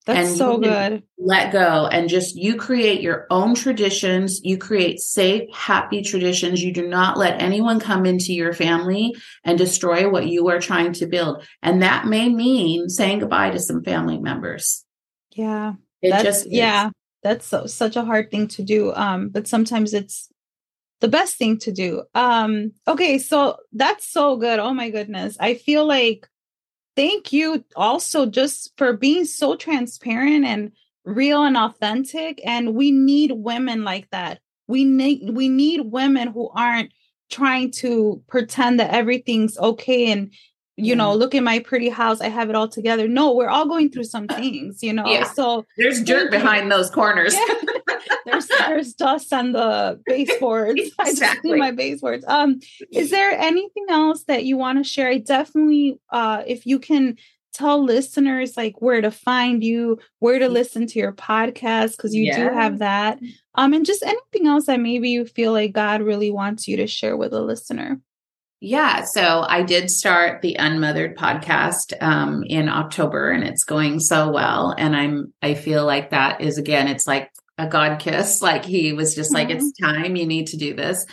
That's 0.05 0.29
and 0.29 0.37
so 0.37 0.57
good. 0.59 1.03
Let 1.17 1.51
go 1.51 1.87
and 1.87 2.07
just 2.07 2.35
you 2.35 2.55
create 2.55 3.01
your 3.01 3.27
own 3.29 3.55
traditions. 3.55 4.39
You 4.43 4.57
create 4.57 4.99
safe, 4.99 5.49
happy 5.53 6.01
traditions. 6.01 6.63
You 6.63 6.71
do 6.71 6.87
not 6.87 7.17
let 7.17 7.41
anyone 7.41 7.79
come 7.81 8.05
into 8.05 8.31
your 8.31 8.53
family 8.53 9.13
and 9.43 9.57
destroy 9.57 10.09
what 10.09 10.27
you 10.27 10.47
are 10.47 10.59
trying 10.59 10.93
to 10.93 11.07
build. 11.07 11.45
And 11.61 11.81
that 11.81 12.05
may 12.05 12.29
mean 12.29 12.87
saying 12.87 13.19
goodbye 13.19 13.49
to 13.49 13.59
some 13.59 13.83
family 13.83 14.19
members. 14.19 14.85
Yeah. 15.31 15.73
It 16.01 16.23
just 16.23 16.49
yeah 16.49 16.91
that's 17.25 17.47
so, 17.47 17.65
such 17.65 17.95
a 17.95 18.05
hard 18.05 18.29
thing 18.29 18.47
to 18.47 18.61
do 18.61 18.93
um 18.93 19.29
but 19.29 19.47
sometimes 19.47 19.95
it's 19.95 20.29
the 21.01 21.07
best 21.07 21.35
thing 21.37 21.57
to 21.57 21.71
do. 21.71 22.03
Um 22.13 22.71
okay 22.87 23.17
so 23.17 23.57
that's 23.73 24.07
so 24.07 24.37
good 24.37 24.59
oh 24.59 24.73
my 24.73 24.89
goodness. 24.91 25.35
I 25.39 25.55
feel 25.55 25.85
like 25.85 26.29
thank 26.95 27.33
you 27.33 27.65
also 27.75 28.27
just 28.27 28.71
for 28.77 28.93
being 28.93 29.25
so 29.25 29.55
transparent 29.55 30.45
and 30.45 30.71
real 31.03 31.43
and 31.43 31.57
authentic 31.57 32.41
and 32.45 32.75
we 32.75 32.91
need 32.91 33.31
women 33.31 33.83
like 33.83 34.07
that. 34.11 34.39
We 34.67 34.85
need 34.85 35.31
we 35.31 35.49
need 35.49 35.91
women 35.91 36.27
who 36.27 36.49
aren't 36.49 36.91
trying 37.31 37.71
to 37.71 38.21
pretend 38.27 38.79
that 38.79 38.93
everything's 38.93 39.57
okay 39.57 40.11
and 40.11 40.31
you 40.77 40.87
yeah. 40.87 40.95
know, 40.95 41.15
look 41.15 41.33
at 41.33 41.43
my 41.43 41.59
pretty 41.59 41.89
house. 41.89 42.19
I 42.19 42.27
have 42.27 42.49
it 42.49 42.55
all 42.55 42.67
together. 42.67 43.07
No, 43.07 43.33
we're 43.33 43.49
all 43.49 43.67
going 43.67 43.89
through 43.89 44.03
some 44.03 44.27
things, 44.27 44.83
you 44.83 44.93
know. 44.93 45.05
Yeah. 45.05 45.23
So 45.23 45.65
there's 45.77 46.03
dirt 46.03 46.31
behind 46.31 46.71
those 46.71 46.89
corners. 46.89 47.33
Yeah. 47.33 47.95
there's 48.25 48.47
there's 48.47 48.93
dust 48.93 49.31
on 49.31 49.53
the 49.53 49.99
baseboards. 50.05 50.81
Exactly. 50.99 51.53
I 51.53 51.57
my 51.57 51.71
baseboards. 51.71 52.25
Um, 52.27 52.59
is 52.91 53.11
there 53.11 53.31
anything 53.31 53.85
else 53.89 54.23
that 54.23 54.43
you 54.43 54.57
want 54.57 54.79
to 54.79 54.83
share? 54.83 55.09
I 55.09 55.19
definitely 55.19 55.99
uh 56.09 56.43
if 56.45 56.65
you 56.65 56.79
can 56.79 57.17
tell 57.53 57.81
listeners 57.81 58.57
like 58.57 58.81
where 58.81 58.99
to 58.99 59.11
find 59.11 59.63
you, 59.63 59.97
where 60.19 60.39
to 60.39 60.49
listen 60.49 60.87
to 60.87 60.99
your 60.99 61.13
podcast, 61.13 61.95
because 61.95 62.13
you 62.13 62.33
do 62.33 62.49
have 62.49 62.79
that. 62.79 63.17
Um, 63.53 63.73
and 63.73 63.85
just 63.85 64.03
anything 64.03 64.47
else 64.47 64.65
that 64.65 64.81
maybe 64.81 65.09
you 65.09 65.25
feel 65.25 65.53
like 65.53 65.71
God 65.71 66.01
really 66.01 66.31
wants 66.31 66.67
you 66.67 66.75
to 66.77 66.87
share 66.87 67.15
with 67.15 67.31
a 67.31 67.39
listener. 67.39 68.01
Yeah, 68.61 69.03
so 69.03 69.45
I 69.47 69.63
did 69.63 69.91
start 69.91 70.41
the 70.41 70.55
Unmothered 70.55 71.17
podcast 71.17 71.93
um, 72.01 72.43
in 72.43 72.69
October, 72.69 73.29
and 73.29 73.43
it's 73.43 73.63
going 73.63 73.99
so 73.99 74.31
well. 74.31 74.73
And 74.77 74.95
I'm 74.95 75.33
I 75.41 75.53
feel 75.55 75.85
like 75.85 76.11
that 76.11 76.41
is 76.41 76.57
again, 76.57 76.87
it's 76.87 77.05
like 77.05 77.31
a 77.57 77.67
God 77.67 77.99
kiss. 77.99 78.41
Like 78.45 78.65
He 78.65 78.93
was 78.93 79.15
just 79.15 79.33
mm-hmm. 79.33 79.49
like, 79.49 79.57
it's 79.57 79.77
time. 79.79 80.15
You 80.15 80.25
need 80.25 80.47
to 80.47 80.57
do 80.57 80.73
this. 80.73 81.05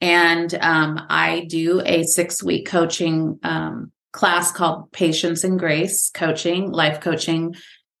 And 0.00 0.52
um, 0.60 1.00
I 1.08 1.46
do 1.48 1.80
a 1.84 2.04
six 2.04 2.42
week 2.42 2.66
coaching 2.66 3.38
um, 3.42 3.90
class 4.12 4.52
called 4.52 4.92
Patience 4.92 5.44
and 5.44 5.58
Grace 5.58 6.10
Coaching, 6.12 6.70
Life 6.70 7.00
Coaching 7.00 7.54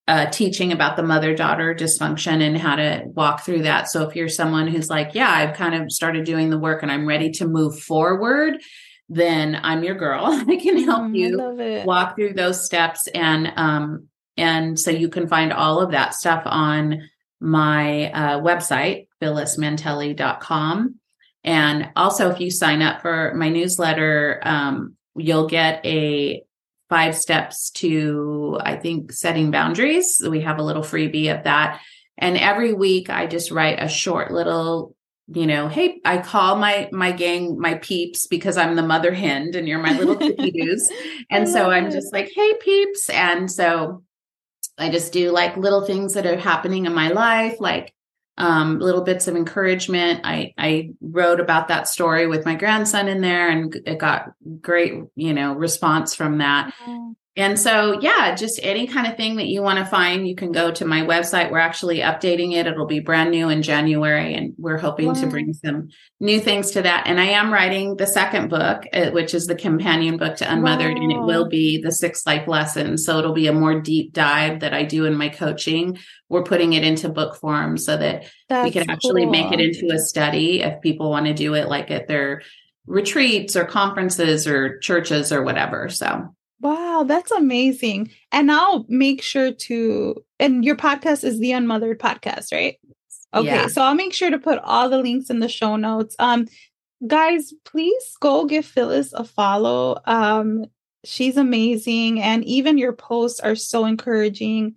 uh, 0.06 0.26
teaching 0.26 0.72
about 0.72 0.96
the 0.96 1.02
mother 1.02 1.34
daughter 1.34 1.74
dysfunction 1.74 2.42
and 2.42 2.58
how 2.58 2.76
to 2.76 3.02
walk 3.06 3.44
through 3.44 3.62
that. 3.62 3.88
So 3.88 4.06
if 4.06 4.14
you're 4.14 4.28
someone 4.28 4.68
who's 4.68 4.90
like, 4.90 5.14
yeah, 5.14 5.30
I've 5.30 5.56
kind 5.56 5.74
of 5.74 5.90
started 5.90 6.24
doing 6.24 6.50
the 6.50 6.58
work 6.58 6.82
and 6.82 6.92
I'm 6.92 7.06
ready 7.06 7.30
to 7.32 7.46
move 7.46 7.78
forward, 7.78 8.60
then 9.08 9.58
I'm 9.62 9.82
your 9.82 9.94
girl. 9.94 10.26
I 10.48 10.56
can 10.56 10.84
help 10.84 11.04
mm, 11.04 11.16
you 11.16 11.84
walk 11.86 12.16
through 12.16 12.34
those 12.34 12.64
steps 12.64 13.06
and 13.08 13.52
um 13.56 14.08
and 14.36 14.78
so 14.78 14.90
you 14.90 15.08
can 15.08 15.28
find 15.28 15.52
all 15.52 15.80
of 15.80 15.92
that 15.92 16.12
stuff 16.12 16.42
on 16.44 17.08
my 17.40 18.10
uh, 18.10 18.40
website 18.40 19.06
phylismantelli.com 19.22 20.96
and 21.44 21.90
also 21.94 22.30
if 22.30 22.40
you 22.40 22.50
sign 22.50 22.82
up 22.82 23.00
for 23.00 23.32
my 23.36 23.48
newsletter 23.48 24.40
um, 24.42 24.96
you'll 25.14 25.46
get 25.46 25.84
a 25.86 26.42
five 26.88 27.16
steps 27.16 27.70
to, 27.70 28.58
I 28.62 28.76
think, 28.76 29.12
setting 29.12 29.50
boundaries. 29.50 30.20
We 30.26 30.42
have 30.42 30.58
a 30.58 30.62
little 30.62 30.82
freebie 30.82 31.34
of 31.34 31.44
that. 31.44 31.80
And 32.18 32.36
every 32.36 32.72
week 32.72 33.10
I 33.10 33.26
just 33.26 33.50
write 33.50 33.82
a 33.82 33.88
short 33.88 34.30
little, 34.30 34.94
you 35.26 35.46
know, 35.46 35.68
hey, 35.68 36.00
I 36.04 36.18
call 36.18 36.56
my 36.56 36.88
my 36.92 37.12
gang 37.12 37.58
my 37.58 37.74
peeps 37.74 38.26
because 38.26 38.56
I'm 38.56 38.76
the 38.76 38.82
mother 38.82 39.12
hen 39.12 39.52
and 39.54 39.66
you're 39.66 39.82
my 39.82 39.98
little 39.98 40.16
cookie 40.16 40.50
doos. 40.52 40.88
And 41.30 41.48
so 41.48 41.70
I'm 41.70 41.90
just 41.90 42.12
like, 42.12 42.30
hey 42.34 42.54
peeps. 42.60 43.10
And 43.10 43.50
so 43.50 44.04
I 44.78 44.90
just 44.90 45.12
do 45.12 45.30
like 45.30 45.56
little 45.56 45.84
things 45.84 46.14
that 46.14 46.26
are 46.26 46.38
happening 46.38 46.86
in 46.86 46.94
my 46.94 47.08
life, 47.08 47.56
like 47.60 47.94
um, 48.36 48.78
little 48.78 49.02
bits 49.02 49.28
of 49.28 49.36
encouragement. 49.36 50.20
I 50.24 50.54
I 50.58 50.90
wrote 51.00 51.40
about 51.40 51.68
that 51.68 51.88
story 51.88 52.26
with 52.26 52.44
my 52.44 52.54
grandson 52.54 53.08
in 53.08 53.20
there, 53.20 53.48
and 53.48 53.74
it 53.86 53.98
got 53.98 54.32
great, 54.60 54.94
you 55.14 55.34
know, 55.34 55.54
response 55.54 56.14
from 56.14 56.38
that. 56.38 56.72
Mm-hmm. 56.82 57.12
And 57.36 57.58
so, 57.58 57.98
yeah, 58.00 58.36
just 58.36 58.60
any 58.62 58.86
kind 58.86 59.08
of 59.08 59.16
thing 59.16 59.36
that 59.36 59.46
you 59.46 59.60
want 59.60 59.80
to 59.80 59.84
find, 59.84 60.28
you 60.28 60.36
can 60.36 60.52
go 60.52 60.70
to 60.70 60.84
my 60.84 61.00
website. 61.00 61.50
We're 61.50 61.58
actually 61.58 61.98
updating 61.98 62.52
it. 62.52 62.68
It'll 62.68 62.86
be 62.86 63.00
brand 63.00 63.32
new 63.32 63.48
in 63.48 63.62
January, 63.62 64.34
and 64.34 64.54
we're 64.56 64.78
hoping 64.78 65.08
wow. 65.08 65.14
to 65.14 65.26
bring 65.26 65.52
some 65.52 65.88
new 66.20 66.38
things 66.38 66.70
to 66.72 66.82
that. 66.82 67.08
And 67.08 67.18
I 67.18 67.30
am 67.30 67.52
writing 67.52 67.96
the 67.96 68.06
second 68.06 68.50
book, 68.50 68.84
uh, 68.92 69.10
which 69.10 69.34
is 69.34 69.46
the 69.46 69.56
companion 69.56 70.16
book 70.16 70.36
to 70.36 70.52
Unmothered, 70.52 70.94
wow. 70.94 71.02
and 71.02 71.10
it 71.10 71.20
will 71.22 71.48
be 71.48 71.82
the 71.82 71.90
six 71.90 72.24
life 72.24 72.46
lessons. 72.46 73.04
So 73.04 73.18
it'll 73.18 73.32
be 73.32 73.48
a 73.48 73.52
more 73.52 73.80
deep 73.80 74.12
dive 74.12 74.60
that 74.60 74.72
I 74.72 74.84
do 74.84 75.04
in 75.04 75.16
my 75.16 75.28
coaching. 75.28 75.98
We're 76.28 76.44
putting 76.44 76.74
it 76.74 76.84
into 76.84 77.08
book 77.08 77.34
form 77.34 77.78
so 77.78 77.96
that 77.96 78.30
That's 78.48 78.64
we 78.64 78.70
can 78.70 78.88
actually 78.88 79.22
cool. 79.22 79.32
make 79.32 79.50
it 79.50 79.60
into 79.60 79.92
a 79.92 79.98
study 79.98 80.62
if 80.62 80.80
people 80.82 81.10
want 81.10 81.26
to 81.26 81.34
do 81.34 81.54
it 81.54 81.68
like 81.68 81.90
at 81.90 82.06
their 82.06 82.42
retreats 82.86 83.56
or 83.56 83.64
conferences 83.64 84.46
or 84.46 84.78
churches 84.78 85.32
or 85.32 85.42
whatever. 85.42 85.88
So 85.88 86.32
Wow, 86.64 87.04
that's 87.06 87.30
amazing. 87.30 88.10
And 88.32 88.50
I'll 88.50 88.86
make 88.88 89.22
sure 89.22 89.52
to, 89.52 90.24
and 90.40 90.64
your 90.64 90.76
podcast 90.76 91.22
is 91.22 91.38
the 91.38 91.52
Unmothered 91.52 91.98
podcast, 91.98 92.52
right? 92.52 92.78
Okay, 93.34 93.46
yeah. 93.48 93.66
so 93.66 93.82
I'll 93.82 93.94
make 93.94 94.14
sure 94.14 94.30
to 94.30 94.38
put 94.38 94.60
all 94.60 94.88
the 94.88 94.96
links 94.96 95.28
in 95.28 95.40
the 95.40 95.48
show 95.48 95.76
notes. 95.76 96.16
Um, 96.18 96.48
guys, 97.06 97.52
please 97.66 98.16
go 98.18 98.46
give 98.46 98.64
Phylis 98.64 99.12
a 99.12 99.24
follow. 99.24 100.00
Um, 100.06 100.64
she's 101.04 101.36
amazing, 101.36 102.22
and 102.22 102.42
even 102.44 102.78
your 102.78 102.94
posts 102.94 103.40
are 103.40 103.56
so 103.56 103.84
encouraging. 103.84 104.76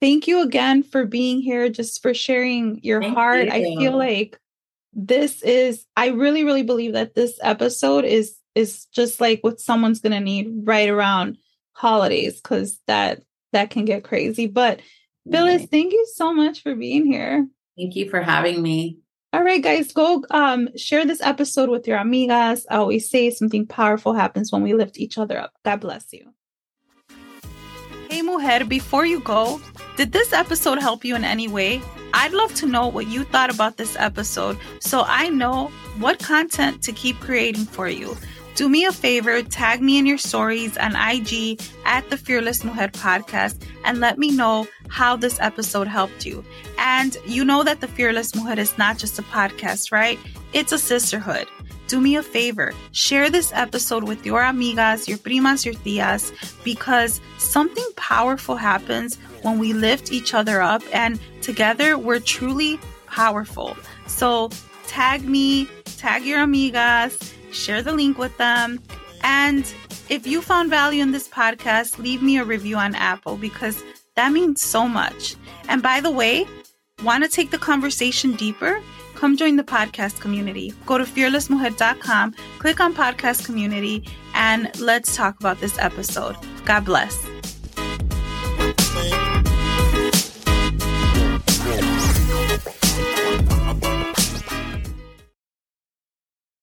Thank 0.00 0.28
you 0.28 0.40
again 0.40 0.84
for 0.84 1.04
being 1.04 1.40
here, 1.40 1.68
just 1.68 2.00
for 2.00 2.14
sharing 2.14 2.78
your 2.84 3.02
Thank 3.02 3.14
heart. 3.16 3.46
You. 3.46 3.52
I 3.52 3.62
feel 3.62 3.98
like 3.98 4.38
this 4.92 5.42
is, 5.42 5.84
I 5.96 6.10
really, 6.10 6.44
really 6.44 6.62
believe 6.62 6.92
that 6.92 7.16
this 7.16 7.40
episode 7.42 8.04
is 8.04 8.36
is 8.54 8.86
just 8.86 9.20
like 9.20 9.40
what 9.42 9.60
someone's 9.60 10.00
going 10.00 10.12
to 10.12 10.20
need 10.20 10.48
right 10.64 10.88
around 10.88 11.38
holidays 11.72 12.40
because 12.40 12.80
that 12.86 13.22
that 13.52 13.70
can 13.70 13.84
get 13.84 14.04
crazy. 14.04 14.46
But 14.46 14.80
Phylis 15.28 15.56
okay. 15.56 15.66
thank 15.66 15.92
you 15.92 16.06
so 16.14 16.32
much 16.32 16.62
for 16.62 16.74
being 16.74 17.06
here. 17.06 17.46
Thank 17.76 17.96
you 17.96 18.10
for 18.10 18.20
having 18.20 18.62
me. 18.62 18.98
All 19.32 19.42
right 19.42 19.62
guys 19.62 19.92
go 19.92 20.24
um 20.30 20.68
share 20.76 21.04
this 21.04 21.20
episode 21.20 21.68
with 21.68 21.88
your 21.88 21.98
amigas. 21.98 22.64
I 22.70 22.76
always 22.76 23.10
say 23.10 23.30
something 23.30 23.66
powerful 23.66 24.14
happens 24.14 24.52
when 24.52 24.62
we 24.62 24.74
lift 24.74 24.98
each 24.98 25.18
other 25.18 25.38
up. 25.38 25.52
God 25.64 25.80
bless 25.80 26.12
you. 26.12 26.32
Hey 28.08 28.22
mujer 28.22 28.64
before 28.64 29.06
you 29.06 29.20
go 29.20 29.60
did 29.96 30.12
this 30.12 30.32
episode 30.32 30.78
help 30.78 31.04
you 31.04 31.14
in 31.16 31.24
any 31.24 31.48
way? 31.48 31.80
I'd 32.16 32.32
love 32.32 32.54
to 32.56 32.66
know 32.66 32.86
what 32.86 33.08
you 33.08 33.24
thought 33.24 33.52
about 33.52 33.76
this 33.76 33.96
episode 33.98 34.56
so 34.78 35.02
i 35.08 35.28
know 35.28 35.66
what 35.98 36.20
content 36.20 36.80
to 36.82 36.92
keep 36.92 37.18
creating 37.18 37.64
for 37.64 37.88
you 37.88 38.16
do 38.54 38.68
me 38.68 38.84
a 38.84 38.92
favor, 38.92 39.42
tag 39.42 39.82
me 39.82 39.98
in 39.98 40.06
your 40.06 40.18
stories 40.18 40.76
on 40.76 40.94
IG 40.94 41.60
at 41.84 42.08
the 42.08 42.16
Fearless 42.16 42.62
Mujer 42.62 42.88
podcast 42.88 43.60
and 43.84 43.98
let 43.98 44.16
me 44.16 44.30
know 44.30 44.68
how 44.88 45.16
this 45.16 45.40
episode 45.40 45.88
helped 45.88 46.24
you. 46.24 46.44
And 46.78 47.16
you 47.26 47.44
know 47.44 47.64
that 47.64 47.80
the 47.80 47.88
Fearless 47.88 48.34
Mujer 48.34 48.60
is 48.60 48.78
not 48.78 48.96
just 48.96 49.18
a 49.18 49.22
podcast, 49.22 49.90
right? 49.90 50.18
It's 50.52 50.70
a 50.70 50.78
sisterhood. 50.78 51.48
Do 51.88 52.00
me 52.00 52.16
a 52.16 52.22
favor, 52.22 52.72
share 52.92 53.28
this 53.28 53.52
episode 53.54 54.04
with 54.04 54.24
your 54.24 54.40
amigas, 54.40 55.08
your 55.08 55.18
primas, 55.18 55.64
your 55.64 55.74
tias, 55.74 56.32
because 56.62 57.20
something 57.38 57.86
powerful 57.96 58.56
happens 58.56 59.16
when 59.42 59.58
we 59.58 59.72
lift 59.72 60.12
each 60.12 60.32
other 60.32 60.62
up 60.62 60.82
and 60.92 61.20
together 61.42 61.98
we're 61.98 62.20
truly 62.20 62.78
powerful. 63.06 63.76
So 64.06 64.50
tag 64.86 65.28
me, 65.28 65.68
tag 65.84 66.24
your 66.24 66.38
amigas, 66.38 67.34
share 67.54 67.82
the 67.82 67.92
link 67.92 68.18
with 68.18 68.36
them. 68.36 68.80
And 69.22 69.72
if 70.08 70.26
you 70.26 70.42
found 70.42 70.70
value 70.70 71.02
in 71.02 71.12
this 71.12 71.28
podcast, 71.28 71.98
leave 71.98 72.22
me 72.22 72.38
a 72.38 72.44
review 72.44 72.76
on 72.76 72.94
Apple 72.94 73.36
because 73.36 73.82
that 74.16 74.32
means 74.32 74.60
so 74.60 74.86
much. 74.86 75.36
And 75.68 75.82
by 75.82 76.00
the 76.00 76.10
way, 76.10 76.46
want 77.02 77.24
to 77.24 77.30
take 77.30 77.50
the 77.50 77.58
conversation 77.58 78.32
deeper? 78.32 78.80
Come 79.14 79.36
join 79.36 79.56
the 79.56 79.64
podcast 79.64 80.20
community. 80.20 80.74
Go 80.86 80.98
to 80.98 81.04
fearlessmujer.com, 81.04 82.34
click 82.58 82.80
on 82.80 82.94
podcast 82.94 83.44
community, 83.46 84.06
and 84.34 84.68
let's 84.80 85.16
talk 85.16 85.38
about 85.40 85.60
this 85.60 85.78
episode. 85.78 86.36
God 86.64 86.84
bless. 86.84 87.33